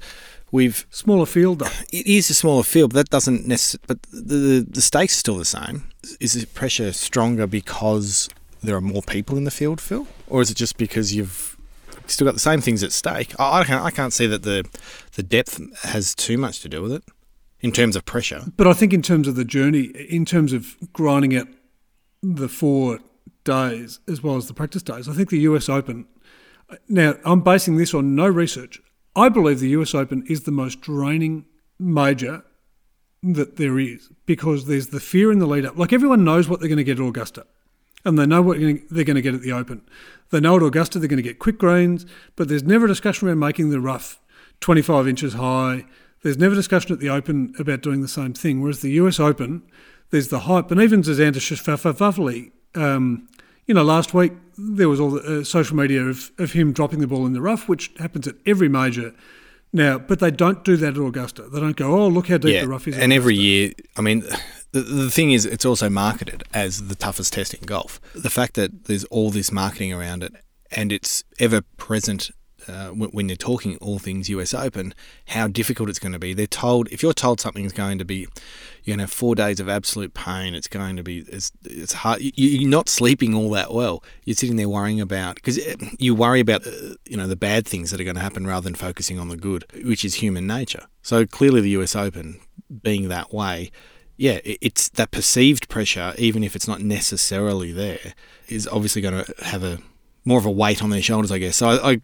We've 0.50 0.86
Smaller 0.88 1.26
field, 1.26 1.58
though. 1.58 1.66
it 1.92 2.06
is 2.06 2.30
a 2.30 2.34
smaller 2.34 2.62
field, 2.62 2.94
but 2.94 3.00
that 3.00 3.10
doesn't 3.10 3.46
necessarily. 3.46 3.84
But 3.86 4.02
the, 4.04 4.34
the 4.34 4.66
the 4.70 4.80
stakes 4.80 5.14
are 5.14 5.18
still 5.18 5.36
the 5.36 5.44
same. 5.44 5.88
Is 6.20 6.32
the 6.32 6.46
pressure 6.46 6.92
stronger 6.92 7.46
because 7.46 8.30
there 8.62 8.74
are 8.74 8.80
more 8.80 9.02
people 9.02 9.36
in 9.36 9.44
the 9.44 9.50
field, 9.50 9.78
Phil, 9.78 10.06
or 10.26 10.40
is 10.40 10.50
it 10.50 10.56
just 10.56 10.78
because 10.78 11.14
you've 11.14 11.57
still 12.10 12.26
got 12.26 12.34
the 12.34 12.40
same 12.40 12.60
things 12.60 12.82
at 12.82 12.92
stake? 12.92 13.38
I, 13.38 13.60
I 13.60 13.64
can't. 13.64 13.84
I 13.84 13.90
can't 13.90 14.12
see 14.12 14.26
that 14.26 14.42
the 14.42 14.68
the 15.14 15.22
depth 15.22 15.60
has 15.84 16.14
too 16.14 16.38
much 16.38 16.60
to 16.60 16.68
do 16.68 16.82
with 16.82 16.92
it 16.92 17.04
in 17.60 17.72
terms 17.72 17.96
of 17.96 18.04
pressure. 18.04 18.44
But 18.56 18.66
I 18.66 18.72
think 18.72 18.92
in 18.92 19.02
terms 19.02 19.28
of 19.28 19.36
the 19.36 19.44
journey, 19.44 19.92
in 20.08 20.24
terms 20.24 20.52
of 20.52 20.76
grinding 20.92 21.36
out 21.36 21.48
the 22.22 22.48
four 22.48 23.00
days 23.44 24.00
as 24.08 24.22
well 24.22 24.36
as 24.36 24.46
the 24.46 24.54
practice 24.54 24.82
days, 24.82 25.08
I 25.08 25.12
think 25.12 25.30
the 25.30 25.40
US 25.40 25.68
Open. 25.68 26.06
Now, 26.88 27.14
I'm 27.24 27.40
basing 27.40 27.76
this 27.76 27.94
on 27.94 28.14
no 28.14 28.26
research. 28.26 28.80
I 29.16 29.28
believe 29.28 29.60
the 29.60 29.70
US 29.70 29.94
Open 29.94 30.24
is 30.28 30.42
the 30.42 30.50
most 30.50 30.80
draining 30.80 31.46
major 31.78 32.44
that 33.22 33.56
there 33.56 33.78
is 33.78 34.10
because 34.26 34.66
there's 34.66 34.88
the 34.88 35.00
fear 35.00 35.32
in 35.32 35.38
the 35.38 35.46
lead 35.46 35.64
up. 35.64 35.76
Like 35.76 35.92
everyone 35.92 36.24
knows 36.24 36.48
what 36.48 36.60
they're 36.60 36.68
going 36.68 36.78
to 36.78 36.84
get 36.84 37.00
at 37.00 37.06
Augusta, 37.06 37.46
and 38.08 38.18
they 38.18 38.26
know 38.26 38.40
what 38.40 38.58
they're 38.58 39.04
going 39.04 39.16
to 39.16 39.22
get 39.22 39.34
at 39.34 39.42
the 39.42 39.52
Open. 39.52 39.82
They 40.30 40.40
know 40.40 40.56
at 40.56 40.62
Augusta 40.62 40.98
they're 40.98 41.08
going 41.08 41.18
to 41.18 41.22
get 41.22 41.38
quick 41.38 41.58
greens, 41.58 42.06
but 42.36 42.48
there's 42.48 42.62
never 42.62 42.86
a 42.86 42.88
discussion 42.88 43.28
around 43.28 43.38
making 43.38 43.70
the 43.70 43.80
rough 43.80 44.18
25 44.60 45.06
inches 45.06 45.34
high. 45.34 45.84
There's 46.22 46.38
never 46.38 46.54
discussion 46.54 46.92
at 46.92 47.00
the 47.00 47.10
Open 47.10 47.54
about 47.58 47.82
doing 47.82 48.00
the 48.00 48.08
same 48.08 48.32
thing. 48.32 48.62
Whereas 48.62 48.80
the 48.80 48.90
US 48.92 49.20
Open, 49.20 49.62
there's 50.10 50.28
the 50.28 50.40
hype, 50.40 50.70
and 50.70 50.80
even 50.80 51.02
Zazanta 51.02 51.36
Shafafafali, 51.36 52.50
um, 52.74 53.28
you 53.66 53.74
know, 53.74 53.84
last 53.84 54.14
week 54.14 54.32
there 54.56 54.88
was 54.88 54.98
all 54.98 55.10
the 55.10 55.40
uh, 55.40 55.44
social 55.44 55.76
media 55.76 56.02
of, 56.02 56.30
of 56.38 56.52
him 56.52 56.72
dropping 56.72 57.00
the 57.00 57.06
ball 57.06 57.26
in 57.26 57.34
the 57.34 57.42
rough, 57.42 57.68
which 57.68 57.92
happens 57.98 58.26
at 58.26 58.34
every 58.46 58.68
major 58.68 59.14
now. 59.72 59.98
But 59.98 60.20
they 60.20 60.30
don't 60.30 60.64
do 60.64 60.76
that 60.78 60.96
at 60.96 60.96
Augusta. 60.96 61.42
They 61.42 61.60
don't 61.60 61.76
go, 61.76 61.94
oh, 61.94 62.08
look 62.08 62.28
how 62.28 62.38
deep 62.38 62.60
the 62.62 62.68
rough 62.68 62.88
is. 62.88 62.96
and 62.96 63.12
every 63.12 63.36
year, 63.36 63.72
I 63.96 64.00
mean, 64.00 64.24
the, 64.72 64.80
the 64.80 65.10
thing 65.10 65.32
is, 65.32 65.46
it's 65.46 65.64
also 65.64 65.88
marketed 65.88 66.42
as 66.52 66.88
the 66.88 66.94
toughest 66.94 67.32
test 67.32 67.54
in 67.54 67.64
golf. 67.64 68.00
The 68.14 68.30
fact 68.30 68.54
that 68.54 68.84
there's 68.84 69.04
all 69.04 69.30
this 69.30 69.50
marketing 69.50 69.92
around 69.92 70.22
it, 70.22 70.34
and 70.70 70.92
it's 70.92 71.24
ever 71.38 71.62
present 71.76 72.30
uh, 72.68 72.88
when, 72.88 73.28
you're 73.28 73.36
talking 73.36 73.76
all 73.78 73.98
things 73.98 74.28
US 74.28 74.52
Open, 74.52 74.94
how 75.28 75.48
difficult 75.48 75.88
it's 75.88 75.98
going 75.98 76.12
to 76.12 76.18
be. 76.18 76.34
They're 76.34 76.46
told 76.46 76.88
if 76.88 77.02
you're 77.02 77.14
told 77.14 77.40
something's 77.40 77.72
going 77.72 77.98
to 77.98 78.04
be, 78.04 78.26
you're 78.84 78.96
going 78.96 78.98
to 78.98 79.04
have 79.04 79.12
four 79.12 79.34
days 79.34 79.60
of 79.60 79.68
absolute 79.68 80.12
pain. 80.12 80.54
It's 80.54 80.68
going 80.68 80.96
to 80.96 81.02
be 81.02 81.20
it's 81.28 81.50
it's 81.64 81.94
hard. 81.94 82.20
You, 82.20 82.32
you're 82.36 82.68
not 82.68 82.88
sleeping 82.88 83.34
all 83.34 83.50
that 83.50 83.72
well. 83.72 84.02
You're 84.24 84.34
sitting 84.34 84.56
there 84.56 84.68
worrying 84.68 85.00
about 85.00 85.36
because 85.36 85.58
you 85.98 86.14
worry 86.14 86.40
about 86.40 86.66
uh, 86.66 86.94
you 87.06 87.16
know 87.16 87.26
the 87.26 87.36
bad 87.36 87.66
things 87.66 87.90
that 87.90 88.00
are 88.00 88.04
going 88.04 88.16
to 88.16 88.22
happen 88.22 88.46
rather 88.46 88.64
than 88.64 88.74
focusing 88.74 89.18
on 89.18 89.28
the 89.28 89.36
good, 89.36 89.64
which 89.84 90.04
is 90.04 90.16
human 90.16 90.46
nature. 90.46 90.86
So 91.02 91.26
clearly, 91.26 91.60
the 91.60 91.70
US 91.70 91.96
Open 91.96 92.40
being 92.82 93.08
that 93.08 93.32
way. 93.32 93.70
Yeah, 94.18 94.40
it's 94.44 94.88
that 94.90 95.12
perceived 95.12 95.68
pressure, 95.68 96.12
even 96.18 96.42
if 96.42 96.54
it's 96.56 96.66
not 96.68 96.80
necessarily 96.82 97.72
there, 97.72 98.14
is 98.48 98.66
obviously 98.66 99.00
going 99.00 99.24
to 99.24 99.34
have 99.44 99.62
a 99.62 99.78
more 100.24 100.38
of 100.38 100.44
a 100.44 100.50
weight 100.50 100.82
on 100.82 100.90
their 100.90 101.00
shoulders, 101.00 101.30
I 101.32 101.38
guess. 101.38 101.56
So 101.56 101.68
I, 101.68 101.92
I 101.92 102.00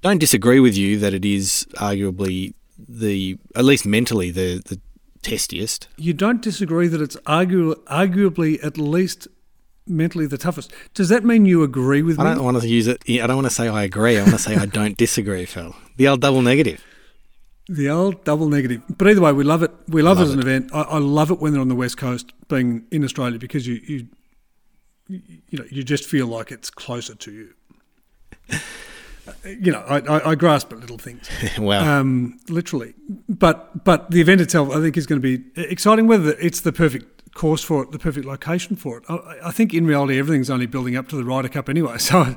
don't 0.00 0.18
disagree 0.18 0.60
with 0.60 0.76
you 0.76 0.98
that 1.00 1.12
it 1.12 1.24
is 1.24 1.66
arguably 1.74 2.54
the, 2.78 3.36
at 3.54 3.64
least 3.64 3.84
mentally, 3.84 4.30
the 4.30 4.62
the 4.64 4.80
testiest. 5.22 5.88
You 5.96 6.12
don't 6.14 6.40
disagree 6.40 6.86
that 6.86 7.00
it's 7.00 7.16
argu- 7.26 7.74
arguably 7.86 8.64
at 8.64 8.78
least 8.78 9.26
mentally 9.86 10.26
the 10.26 10.38
toughest. 10.38 10.72
Does 10.94 11.08
that 11.08 11.24
mean 11.24 11.46
you 11.46 11.64
agree 11.64 12.02
with 12.02 12.20
I 12.20 12.24
me? 12.24 12.34
don't 12.34 12.44
want 12.44 12.60
to 12.60 12.68
use 12.68 12.86
it. 12.86 13.02
I 13.08 13.26
don't 13.26 13.36
want 13.36 13.46
to 13.48 13.54
say 13.54 13.66
I 13.68 13.82
agree. 13.82 14.16
I 14.18 14.22
want 14.22 14.34
to 14.34 14.38
say 14.38 14.54
I 14.54 14.66
don't 14.66 14.96
disagree, 14.96 15.44
Phil. 15.44 15.74
The 15.96 16.06
old 16.08 16.20
double 16.20 16.42
negative. 16.42 16.84
The 17.68 17.88
old 17.90 18.24
double 18.24 18.48
negative. 18.48 18.82
But 18.96 19.08
either 19.08 19.20
way, 19.20 19.32
we 19.32 19.42
love 19.42 19.62
it. 19.62 19.72
We 19.88 20.00
love, 20.02 20.18
Love 20.18 20.26
it 20.26 20.28
as 20.28 20.34
an 20.34 20.38
it. 20.40 20.42
event. 20.42 20.70
I, 20.72 20.82
I 20.82 20.98
love 20.98 21.30
it 21.32 21.40
when 21.40 21.52
they're 21.52 21.60
on 21.60 21.68
the 21.68 21.74
west 21.74 21.96
coast, 21.96 22.32
being 22.48 22.84
in 22.92 23.02
Australia, 23.04 23.38
because 23.38 23.66
you 23.66 23.80
you 23.86 24.06
you 25.08 25.58
know 25.58 25.64
you 25.70 25.82
just 25.82 26.04
feel 26.04 26.26
like 26.26 26.52
it's 26.52 26.70
closer 26.70 27.14
to 27.14 27.32
you. 27.32 27.48
you 29.44 29.72
know, 29.72 29.80
I, 29.80 29.98
I, 29.98 30.30
I 30.30 30.34
grasp 30.36 30.72
at 30.72 30.78
little 30.78 30.98
things, 30.98 31.28
wow. 31.58 32.00
um, 32.00 32.38
literally. 32.48 32.94
But 33.28 33.84
but 33.84 34.10
the 34.10 34.20
event 34.20 34.40
itself, 34.40 34.70
I 34.70 34.80
think, 34.80 34.96
is 34.96 35.06
going 35.06 35.20
to 35.20 35.38
be 35.38 35.44
exciting. 35.60 36.06
Whether 36.06 36.36
it's 36.38 36.60
the 36.60 36.72
perfect 36.72 37.34
course 37.34 37.62
for 37.62 37.82
it, 37.82 37.90
the 37.92 37.98
perfect 37.98 38.26
location 38.26 38.76
for 38.76 38.98
it. 38.98 39.04
I, 39.08 39.48
I 39.48 39.50
think 39.50 39.74
in 39.74 39.86
reality, 39.86 40.18
everything's 40.18 40.50
only 40.50 40.66
building 40.66 40.96
up 40.96 41.08
to 41.08 41.16
the 41.16 41.24
Ryder 41.24 41.48
Cup 41.48 41.68
anyway. 41.68 41.96
So, 42.06 42.36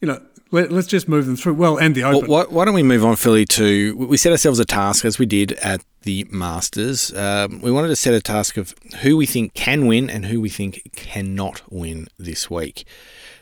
you 0.00 0.08
know, 0.08 0.20
let's 0.62 0.86
just 0.86 1.08
move 1.08 1.26
them 1.26 1.36
through. 1.36 1.54
Well, 1.54 1.76
and 1.76 1.94
the 1.94 2.02
Well, 2.02 2.16
Open. 2.16 2.30
why, 2.30 2.44
why 2.48 2.64
don't 2.64 2.74
we 2.74 2.82
move 2.82 3.04
on, 3.04 3.16
Philly, 3.16 3.44
to 3.46 3.96
we 3.96 4.16
set 4.16 4.32
ourselves 4.32 4.58
a 4.58 4.64
task 4.64 5.04
as 5.04 5.18
we 5.18 5.26
did 5.26 5.52
at 5.54 5.84
the 6.02 6.26
Masters. 6.30 7.12
Um, 7.14 7.60
we 7.60 7.70
wanted 7.70 7.88
to 7.88 7.96
set 7.96 8.14
a 8.14 8.20
task 8.20 8.56
of 8.56 8.74
who 9.02 9.16
we 9.16 9.26
think 9.26 9.54
can 9.54 9.86
win 9.86 10.08
and 10.10 10.26
who 10.26 10.40
we 10.40 10.48
think 10.48 10.90
cannot 10.94 11.62
win 11.70 12.08
this 12.18 12.50
week. 12.50 12.84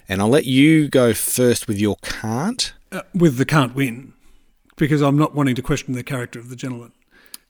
And 0.08 0.20
I'll 0.20 0.28
let 0.28 0.44
you 0.46 0.88
go 0.88 1.12
first 1.14 1.68
with 1.68 1.78
your 1.78 1.96
can't. 2.02 2.72
uh, 2.90 3.02
with 3.14 3.36
the 3.36 3.44
can't 3.46 3.74
win 3.74 4.12
because 4.76 5.00
I'm 5.02 5.16
not 5.16 5.34
wanting 5.34 5.54
to 5.54 5.62
question 5.62 5.94
the 5.94 6.02
character 6.02 6.38
of 6.38 6.48
the 6.50 6.56
gentleman. 6.56 6.92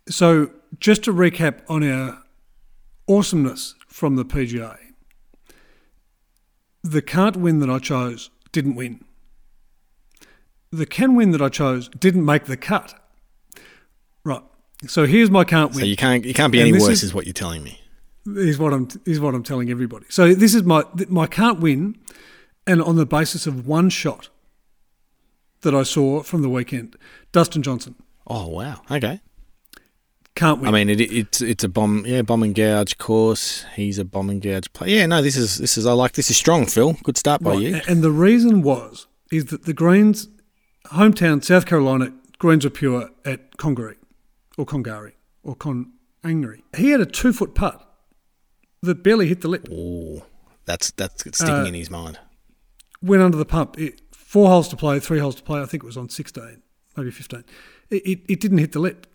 So, 0.09 0.51
just 0.81 1.05
to 1.05 1.13
recap 1.13 1.61
on 1.69 1.83
our 1.89 2.23
awesomeness 3.09 3.75
from 3.89 4.17
the 4.17 4.25
PGA, 4.25 4.77
the 6.83 7.01
can't 7.03 7.37
win 7.37 7.61
that 7.61 7.71
I 7.71 7.79
chose 7.79 8.31
didn't 8.51 8.75
win. 8.75 9.05
The 10.73 10.87
can 10.87 11.15
win 11.15 11.31
that 11.33 11.43
I 11.43 11.49
chose 11.49 11.89
didn't 11.91 12.25
make 12.25 12.45
the 12.47 12.57
cut. 12.57 12.95
Right. 14.25 14.43
So 14.87 15.07
here's 15.07 15.31
my 15.31 15.45
can't 15.45 15.71
win. 15.73 15.81
So 15.81 15.87
you 15.87 15.97
can't 15.97 16.25
you 16.25 16.35
can't 16.35 16.53
be 16.53 16.61
And 16.61 16.69
any 16.71 16.79
worse, 16.79 16.91
is- 16.91 17.03
is, 17.05 17.15
what 17.15 17.27
you're 17.27 17.33
telling 17.33 17.63
me. 17.63 17.81
is 18.27 18.59
what 18.59 18.73
I'm 18.73 18.89
is 19.05 19.21
what 19.21 19.35
I'm 19.35 19.43
telling 19.43 19.71
everybody. 19.71 20.07
So 20.09 20.35
this 20.35 20.55
is 20.55 20.63
my 20.65 20.85
my 21.09 21.27
can't 21.27 21.61
win, 21.61 21.97
and 22.67 22.83
on 22.83 22.97
the 22.97 23.07
basis 23.07 23.47
of 23.47 23.67
one 23.67 23.91
shot 23.91 24.29
that 25.61 25.75
I 25.75 25.83
saw 25.85 26.23
from 26.23 26.43
the 26.43 26.49
weekend, 26.49 26.97
Dustin 27.33 27.63
Johnson 27.63 27.95
Oh 28.27 28.47
wow. 28.49 28.83
Okay. 28.91 29.21
can't 30.35 30.61
win. 30.61 30.69
I 30.69 30.73
mean, 30.73 30.89
it, 30.91 31.01
it's 31.01 31.41
it's 31.43 31.63
a 31.65 31.69
bomb, 31.69 32.05
yeah, 32.07 32.23
bomb 32.23 32.43
and 32.43 32.55
gouge 32.55 32.97
course. 32.99 33.65
He's 33.77 33.99
a 33.99 34.05
bomb 34.05 34.31
and 34.31 34.41
gouge 34.43 34.73
player. 34.73 34.97
Yeah, 34.99 35.07
no, 35.07 35.21
this 35.23 35.37
is 35.37 35.59
this 35.59 35.77
is 35.77 35.87
I 35.87 35.93
like 35.93 36.13
this 36.13 36.31
is 36.31 36.37
strong, 36.37 36.67
Phil. 36.67 36.95
Good 37.05 37.19
start 37.19 37.43
by 37.43 37.51
Right, 37.53 37.61
you. 37.61 37.81
And 37.89 38.03
the 38.03 38.11
reason 38.11 38.63
was 38.63 39.07
is 39.31 39.47
that 39.47 39.65
the 39.65 39.73
Greens, 39.73 40.29
hometown 40.87 41.43
South 41.45 41.67
Carolina, 41.67 42.13
Greens 42.39 42.65
are 42.67 42.71
pure 42.71 43.11
at 43.25 43.57
Congaree, 43.57 43.97
or 44.59 44.67
Congari, 44.67 45.13
or 45.43 45.55
Conangri. 45.57 46.63
He 46.77 46.91
had 46.91 47.01
a 47.01 47.07
two 47.07 47.33
foot 47.33 47.55
putt 47.55 47.89
that 48.83 49.03
barely 49.03 49.29
hit 49.29 49.41
the 49.43 49.49
lip. 49.49 49.69
Oh, 49.71 50.25
that's 50.65 50.91
that's 50.93 51.21
sticking 51.37 51.55
Uh, 51.55 51.65
in 51.65 51.75
his 51.75 51.91
mind. 51.91 52.19
went 53.01 53.23
under 53.23 53.37
the 53.39 53.45
pump. 53.45 53.79
It, 53.79 54.01
four 54.13 54.49
holes 54.49 54.69
to 54.69 54.77
play, 54.77 54.99
three 55.01 55.19
holes 55.19 55.35
to 55.37 55.43
play. 55.43 55.61
I 55.61 55.67
think 55.67 55.83
it 55.83 55.87
was 55.87 55.97
on 55.97 56.09
16, 56.09 56.63
maybe 56.97 57.11
15. 57.11 57.45
It, 57.91 57.97
it, 58.07 58.21
it 58.29 58.41
didn't 58.41 58.59
hit 58.59 58.73
the 58.73 58.79
lip. 58.81 59.07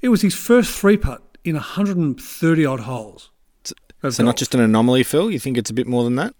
It 0.00 0.08
was 0.10 0.22
his 0.22 0.34
first 0.34 0.70
three 0.72 0.96
putt 0.96 1.38
in 1.44 1.54
130 1.54 2.66
odd 2.66 2.80
holes. 2.80 3.30
So 4.08 4.22
not 4.24 4.36
just 4.36 4.54
an 4.54 4.60
anomaly, 4.60 5.04
Phil. 5.04 5.30
You 5.30 5.38
think 5.38 5.56
it's 5.56 5.70
a 5.70 5.74
bit 5.74 5.86
more 5.86 6.04
than 6.04 6.16
that? 6.16 6.34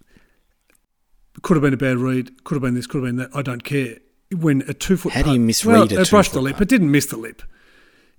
could 1.41 1.55
have 1.55 1.61
been 1.63 1.73
a 1.73 1.77
bad 1.77 1.97
read, 1.97 2.43
could 2.43 2.55
have 2.55 2.61
been 2.61 2.75
this, 2.75 2.85
could 2.85 2.99
have 3.03 3.05
been 3.07 3.15
that. 3.15 3.35
I 3.35 3.41
don't 3.41 3.63
care. 3.63 3.97
When 4.33 4.61
a 4.67 4.73
two 4.73 4.97
foot 4.97 5.13
How 5.13 5.21
do 5.21 5.25
putt, 5.25 5.33
you 5.35 5.39
misread 5.39 5.73
well, 5.91 5.99
a 5.99 6.01
it 6.01 6.09
brushed 6.09 6.33
the 6.33 6.41
lip. 6.41 6.53
putt? 6.55 6.63
It 6.63 6.69
didn't 6.69 6.91
miss 6.91 7.05
the 7.07 7.17
lip. 7.17 7.41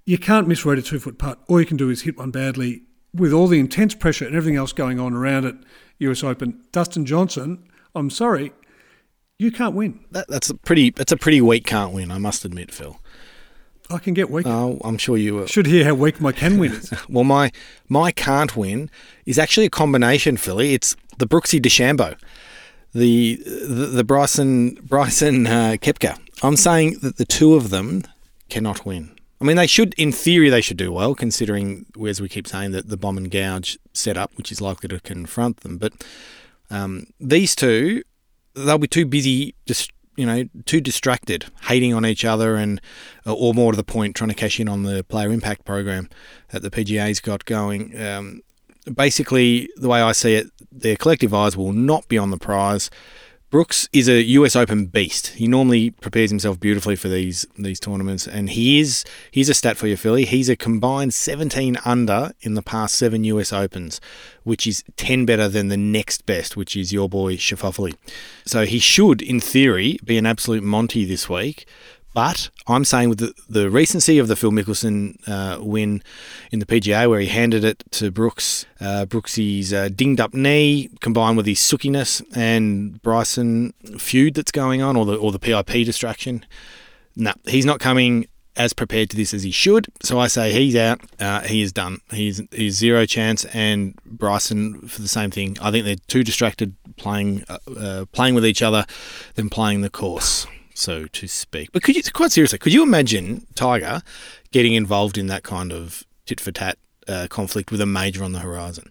You 0.05 0.19
can't 0.19 0.47
misread 0.47 0.79
a 0.79 0.83
two 0.83 0.99
foot 0.99 1.19
putt. 1.19 1.39
All 1.49 1.59
you 1.61 1.67
can 1.67 1.77
do 1.77 1.91
is 1.91 2.03
hit 2.03 2.19
one 2.19 2.31
badly 2.31 2.83
with 3.15 3.33
all 3.33 3.47
the 3.47 3.59
intense 3.59 3.95
pressure 3.95 4.27
and 4.27 4.35
everything 4.37 4.57
else 4.57 4.73
going 4.73 5.01
on 5.01 5.15
around 5.15 5.45
it. 5.45 5.57
US 5.99 6.23
Open. 6.25 6.61
Dustin 6.73 7.07
Johnson, 7.07 7.69
I'm 7.95 8.11
sorry, 8.11 8.53
you 9.39 9.51
can't 9.51 9.75
win. 9.75 10.01
That, 10.11 10.27
that's 10.29 10.51
a 10.51 10.55
pretty 10.55 10.91
that's 10.91 11.12
a 11.12 11.17
pretty 11.17 11.41
weak 11.41 11.65
can't 11.65 11.93
win. 11.93 12.11
I 12.11 12.19
must 12.19 12.45
admit, 12.45 12.73
Phil. 12.73 12.99
I 13.91 13.99
can 13.99 14.15
get 14.15 14.31
weak. 14.31 14.47
Oh, 14.47 14.81
I'm 14.83 14.97
sure 14.97 15.17
you 15.17 15.35
will. 15.35 15.47
Should 15.47 15.67
hear 15.67 15.85
how 15.85 15.95
weak 15.95 16.21
my 16.21 16.33
can 16.33 16.59
win 16.59 16.73
is. 16.73 16.93
Well, 17.09 17.25
my 17.25 17.53
my 17.89 18.11
can't 18.12 18.57
win 18.57 18.91
is 19.27 19.39
actually 19.39 19.67
a 19.67 19.71
combination, 19.71 20.37
Philly. 20.37 20.75
It's 20.75 20.97
the 21.19 21.27
Brooksy 21.27 21.61
DeChambeau, 21.61 22.17
the 22.95 23.43
the, 23.45 24.05
Bryson 24.05 24.79
Bryson 24.83 25.47
uh, 25.47 25.77
Koepka. 25.81 26.19
I'm 26.43 26.57
saying 26.57 26.99
that 27.03 27.17
the 27.17 27.25
two 27.25 27.55
of 27.55 27.71
them 27.71 28.03
cannot 28.49 28.87
win. 28.87 29.15
I 29.41 29.45
mean, 29.45 29.57
they 29.57 29.67
should, 29.67 29.95
in 29.95 30.13
theory, 30.13 30.49
they 30.49 30.61
should 30.61 30.77
do 30.77 30.93
well, 30.93 31.15
considering, 31.15 31.87
as 32.07 32.21
we 32.21 32.29
keep 32.29 32.47
saying, 32.47 32.71
that 32.71 32.89
the 32.89 32.97
bomb 32.97 33.19
and 33.19 33.31
gouge 33.31 33.79
setup, 33.93 34.31
which 34.37 34.51
is 34.53 34.61
likely 34.61 34.89
to 34.89 35.01
confront 35.01 35.61
them. 35.61 35.77
But 35.77 35.93
um, 36.71 37.09
these 37.21 37.55
two, 37.55 38.05
they'll 38.55 38.79
be 38.79 38.87
too 38.87 39.05
busy, 39.05 39.55
just 39.67 39.91
you 40.17 40.25
know, 40.25 40.45
too 40.65 40.81
distracted, 40.81 41.47
hating 41.65 41.93
on 41.93 42.07
each 42.07 42.25
other, 42.25 42.55
and 42.57 42.81
uh, 43.27 43.35
or 43.35 43.53
more 43.53 43.73
to 43.73 43.77
the 43.77 43.85
point, 43.85 44.15
trying 44.15 44.31
to 44.31 44.35
cash 44.35 44.61
in 44.61 44.69
on 44.69 44.85
the 44.85 45.03
player 45.05 45.31
impact 45.31 45.65
program 45.65 46.09
that 46.51 46.63
the 46.63 46.71
PGA's 46.71 47.21
got 47.21 47.45
going. 47.45 48.01
Um, 48.01 48.41
basically, 48.93 49.68
the 49.76 49.89
way 49.89 50.01
I 50.01 50.12
see 50.12 50.35
it, 50.35 50.47
their 50.70 50.97
collective 50.97 51.32
eyes 51.32 51.57
will 51.57 51.72
not 51.72 52.09
be 52.09 52.18
on 52.18 52.30
the 52.30 52.39
prize. 52.39 52.91
Brooks 53.55 53.89
is 53.93 54.09
a 54.09 54.20
US 54.20 54.57
Open 54.57 54.87
beast. 54.87 55.28
He 55.28 55.47
normally 55.47 55.91
prepares 55.91 56.30
himself 56.30 56.59
beautifully 56.59 56.97
for 56.97 57.07
these 57.09 57.47
these 57.57 57.78
tournaments, 57.78 58.26
and 58.26 58.51
he 58.51 58.80
is. 58.80 59.05
Here's 59.30 59.49
a 59.49 59.55
stat 59.55 59.76
for 59.76 59.87
you, 59.87 59.97
Philly. 59.97 60.24
He's 60.24 60.49
a 60.49 60.57
combined 60.57 61.14
17 61.14 61.78
under 61.85 62.32
in 62.41 62.55
the 62.55 62.62
past 62.62 62.97
seven 62.97 63.22
US 63.22 63.53
Opens, 63.53 64.01
which 64.43 64.66
is 64.66 64.82
10 64.97 65.24
better 65.24 65.49
than 65.49 65.68
the 65.68 65.76
next 65.76 66.26
best, 66.26 66.57
which 66.57 66.74
is 66.74 66.93
your 66.93 67.09
boy 67.09 67.37
Schauffele. 67.37 67.95
So 68.45 68.66
he 68.66 68.80
should, 68.80 69.22
in 69.22 69.39
theory, 69.39 70.01
be 70.05 70.18
an 70.18 70.26
absolute 70.26 70.64
Monty 70.64 71.05
this 71.05 71.28
week. 71.28 71.64
But 72.15 72.49
I'm 72.69 72.85
saying 72.85 73.09
with 73.09 73.19
the, 73.19 73.35
the 73.49 73.71
recency 73.71 74.19
of 74.19 74.29
the 74.29 74.37
Phil 74.37 74.53
Mickelson 74.53 75.17
uh, 75.29 75.59
win 75.61 76.03
in 76.53 76.61
the 76.61 76.67
PGA, 76.67 77.11
where 77.11 77.21
he 77.21 77.27
handed 77.27 77.65
it 77.65 77.83
to 77.93 78.11
Brooks, 78.12 78.67
uh, 78.81 79.05
Brooksy's 79.05 79.73
uh, 79.73 79.89
dinged 79.89 80.21
up 80.21 80.33
knee 80.33 80.91
combined 81.01 81.37
with 81.37 81.47
his 81.47 81.59
sookiness 81.59 82.23
and 82.37 83.03
Bryson 83.03 83.75
feud 83.99 84.35
that's 84.35 84.53
going 84.53 84.81
on, 84.81 84.97
or 84.97 85.05
the 85.05 85.17
or 85.17 85.33
the 85.33 85.41
PIP 85.41 85.85
distraction. 85.85 86.47
No, 87.17 87.33
he's 87.47 87.67
not 87.67 87.81
coming 87.81 88.27
as 88.57 88.73
prepared 88.73 89.11
to 89.11 89.17
this 89.17 89.35
as 89.35 89.43
he 89.43 89.51
should. 89.51 89.89
So 90.03 90.19
I 90.19 90.29
say 90.29 90.53
he's 90.53 90.77
out. 90.77 91.01
Uh, 91.19 91.41
he 91.41 91.62
is 91.62 91.73
done. 91.73 91.99
He's 92.11 92.41
he's 92.53 92.77
zero 92.77 93.07
chance. 93.07 93.45
And 93.47 93.99
Bryson 94.05 94.87
for 94.89 95.03
the 95.03 95.09
same 95.09 95.31
thing. 95.31 95.57
I 95.61 95.71
think 95.71 95.85
they're 95.85 95.97
too 96.07 96.23
distracted 96.23 96.75
playing 96.97 97.45
uh, 97.49 97.59
uh, 97.77 98.05
playing 98.12 98.35
with 98.35 98.47
each 98.47 98.62
other 98.62 98.87
than 99.35 99.51
playing 99.51 99.81
the 99.81 99.91
course, 99.91 100.47
so 100.75 101.07
to 101.07 101.27
speak. 101.29 101.70
But 101.72 101.83
could 101.83 101.97
you 101.97 102.03
quite 102.12 102.33
seriously? 102.33 102.59
Could 102.59 102.72
you 102.72 102.83
imagine 102.83 103.47
Tiger 103.55 104.03
getting 104.53 104.75
involved 104.75 105.16
in 105.16 105.27
that 105.29 105.43
kind 105.43 105.72
of 105.72 106.05
tit 106.27 106.41
for 106.41 106.53
tat 106.53 106.79
uh, 107.09 107.27
conflict 107.31 107.70
with 107.70 107.81
a 107.81 107.87
major 107.87 108.22
on 108.25 108.33
the 108.33 108.41
horizon? 108.41 108.91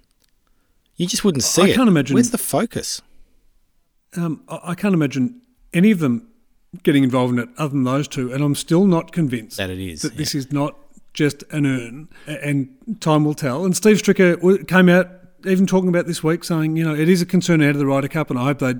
You 0.95 1.07
just 1.07 1.23
wouldn't 1.23 1.43
see 1.43 1.63
I 1.63 1.67
it. 1.69 1.75
can't 1.75 1.88
imagine- 1.89 2.13
Where's 2.15 2.31
the 2.31 2.38
focus? 2.38 3.01
Um, 4.15 4.43
I, 4.47 4.59
I 4.69 4.75
can't 4.75 4.93
imagine 4.93 5.41
any 5.73 5.91
of 5.91 5.99
them 5.99 6.27
getting 6.84 7.03
involved 7.03 7.34
in 7.34 7.39
it 7.39 7.49
other 7.57 7.69
than 7.69 7.84
those 7.84 8.07
two, 8.07 8.31
and 8.34 8.43
I'm 8.43 8.55
still 8.55 8.86
not 8.86 9.11
convinced 9.11 9.57
That 9.57 9.69
it 9.69 9.79
is, 9.79 10.01
that 10.03 10.17
this 10.17 10.34
is 10.34 10.51
not 10.51 10.75
just 11.13 11.43
an 11.51 12.07
a- 12.27 12.45
and 12.47 12.69
time 12.99 13.25
will 13.25 13.34
tell. 13.36 13.65
And 13.65 13.75
Steve 13.75 13.97
Stricker 13.97 14.67
came 14.67 14.89
out 14.89 15.09
even 15.45 15.67
talking 15.67 15.89
about 15.89 16.07
this 16.07 16.23
week, 16.23 16.43
saying, 16.43 16.77
you 16.77 16.84
know, 16.86 16.95
it 16.95 17.09
is 17.09 17.21
a 17.21 17.25
concern 17.25 17.61
ahead 17.61 17.75
of 17.75 17.79
the 17.79 17.86
Ryder 17.86 18.07
Cup, 18.07 18.29
and 18.29 18.39
I 18.39 18.45
hope 18.45 18.59
they'd 18.59 18.79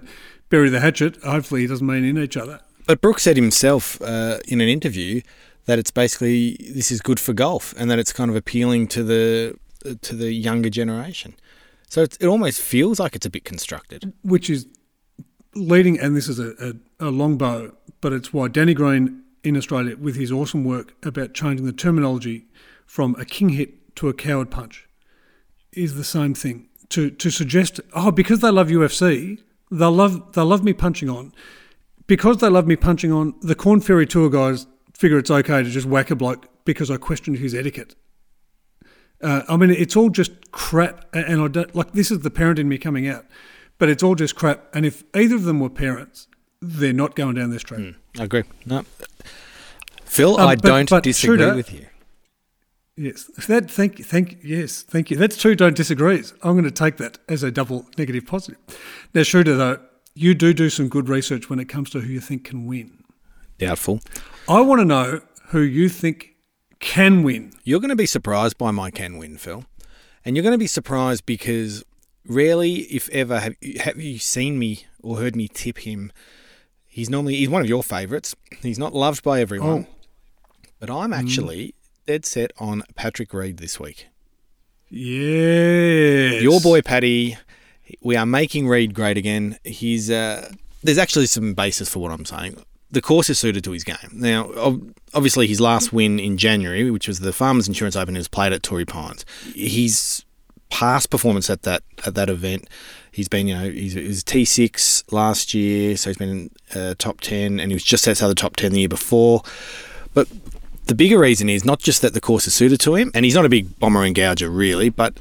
bury 0.50 0.70
the 0.70 0.80
hatchet. 0.80 1.22
Hopefully, 1.24 1.66
it 1.66 1.68
doesn't 1.68 1.86
mean 1.86 2.04
in 2.06 2.18
each 2.18 2.38
other. 2.38 2.62
But 2.86 3.02
Brooks 3.02 3.24
said 3.24 3.38
himself 3.38 4.02
uh, 4.02 4.40
in 4.48 4.62
an 4.62 4.68
interview 4.68 5.22
that 5.66 5.80
it's 5.80 5.92
basically 5.92 6.58
this 6.74 6.92
is 6.92 7.02
good 7.02 7.20
for 7.20 7.34
golf 7.34 7.74
and 7.78 7.90
that 7.90 8.00
it's 8.00 8.12
kind 8.12 8.30
of 8.30 8.36
appealing 8.36 8.88
to 8.88 9.04
the 9.04 9.56
to 10.02 10.16
the 10.16 10.34
younger 10.34 10.70
generation. 10.70 11.36
So 11.90 12.02
it 12.02 12.24
almost 12.26 12.60
feels 12.60 13.00
like 13.00 13.16
it's 13.16 13.26
a 13.26 13.30
bit 13.30 13.46
constructed. 13.46 14.14
which 14.24 14.50
is 14.50 14.66
leading, 15.56 16.00
and 16.00 16.16
this 16.16 16.28
is 16.28 16.40
a, 16.40 16.74
a, 17.00 17.08
a 17.08 17.12
long 17.12 17.38
bow, 17.38 17.74
but 18.02 18.14
it's 18.14 18.34
why 18.34 18.48
Danny 18.48 18.74
Green 18.74 19.22
in 19.44 19.56
Australia, 19.56 19.96
with 19.98 20.16
his 20.16 20.32
awesome 20.32 20.64
work 20.64 20.96
about 21.06 21.34
changing 21.34 21.66
the 21.66 21.74
terminology 21.74 22.48
from 22.86 23.16
a 23.20 23.26
king 23.26 23.50
hit 23.50 23.96
to 23.98 24.10
a 24.10 24.14
coward 24.14 24.50
punch, 24.50 24.88
is 25.72 25.96
the 25.96 26.04
same 26.04 26.34
thing. 26.34 26.70
To 26.90 27.10
to 27.10 27.30
suggest, 27.30 27.80
oh, 27.94 28.12
because 28.12 28.40
they 28.40 28.52
love 28.52 28.68
UFC, 28.70 29.40
they'll 29.72 29.92
love 29.92 30.34
they'll 30.34 30.46
love 30.46 30.64
me 30.64 30.74
punching 30.74 31.10
on. 31.10 31.34
Because 32.14 32.38
they 32.38 32.48
love 32.48 32.68
me 32.68 32.76
punching 32.76 33.12
on, 33.12 33.34
the 33.42 33.56
Corn 33.56 33.80
Ferry 33.82 34.06
Tour 34.06 34.30
guys 34.30 34.68
figure 34.96 35.18
it's 35.18 35.32
okay 35.32 35.64
to 35.64 35.70
just 35.72 35.88
whack 35.88 36.12
a 36.12 36.16
bloke 36.16 36.48
because 36.64 36.92
I 36.92 36.98
questioned 36.98 37.38
his 37.40 37.56
etiquette. 37.56 37.96
Uh, 39.20 39.42
I 39.50 39.58
mean, 39.58 39.72
it's 39.72 39.96
all 39.96 40.12
just 40.12 40.52
crap, 40.52 41.06
and 41.16 41.42
I 41.42 41.48
don't 41.48 41.76
like. 41.76 41.94
This 41.94 42.12
is 42.12 42.20
the 42.20 42.30
parent 42.30 42.60
in 42.60 42.70
me 42.70 42.78
coming 42.78 43.08
out, 43.08 43.26
but 43.80 43.90
it's 43.90 44.04
all 44.04 44.14
just 44.14 44.36
crap. 44.36 44.64
And 44.76 44.86
if 44.86 45.04
either 45.16 45.34
of 45.34 45.46
them 45.46 45.60
were 45.60 45.72
parents, 45.72 46.28
they're 46.62 46.94
not 46.94 47.16
going 47.16 47.34
down 47.34 47.50
this 47.50 47.64
track. 47.64 47.82
I 48.20 48.26
agree. 48.26 48.44
No. 48.68 48.86
Phil, 50.06 50.40
Um, 50.40 50.48
I 50.50 50.56
but- 50.56 50.64
don't 50.66 50.90
but 50.92 51.02
disagree 51.04 51.38
Shooter- 51.40 51.56
with 51.56 51.74
you. 51.74 51.88
Yes, 52.96 53.24
that 53.48 53.72
thank 53.72 54.06
thank 54.06 54.38
yes, 54.44 54.84
thank 54.84 55.10
you. 55.10 55.18
That's 55.18 55.36
two 55.36 55.56
don't 55.56 55.76
disagrees. 55.76 56.36
I'm 56.44 56.52
going 56.52 56.64
to 56.66 56.70
take 56.70 56.98
that 56.98 57.18
as 57.28 57.42
a 57.42 57.50
double 57.50 57.88
negative 57.98 58.28
positive. 58.28 58.60
Now, 59.16 59.24
Shooter, 59.24 59.56
though, 59.56 59.80
you 60.16 60.34
do 60.34 60.54
do 60.54 60.70
some 60.70 60.90
good 60.90 61.10
research 61.10 61.50
when 61.50 61.60
it 61.60 61.66
comes 61.66 61.90
to 61.92 62.02
who 62.02 62.12
you 62.12 62.20
think 62.20 62.44
can 62.44 62.66
win. 62.66 63.04
Doubtful. 63.58 64.02
I 64.48 64.62
want 64.62 64.80
to 64.82 64.86
know 64.86 65.22
who 65.48 65.62
you 65.62 65.90
think 65.90 66.36
can 66.80 67.24
win. 67.24 67.54
You're 67.64 67.80
going 67.80 67.90
to 67.90 67.96
be 67.96 68.06
surprised 68.06 68.58
by 68.58 68.72
my 68.72 68.92
can 68.92 69.18
win, 69.18 69.38
Phil. 69.38 69.66
And 70.26 70.36
you're 70.36 70.44
going 70.44 70.54
to 70.54 70.60
be 70.60 70.68
surprised 70.68 71.26
because 71.26 71.84
rarely, 72.26 72.82
if 72.84 73.10
ever, 73.10 73.40
have 73.40 73.56
you, 73.62 73.80
have 73.80 73.98
you 73.98 74.20
seen 74.20 74.58
me 74.58 74.86
or 75.04 75.20
heard 75.20 75.36
me 75.36 75.48
tip 75.48 75.80
him. 75.80 76.12
He's 76.88 77.10
normally 77.10 77.36
he's 77.36 77.50
one 77.50 77.62
of 77.62 77.70
your 77.70 77.84
favourites. 77.84 78.36
He's 78.62 78.80
not 78.80 78.94
loved 78.94 79.22
by 79.24 79.42
everyone. 79.42 79.88
Oh. 79.88 79.96
But 80.80 80.90
I'm 80.90 81.12
mm. 81.12 81.20
actually 81.20 81.76
dead 82.08 82.26
set 82.26 82.52
on 82.58 82.84
Patrick 82.96 83.34
Reed 83.34 83.58
this 83.58 83.80
week. 83.80 84.08
Yes, 84.90 86.42
Your 86.42 86.62
boy 86.62 86.82
Paddy, 86.82 87.38
we 88.02 88.16
are 88.16 88.26
making 88.26 88.68
Reed 88.68 88.94
great 88.94 89.18
again. 89.18 89.58
He's 89.64 90.10
uh, 90.10 90.52
there's 90.82 90.98
actually 90.98 91.28
some 91.28 91.54
basis 91.54 91.90
for 91.90 92.00
what 92.00 92.12
I'm 92.12 92.26
saying. 92.26 92.64
The 92.92 93.02
course 93.02 93.30
is 93.30 93.40
suited 93.40 93.64
to 93.64 93.72
his 93.72 93.84
game. 93.84 93.96
Now, 94.12 94.52
obviously, 95.14 95.48
his 95.48 95.60
last 95.60 95.92
win 95.92 96.20
in 96.20 96.38
January, 96.38 96.92
which 96.92 97.08
was 97.08 97.22
the 97.22 97.34
Farmers 97.34 97.68
Insurance 97.68 97.96
Open, 97.96 98.14
was 98.14 98.28
played 98.28 98.54
at 98.54 98.62
Torrey 98.62 98.86
Pines. 98.86 99.26
His 99.56 100.24
past 100.70 101.10
performance 101.10 101.50
at 101.50 101.64
that 101.64 101.84
at 102.06 102.16
that 102.16 102.30
event. 102.30 102.68
He's 103.12 103.28
been, 103.28 103.48
you 103.48 103.56
know, 103.56 103.70
he's, 103.70 103.94
he 103.94 104.08
was 104.08 104.24
T 104.24 104.44
six 104.44 105.04
last 105.12 105.54
year, 105.54 105.96
so 105.98 106.10
he's 106.10 106.18
been 106.18 106.50
uh, 106.74 106.96
top 106.98 107.22
ten, 107.22 107.60
and 107.60 107.72
he 107.72 107.76
was 107.76 107.84
just 107.84 108.08
outside 108.08 108.28
the 108.28 108.36
top 108.36 108.56
ten 108.56 108.74
the 108.74 108.80
year 108.80 108.90
before. 108.90 109.44
But 110.14 110.28
the 110.86 110.96
bigger 110.96 111.20
reason 111.20 111.50
is 111.50 111.64
not 111.64 111.80
just 111.80 112.02
that 112.02 112.14
the 112.14 112.22
course 112.22 112.48
is 112.48 112.54
suited 112.56 112.80
to 112.82 112.96
him, 112.96 113.12
and 113.14 113.24
he's 113.24 113.36
not 113.36 113.46
a 113.46 113.50
big 113.50 113.80
bomber 113.80 114.04
and 114.04 114.16
gouger 114.16 114.50
really, 114.50 114.90
but 114.90 115.16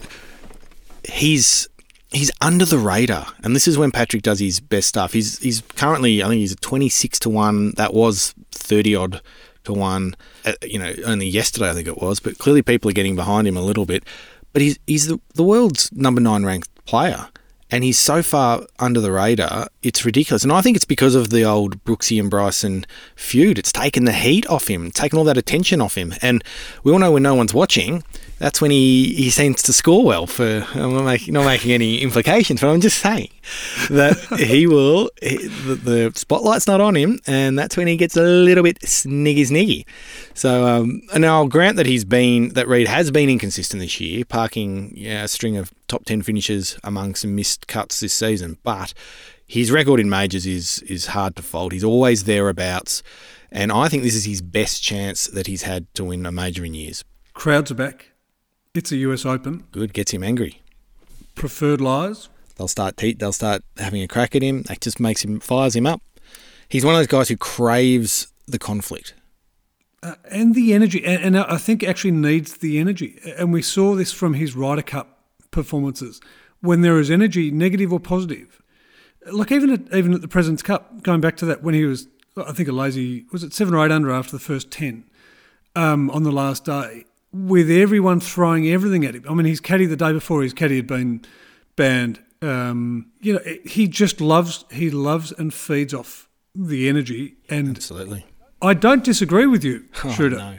he's 1.08 1.68
he's 2.12 2.30
under 2.40 2.64
the 2.64 2.78
radar, 2.78 3.26
and 3.42 3.56
this 3.56 3.66
is 3.66 3.78
when 3.78 3.90
Patrick 3.90 4.22
does 4.22 4.38
his 4.38 4.60
best 4.60 4.88
stuff. 4.88 5.12
He's 5.12 5.38
he's 5.38 5.62
currently 5.76 6.22
I 6.22 6.28
think 6.28 6.40
he's 6.40 6.56
twenty 6.56 6.88
six 6.88 7.18
to 7.20 7.30
one. 7.30 7.72
That 7.72 7.94
was 7.94 8.34
thirty 8.50 8.94
odd 8.94 9.20
to 9.64 9.72
one. 9.72 10.14
Uh, 10.44 10.52
you 10.62 10.78
know, 10.78 10.92
only 11.04 11.26
yesterday 11.26 11.70
I 11.70 11.74
think 11.74 11.88
it 11.88 11.98
was, 11.98 12.20
but 12.20 12.38
clearly 12.38 12.62
people 12.62 12.90
are 12.90 12.94
getting 12.94 13.16
behind 13.16 13.46
him 13.46 13.56
a 13.56 13.62
little 13.62 13.86
bit. 13.86 14.04
But 14.52 14.62
he's 14.62 14.78
he's 14.86 15.06
the, 15.06 15.20
the 15.34 15.42
world's 15.42 15.90
number 15.92 16.20
nine 16.20 16.44
ranked 16.44 16.68
player. 16.84 17.28
And 17.72 17.82
he's 17.82 17.98
so 17.98 18.22
far 18.22 18.66
under 18.78 19.00
the 19.00 19.10
radar, 19.10 19.68
it's 19.82 20.04
ridiculous. 20.04 20.42
And 20.42 20.52
I 20.52 20.60
think 20.60 20.76
it's 20.76 20.84
because 20.84 21.14
of 21.14 21.30
the 21.30 21.42
old 21.42 21.82
Brooksy 21.84 22.20
and 22.20 22.28
Bryson 22.28 22.84
feud. 23.16 23.58
It's 23.58 23.72
taken 23.72 24.04
the 24.04 24.12
heat 24.12 24.46
off 24.46 24.68
him, 24.68 24.90
taken 24.90 25.18
all 25.18 25.24
that 25.24 25.38
attention 25.38 25.80
off 25.80 25.96
him. 25.96 26.12
And 26.20 26.44
we 26.84 26.92
all 26.92 26.98
know 26.98 27.12
when 27.12 27.22
no 27.22 27.34
one's 27.34 27.54
watching, 27.54 28.04
that's 28.38 28.60
when 28.60 28.70
he, 28.70 29.14
he 29.14 29.30
seems 29.30 29.62
to 29.62 29.72
score 29.72 30.04
well. 30.04 30.26
For 30.26 30.66
I'm 30.74 30.92
not 30.92 31.04
making, 31.04 31.32
not 31.32 31.46
making 31.46 31.72
any 31.72 32.02
implications, 32.02 32.60
but 32.60 32.68
I'm 32.68 32.80
just 32.82 32.98
saying 32.98 33.30
that 33.88 34.18
he 34.38 34.66
will. 34.66 35.10
He, 35.22 35.36
the, 35.36 35.74
the, 35.76 36.12
spotlight's 36.14 36.66
not 36.66 36.80
on 36.80 36.94
him, 36.94 37.20
and 37.26 37.58
that's 37.58 37.76
when 37.76 37.86
he 37.86 37.96
gets 37.96 38.16
a 38.16 38.22
little 38.22 38.64
bit 38.64 38.80
sniggy 38.80 39.46
sniggy. 39.46 39.86
So 40.34 40.66
um, 40.66 41.02
and 41.14 41.24
I'll 41.24 41.48
grant 41.48 41.76
that 41.76 41.86
he's 41.86 42.04
been 42.04 42.50
that 42.50 42.68
Reed 42.68 42.88
has 42.88 43.10
been 43.10 43.30
inconsistent 43.30 43.80
this 43.80 44.00
year, 44.00 44.24
parking 44.24 44.92
yeah, 44.94 45.24
a 45.24 45.28
string 45.28 45.56
of 45.56 45.72
top 45.92 46.04
ten 46.04 46.22
finishes 46.22 46.78
among 46.82 47.14
some 47.14 47.36
missed 47.36 47.66
cuts 47.66 48.00
this 48.00 48.14
season, 48.14 48.58
but. 48.62 48.92
His 49.44 49.70
record 49.70 50.00
in 50.00 50.08
majors 50.08 50.46
is 50.46 50.78
is 50.82 51.08
hard 51.08 51.36
to 51.36 51.42
fault. 51.42 51.72
He's 51.72 51.84
always 51.84 52.24
thereabouts, 52.24 53.02
and 53.50 53.70
I 53.70 53.88
think 53.90 54.02
this 54.02 54.14
is 54.14 54.24
his 54.24 54.40
best 54.40 54.82
chance 54.82 55.26
that 55.26 55.46
he's 55.46 55.64
had 55.64 55.92
to 55.94 56.04
win 56.04 56.24
a 56.24 56.32
major 56.32 56.64
in 56.64 56.72
years. 56.72 57.04
Crowds 57.34 57.70
are 57.70 57.74
back. 57.74 58.12
It's 58.72 58.90
a 58.92 58.96
US 58.96 59.26
Open. 59.26 59.64
Good, 59.70 59.92
gets 59.92 60.12
him 60.12 60.22
angry. 60.22 60.62
Preferred 61.34 61.82
lies. 61.82 62.30
They'll 62.56 62.66
start 62.66 62.96
te- 62.96 63.12
they'll 63.12 63.32
start 63.32 63.62
having 63.76 64.02
a 64.02 64.08
crack 64.08 64.34
at 64.34 64.40
him. 64.42 64.62
That 64.62 64.80
just 64.80 64.98
makes 64.98 65.22
him 65.22 65.38
fires 65.40 65.76
him 65.76 65.86
up. 65.86 66.00
He's 66.70 66.86
one 66.86 66.94
of 66.94 67.00
those 67.00 67.06
guys 67.06 67.28
who 67.28 67.36
craves 67.36 68.32
the 68.48 68.58
conflict. 68.58 69.12
Uh, 70.02 70.14
and 70.30 70.54
the 70.54 70.72
energy, 70.72 71.04
and, 71.04 71.22
and 71.22 71.38
I 71.38 71.58
think 71.58 71.84
actually 71.84 72.12
needs 72.12 72.56
the 72.56 72.78
energy. 72.78 73.20
And 73.36 73.52
we 73.52 73.60
saw 73.60 73.94
this 73.94 74.12
from 74.12 74.32
his 74.34 74.56
Ryder 74.56 74.82
Cup 74.82 75.11
performances. 75.52 76.20
When 76.60 76.80
there 76.80 76.98
is 76.98 77.10
energy, 77.10 77.50
negative 77.52 77.92
or 77.92 78.00
positive, 78.00 78.60
like 79.30 79.52
even 79.52 79.70
at 79.70 79.94
even 79.94 80.14
at 80.14 80.20
the 80.20 80.28
President's 80.28 80.62
Cup, 80.62 81.02
going 81.02 81.20
back 81.20 81.36
to 81.36 81.46
that 81.46 81.62
when 81.62 81.74
he 81.74 81.84
was, 81.84 82.08
I 82.36 82.52
think 82.52 82.68
a 82.68 82.72
lazy 82.72 83.26
was 83.30 83.44
it 83.44 83.52
seven 83.52 83.74
or 83.74 83.84
eight 83.84 83.92
under 83.92 84.10
after 84.10 84.32
the 84.32 84.40
first 84.40 84.70
ten 84.70 85.04
um, 85.76 86.10
on 86.10 86.24
the 86.24 86.32
last 86.32 86.64
day, 86.64 87.04
with 87.32 87.70
everyone 87.70 88.20
throwing 88.20 88.68
everything 88.68 89.04
at 89.04 89.14
him. 89.14 89.24
I 89.28 89.34
mean, 89.34 89.46
his 89.46 89.60
caddy 89.60 89.86
the 89.86 89.96
day 89.96 90.12
before 90.12 90.42
his 90.42 90.52
caddy 90.52 90.76
had 90.76 90.86
been 90.86 91.24
banned. 91.76 92.22
Um, 92.40 93.12
you 93.20 93.34
know, 93.34 93.40
he 93.64 93.86
just 93.86 94.20
loves 94.20 94.64
he 94.70 94.90
loves 94.90 95.32
and 95.32 95.54
feeds 95.54 95.94
off 95.94 96.28
the 96.54 96.88
energy. 96.88 97.36
And 97.48 97.76
absolutely, 97.76 98.26
I 98.60 98.74
don't 98.74 99.04
disagree 99.04 99.46
with 99.46 99.64
you, 99.64 99.86
Schroeder. 100.14 100.58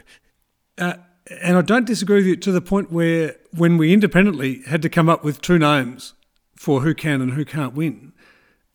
Oh, 0.76 0.86
no. 0.86 0.86
Uh, 0.86 0.94
and 1.30 1.56
I 1.56 1.62
don't 1.62 1.86
disagree 1.86 2.16
with 2.16 2.26
you 2.26 2.36
to 2.36 2.52
the 2.52 2.60
point 2.60 2.92
where 2.92 3.36
when 3.52 3.76
we 3.78 3.92
independently 3.92 4.62
had 4.66 4.82
to 4.82 4.88
come 4.88 5.08
up 5.08 5.24
with 5.24 5.40
two 5.40 5.58
names 5.58 6.14
for 6.56 6.82
who 6.82 6.94
can 6.94 7.20
and 7.20 7.32
who 7.32 7.44
can't 7.44 7.74
win, 7.74 8.12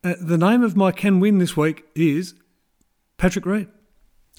uh, 0.04 0.16
the 0.20 0.38
name 0.38 0.64
of 0.64 0.76
my 0.76 0.92
can 0.92 1.20
win 1.20 1.38
this 1.38 1.56
week 1.56 1.86
is 1.96 2.34
Patrick 3.18 3.46
Reed. 3.46 3.68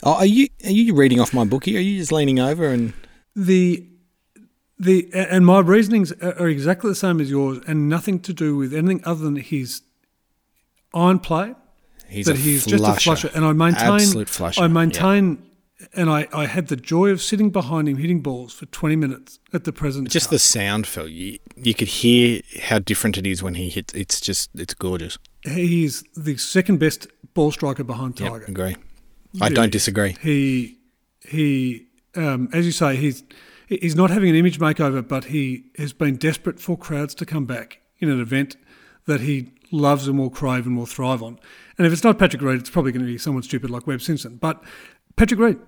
Oh, 0.03 0.15
are 0.15 0.27
you 0.27 0.49
are 0.65 0.71
you 0.71 0.95
reading 0.95 1.21
off 1.21 1.35
my 1.35 1.45
bookie? 1.45 1.77
Are 1.77 1.81
you 1.81 1.99
just 1.99 2.13
leaning 2.13 2.41
over 2.41 2.67
and 2.67 2.95
the 3.37 3.87
the 4.79 5.11
and 5.13 5.45
my 5.45 5.61
reasonings 5.61 6.11
are 6.13 6.49
exactly 6.49 6.91
the 6.91 6.95
same 6.95 7.21
as 7.21 7.31
yours, 7.31 7.59
and 7.67 7.89
nothing 7.89 8.19
to 8.21 8.33
do 8.33 8.57
with 8.57 8.73
anything 8.73 9.03
other 9.05 9.23
than 9.23 9.37
his 9.37 9.83
iron 10.95 11.19
play. 11.19 11.55
He's 12.09 12.27
that 12.27 12.37
a 12.37 12.39
he's 12.39 12.65
flusher. 12.65 12.79
just 12.79 12.99
a 12.99 13.01
flusher, 13.01 13.31
and 13.35 13.45
I 13.45 13.53
maintain, 13.53 13.95
Absolute 13.95 14.29
flusher, 14.29 14.63
I 14.63 14.69
maintain, 14.69 15.43
and 15.95 16.11
I, 16.11 16.29
I 16.33 16.47
had 16.47 16.69
the 16.69 16.77
joy 16.77 17.11
of 17.11 17.23
sitting 17.23 17.51
behind 17.51 17.89
him 17.89 17.97
hitting 17.97 18.21
balls 18.21 18.53
for 18.53 18.67
twenty 18.67 18.97
minutes 18.97 19.39
at 19.53 19.65
the 19.65 19.73
present. 19.73 20.09
just 20.11 20.31
the 20.31 20.39
sound, 20.39 20.87
Phil. 20.87 21.09
You, 21.09 21.39
you 21.57 21.75
could 21.75 21.89
hear 21.89 22.41
how 22.63 22.79
different 22.79 23.17
it 23.19 23.27
is 23.27 23.43
when 23.43 23.55
he 23.55 23.69
hits. 23.69 23.93
It's 23.95 24.21
just 24.21 24.51
it's 24.55 24.75
gorgeous. 24.75 25.19
he's 25.45 26.03
the 26.17 26.37
second 26.37 26.79
best 26.79 27.07
ball 27.35 27.51
striker 27.51 27.85
behind 27.85 28.19
Yep, 28.21 28.31
Tiger. 28.33 28.45
agree. 28.47 28.77
I 29.41 29.49
don't 29.49 29.71
disagree. 29.73 30.17
He 30.21 30.79
he, 31.27 31.87
um, 32.17 32.49
as 32.53 32.67
you 32.67 32.73
say, 32.73 32.97
he's 32.97 33.23
he's 33.69 33.95
not 33.95 34.11
having 34.11 34.29
an 34.31 34.37
image 34.37 34.59
makeover, 34.59 35.07
but 35.07 35.27
he 35.27 35.67
has 35.79 35.93
been 35.93 36.17
desperate 36.17 36.59
for 36.61 36.77
crowds 36.77 37.15
to 37.17 37.27
come 37.27 37.45
back 37.47 37.81
in 38.01 38.11
an 38.11 38.21
event 38.21 38.57
that 39.07 39.21
he 39.21 39.53
loves 39.73 40.09
and 40.09 40.19
will 40.19 40.31
crave 40.31 40.67
and 40.67 40.77
will 40.77 40.87
thrive 40.87 41.23
on. 41.23 41.39
And 41.79 41.87
if 41.87 41.93
it's 41.93 42.03
not 42.05 42.19
Patrick 42.19 42.43
Reed, 42.43 42.59
it's 42.61 42.71
probably 42.71 42.91
going 42.93 43.07
to 43.07 43.11
be 43.13 43.19
someone 43.19 43.43
stupid 43.45 43.71
like 43.71 43.87
Webb 43.87 44.03
Simpson. 44.03 44.37
But 44.37 44.63
Patrick 45.17 45.39
Reed, 45.39 45.59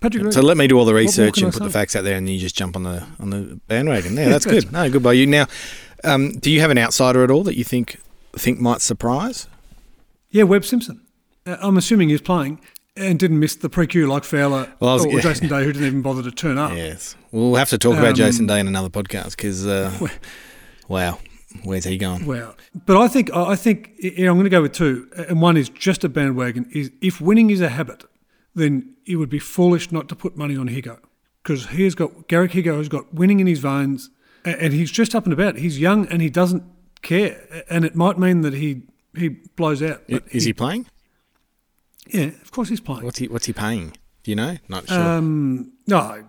Patrick 0.00 0.32
So 0.32 0.40
let 0.42 0.56
me 0.56 0.66
do 0.66 0.78
all 0.78 0.84
the 0.84 0.94
research 0.94 1.40
and 1.42 1.52
put 1.52 1.62
the 1.62 1.70
facts 1.70 1.96
out 1.96 2.04
there, 2.04 2.16
and 2.16 2.28
you 2.28 2.38
just 2.38 2.56
jump 2.56 2.76
on 2.76 2.82
the 2.82 3.04
on 3.18 3.30
the 3.30 3.58
bandwagon. 3.68 4.16
Yeah, 4.16 4.28
that's 4.28 4.44
good. 4.46 4.70
No, 4.72 4.88
good 4.90 5.02
by 5.02 5.12
you. 5.14 5.26
Now, 5.26 5.46
um, 6.04 6.32
do 6.32 6.50
you 6.50 6.60
have 6.60 6.70
an 6.70 6.78
outsider 6.78 7.24
at 7.24 7.30
all 7.30 7.42
that 7.44 7.56
you 7.56 7.64
think 7.64 7.98
think 8.36 8.60
might 8.60 8.80
surprise? 8.82 9.48
yeah, 10.30 10.42
Webb 10.42 10.64
Simpson. 10.64 11.00
Uh, 11.46 11.56
I'm 11.60 11.76
assuming 11.78 12.10
he's 12.10 12.20
playing 12.20 12.60
and 12.96 13.18
didn't 13.18 13.38
miss 13.40 13.54
the 13.54 13.68
pre-Q 13.70 14.06
like 14.06 14.24
Fowler 14.24 14.72
Well, 14.80 14.94
was- 14.94 15.06
or, 15.06 15.12
yeah. 15.12 15.20
Jason 15.20 15.48
Day, 15.48 15.64
who 15.64 15.72
didn't 15.72 15.86
even 15.86 16.02
bother 16.02 16.22
to 16.22 16.30
turn 16.30 16.58
up. 16.58 16.72
Yes, 16.72 17.14
we'll 17.30 17.54
have 17.54 17.70
to 17.70 17.78
talk 17.78 17.94
about 17.96 18.08
Um, 18.10 18.14
Jason 18.16 18.46
Day 18.46 18.60
in 18.60 18.66
another 18.68 18.88
podcast 18.90 19.30
because, 19.36 19.66
uh, 19.66 19.90
wow, 20.88 21.18
where's 21.64 21.84
he 21.84 21.96
gone? 21.96 22.26
Wow. 22.26 22.54
But 22.84 22.96
I 22.98 23.08
think 23.08 23.32
I 23.34 23.56
think 23.56 23.92
yeah, 23.98 24.28
I'm 24.28 24.36
going 24.36 24.44
to 24.44 24.50
go 24.50 24.60
with 24.62 24.72
two, 24.72 25.08
and 25.28 25.40
one 25.40 25.56
is 25.56 25.68
just 25.70 26.04
a 26.04 26.08
bandwagon. 26.08 26.68
Is 26.72 26.90
if 27.00 27.20
winning 27.20 27.50
is 27.50 27.60
a 27.60 27.68
habit, 27.70 28.04
then 28.56 28.94
it 29.06 29.16
would 29.16 29.28
be 29.30 29.38
foolish 29.38 29.92
not 29.92 30.08
to 30.08 30.16
put 30.16 30.36
money 30.36 30.56
on 30.56 30.68
Higgo 30.68 30.98
because 31.42 31.68
he 31.68 31.84
has 31.84 31.94
got 31.94 32.26
Garrick 32.26 32.52
Higgo 32.52 32.78
has 32.78 32.88
got 32.88 33.14
winning 33.14 33.38
in 33.38 33.46
his 33.46 33.60
veins, 33.60 34.10
and 34.44 34.72
he's 34.72 34.90
just 34.90 35.14
up 35.14 35.24
and 35.24 35.32
about. 35.32 35.56
He's 35.56 35.78
young 35.78 36.08
and 36.08 36.20
he 36.20 36.28
doesn't 36.30 36.64
care, 37.02 37.64
and 37.70 37.84
it 37.84 37.94
might 37.94 38.18
mean 38.18 38.40
that 38.40 38.54
he 38.54 38.82
he 39.14 39.28
blows 39.28 39.82
out. 39.82 40.02
But 40.08 40.24
Is 40.32 40.44
he 40.44 40.52
playing? 40.52 40.86
Yeah, 42.08 42.24
of 42.24 42.50
course 42.50 42.68
he's 42.68 42.80
playing. 42.80 43.04
What's 43.04 43.18
he 43.18 43.28
What's 43.28 43.46
he 43.46 43.52
paying? 43.52 43.92
Do 44.24 44.30
you 44.32 44.36
know? 44.36 44.56
Not 44.68 44.88
sure. 44.88 45.00
Um, 45.00 45.72
no, 45.86 46.24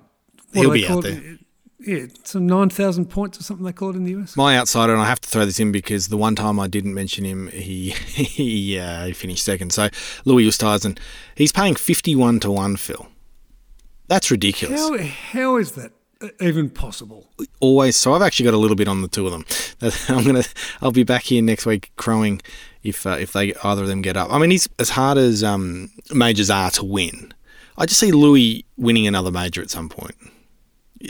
He'll 0.54 0.72
be 0.72 0.88
out 0.88 1.06
it? 1.06 1.40
Yeah, 1.80 2.08
some 2.24 2.48
nine 2.48 2.70
thousand 2.70 3.06
points 3.06 3.40
or 3.40 3.44
something 3.44 3.66
they 3.66 3.72
call 3.72 3.92
it 3.92 3.96
in 3.96 4.04
the 4.04 4.16
US. 4.16 4.36
My 4.36 4.58
outsider, 4.58 4.94
and 4.94 5.02
I 5.02 5.06
have 5.06 5.22
to 5.22 5.30
throw 5.30 5.46
this 5.46 5.60
in 5.60 5.72
because 5.72 6.08
the 6.08 6.18
one 6.18 6.36
time 6.36 6.60
I 6.60 6.68
didn't 6.68 6.94
mention 6.94 7.24
him, 7.24 7.50
he 7.50 7.90
he, 8.08 8.80
uh, 8.80 9.06
he 9.06 9.14
finished 9.14 9.46
second. 9.46 9.74
So 9.74 9.90
Louis 10.26 10.48
Oosthuizen, 10.48 10.98
he's 11.36 11.52
paying 11.52 11.76
fifty-one 11.76 12.40
to 12.42 12.52
one. 12.52 12.78
Phil, 12.78 13.08
that's 14.08 14.32
ridiculous. 14.32 14.80
How 14.80 14.98
how 14.98 15.58
is 15.58 15.74
that 15.74 15.92
even 16.42 16.72
possible? 16.72 17.30
Always. 17.60 17.96
So 17.96 18.14
I've 18.14 18.24
actually 18.24 18.46
got 18.46 18.56
a 18.56 18.58
little 18.58 18.76
bit 18.76 18.88
on 18.88 19.04
the 19.04 19.08
two 19.08 19.28
of 19.28 19.32
them. 19.32 19.46
I'm 20.10 20.26
gonna. 20.26 20.44
I'll 20.82 20.92
be 20.92 21.04
back 21.04 21.24
here 21.24 21.44
next 21.44 21.68
week 21.68 21.92
crowing 21.96 22.42
if 22.82 23.06
uh, 23.06 23.18
if 23.20 23.34
they 23.34 23.54
either 23.54 23.84
of 23.84 23.88
them 23.88 24.02
get 24.02 24.18
up. 24.18 24.34
I 24.34 24.40
mean, 24.40 24.50
he's 24.50 24.68
as 24.80 24.90
hard 24.90 25.20
as 25.20 25.44
um, 25.44 25.92
majors 26.12 26.50
are 26.50 26.72
to 26.72 26.86
win. 26.86 27.34
I 27.78 27.86
just 27.86 28.00
see 28.00 28.12
Louis 28.12 28.66
winning 28.78 29.06
another 29.06 29.30
major 29.30 29.62
at 29.62 29.70
some 29.70 29.90
point. 29.90 30.16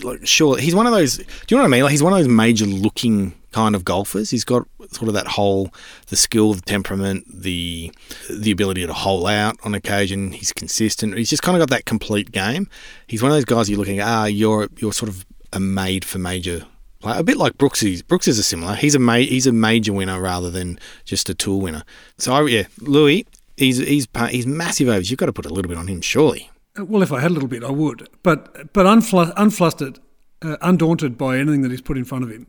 Like, 0.04 0.26
sure, 0.28 0.58
he's 0.58 0.76
one 0.76 0.86
of 0.88 0.94
those. 0.94 1.18
Do 1.18 1.24
you 1.50 1.58
know 1.58 1.64
what 1.64 1.68
I 1.68 1.72
mean? 1.72 1.84
Like, 1.84 1.92
he's 1.92 2.04
one 2.04 2.14
of 2.14 2.20
those 2.20 2.28
major-looking 2.28 3.34
kind 3.52 3.76
of 3.76 3.86
golfers. 3.86 4.30
He's 4.30 4.44
got 4.44 4.68
sort 4.92 5.08
of 5.08 5.14
that 5.14 5.28
whole, 5.28 5.74
the 6.08 6.16
skill, 6.16 6.54
the 6.54 6.62
temperament, 6.62 7.26
the 7.30 7.92
the 8.30 8.52
ability 8.52 8.86
to 8.86 8.94
hole 8.94 9.28
out 9.28 9.58
on 9.64 9.74
occasion. 9.74 10.32
He's 10.34 10.52
consistent. 10.52 11.18
He's 11.18 11.30
just 11.30 11.42
kind 11.44 11.56
of 11.56 11.62
got 11.62 11.70
that 11.76 11.86
complete 11.86 12.32
game. 12.32 12.68
He's 13.08 13.22
one 13.22 13.32
of 13.32 13.36
those 13.38 13.46
guys 13.46 13.70
you're 13.70 13.80
looking 13.80 14.00
at. 14.00 14.08
Ah, 14.08 14.26
you're 14.26 14.68
you're 14.78 14.94
sort 14.94 15.10
of 15.10 15.26
a 15.54 15.60
made 15.60 16.04
for 16.06 16.20
major. 16.20 16.66
player. 17.00 17.20
A 17.20 17.24
bit 17.24 17.38
like 17.38 17.58
Brooks 17.58 17.82
is. 17.84 18.02
Brooks 18.02 18.28
is 18.28 18.38
a 18.38 18.44
similar. 18.44 18.76
He's 18.76 18.96
a 18.96 19.00
ma- 19.00 19.16
he's 19.16 19.48
a 19.48 19.54
major 19.54 19.94
winner 19.94 20.20
rather 20.22 20.50
than 20.52 20.78
just 21.06 21.30
a 21.30 21.34
tour 21.34 21.62
winner. 21.62 21.84
So 22.18 22.34
I, 22.34 22.44
yeah, 22.48 22.64
Louis, 22.82 23.26
he's 23.56 23.78
he's 23.78 24.08
he's 24.30 24.46
massive 24.46 24.90
overs. 24.90 25.10
You've 25.10 25.20
got 25.20 25.28
to 25.28 25.34
put 25.34 25.46
a 25.46 25.50
little 25.50 25.70
bit 25.70 25.78
on 25.78 25.88
him, 25.88 26.02
surely. 26.02 26.50
Well, 26.78 27.02
if 27.02 27.12
I 27.12 27.20
had 27.20 27.32
a 27.32 27.34
little 27.34 27.50
bit, 27.50 27.64
I 27.64 27.72
would. 27.72 28.08
But 28.24 28.74
but 28.74 28.86
unflu- 28.86 29.34
unflustered, 29.36 30.00
uh, 30.42 30.58
undaunted 30.62 31.18
by 31.18 31.38
anything 31.38 31.62
that 31.62 31.72
he's 31.72 31.82
put 31.82 31.98
in 31.98 32.06
front 32.06 32.24
of 32.24 32.32
him, 32.32 32.48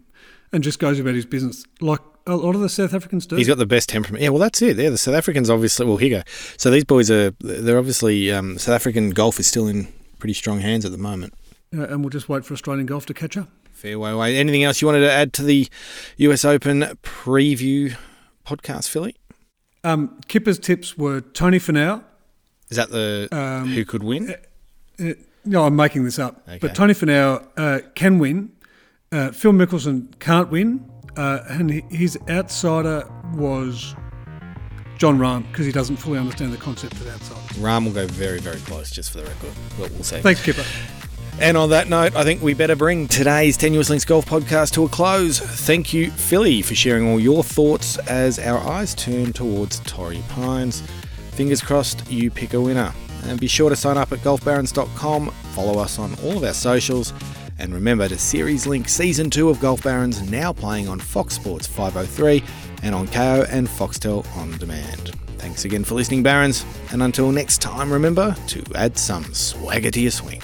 and 0.52 0.62
just 0.62 0.78
goes 0.78 0.98
about 0.98 1.14
his 1.14 1.26
business 1.26 1.64
like 1.80 2.00
a 2.26 2.36
lot 2.36 2.54
of 2.54 2.60
the 2.60 2.68
South 2.68 2.94
Africans 2.94 3.26
do. 3.26 3.36
He's 3.36 3.48
got 3.48 3.58
the 3.58 3.66
best 3.66 3.88
temperament. 3.88 4.22
Yeah, 4.22 4.28
well, 4.30 4.38
that's 4.40 4.60
it. 4.60 4.76
Yeah, 4.76 4.90
the 4.90 4.98
South 4.98 5.14
Africans 5.14 5.50
obviously. 5.50 5.86
Well, 5.86 5.96
here 5.96 6.08
you 6.10 6.16
go. 6.18 6.22
So 6.56 6.70
these 6.70 6.84
boys 6.84 7.10
are. 7.10 7.30
They're 7.40 7.78
obviously. 7.78 8.30
Um, 8.32 8.58
South 8.58 8.74
African 8.74 9.10
golf 9.10 9.40
is 9.40 9.46
still 9.46 9.66
in 9.66 9.88
pretty 10.18 10.34
strong 10.34 10.60
hands 10.60 10.84
at 10.84 10.92
the 10.92 10.98
moment. 10.98 11.34
Uh, 11.76 11.82
and 11.82 12.00
we'll 12.00 12.10
just 12.10 12.28
wait 12.28 12.44
for 12.44 12.54
Australian 12.54 12.86
golf 12.86 13.06
to 13.06 13.14
catch 13.14 13.36
up. 13.36 13.48
Fair 13.72 13.98
way 13.98 14.10
away. 14.10 14.36
Anything 14.36 14.64
else 14.64 14.80
you 14.80 14.86
wanted 14.88 15.00
to 15.00 15.10
add 15.12 15.32
to 15.34 15.42
the 15.42 15.68
US 16.16 16.44
Open 16.44 16.80
preview 17.02 17.96
podcast, 18.44 18.88
Philly? 18.88 19.14
Um, 19.84 20.18
Kipper's 20.26 20.58
tips 20.58 20.98
were 20.98 21.20
Tony 21.20 21.58
Finau. 21.58 22.02
Is 22.70 22.76
that 22.76 22.90
the 22.90 23.28
Um, 23.32 23.68
who 23.68 23.84
could 23.84 24.02
win? 24.02 24.34
Uh, 25.00 25.12
no, 25.44 25.64
I'm 25.64 25.76
making 25.76 26.04
this 26.04 26.18
up. 26.18 26.42
Okay. 26.48 26.58
But 26.60 26.74
Tony 26.74 26.94
Finau 26.94 27.46
uh, 27.56 27.80
can 27.94 28.18
win. 28.18 28.52
Uh, 29.10 29.30
Phil 29.30 29.52
Mickelson 29.52 30.18
can't 30.18 30.50
win. 30.50 30.90
Uh, 31.16 31.40
and 31.48 31.70
his 31.90 32.18
outsider 32.28 33.10
was 33.34 33.94
Jon 34.98 35.18
Rahm 35.18 35.46
because 35.50 35.66
he 35.66 35.72
doesn't 35.72 35.96
fully 35.96 36.18
understand 36.18 36.52
the 36.52 36.58
concept 36.58 36.94
of 36.94 37.08
outsider. 37.08 37.40
Rahm 37.60 37.84
will 37.84 37.92
go 37.92 38.06
very, 38.06 38.38
very 38.38 38.60
close, 38.60 38.90
just 38.90 39.10
for 39.10 39.18
the 39.18 39.24
record. 39.24 39.52
But 39.78 39.90
we'll 39.92 40.04
see. 40.04 40.20
Thanks, 40.20 40.42
Kipper. 40.42 40.64
And 41.40 41.56
on 41.56 41.70
that 41.70 41.88
note, 41.88 42.16
I 42.16 42.24
think 42.24 42.42
we 42.42 42.52
better 42.52 42.74
bring 42.74 43.06
today's 43.06 43.56
Tenuous 43.56 43.90
Links 43.90 44.04
Golf 44.04 44.26
podcast 44.26 44.72
to 44.72 44.84
a 44.84 44.88
close. 44.88 45.38
Thank 45.38 45.94
you, 45.94 46.10
Philly, 46.10 46.62
for 46.62 46.74
sharing 46.74 47.08
all 47.08 47.20
your 47.20 47.44
thoughts 47.44 47.96
as 48.08 48.40
our 48.40 48.58
eyes 48.58 48.94
turn 48.96 49.32
towards 49.32 49.78
Torrey 49.80 50.22
Pines. 50.28 50.82
Fingers 51.38 51.62
crossed 51.62 52.10
you 52.10 52.32
pick 52.32 52.52
a 52.52 52.60
winner. 52.60 52.92
And 53.26 53.38
be 53.38 53.46
sure 53.46 53.70
to 53.70 53.76
sign 53.76 53.96
up 53.96 54.10
at 54.10 54.18
golfbarons.com, 54.18 55.30
follow 55.52 55.78
us 55.78 56.00
on 56.00 56.12
all 56.24 56.36
of 56.36 56.42
our 56.42 56.52
socials, 56.52 57.14
and 57.60 57.72
remember 57.72 58.08
to 58.08 58.18
series 58.18 58.66
link 58.66 58.88
season 58.88 59.30
2 59.30 59.48
of 59.48 59.60
Golf 59.60 59.84
Barons 59.84 60.28
now 60.28 60.52
playing 60.52 60.88
on 60.88 60.98
Fox 60.98 61.34
Sports 61.34 61.64
503 61.68 62.42
and 62.82 62.92
on 62.92 63.06
Kayo 63.06 63.46
and 63.52 63.68
Foxtel 63.68 64.26
on 64.36 64.50
demand. 64.58 65.14
Thanks 65.36 65.64
again 65.64 65.84
for 65.84 65.94
listening, 65.94 66.24
Barons, 66.24 66.64
and 66.90 67.04
until 67.04 67.30
next 67.30 67.62
time, 67.62 67.92
remember 67.92 68.34
to 68.48 68.64
add 68.74 68.98
some 68.98 69.22
swagger 69.32 69.92
to 69.92 70.00
your 70.00 70.10
swing. 70.10 70.42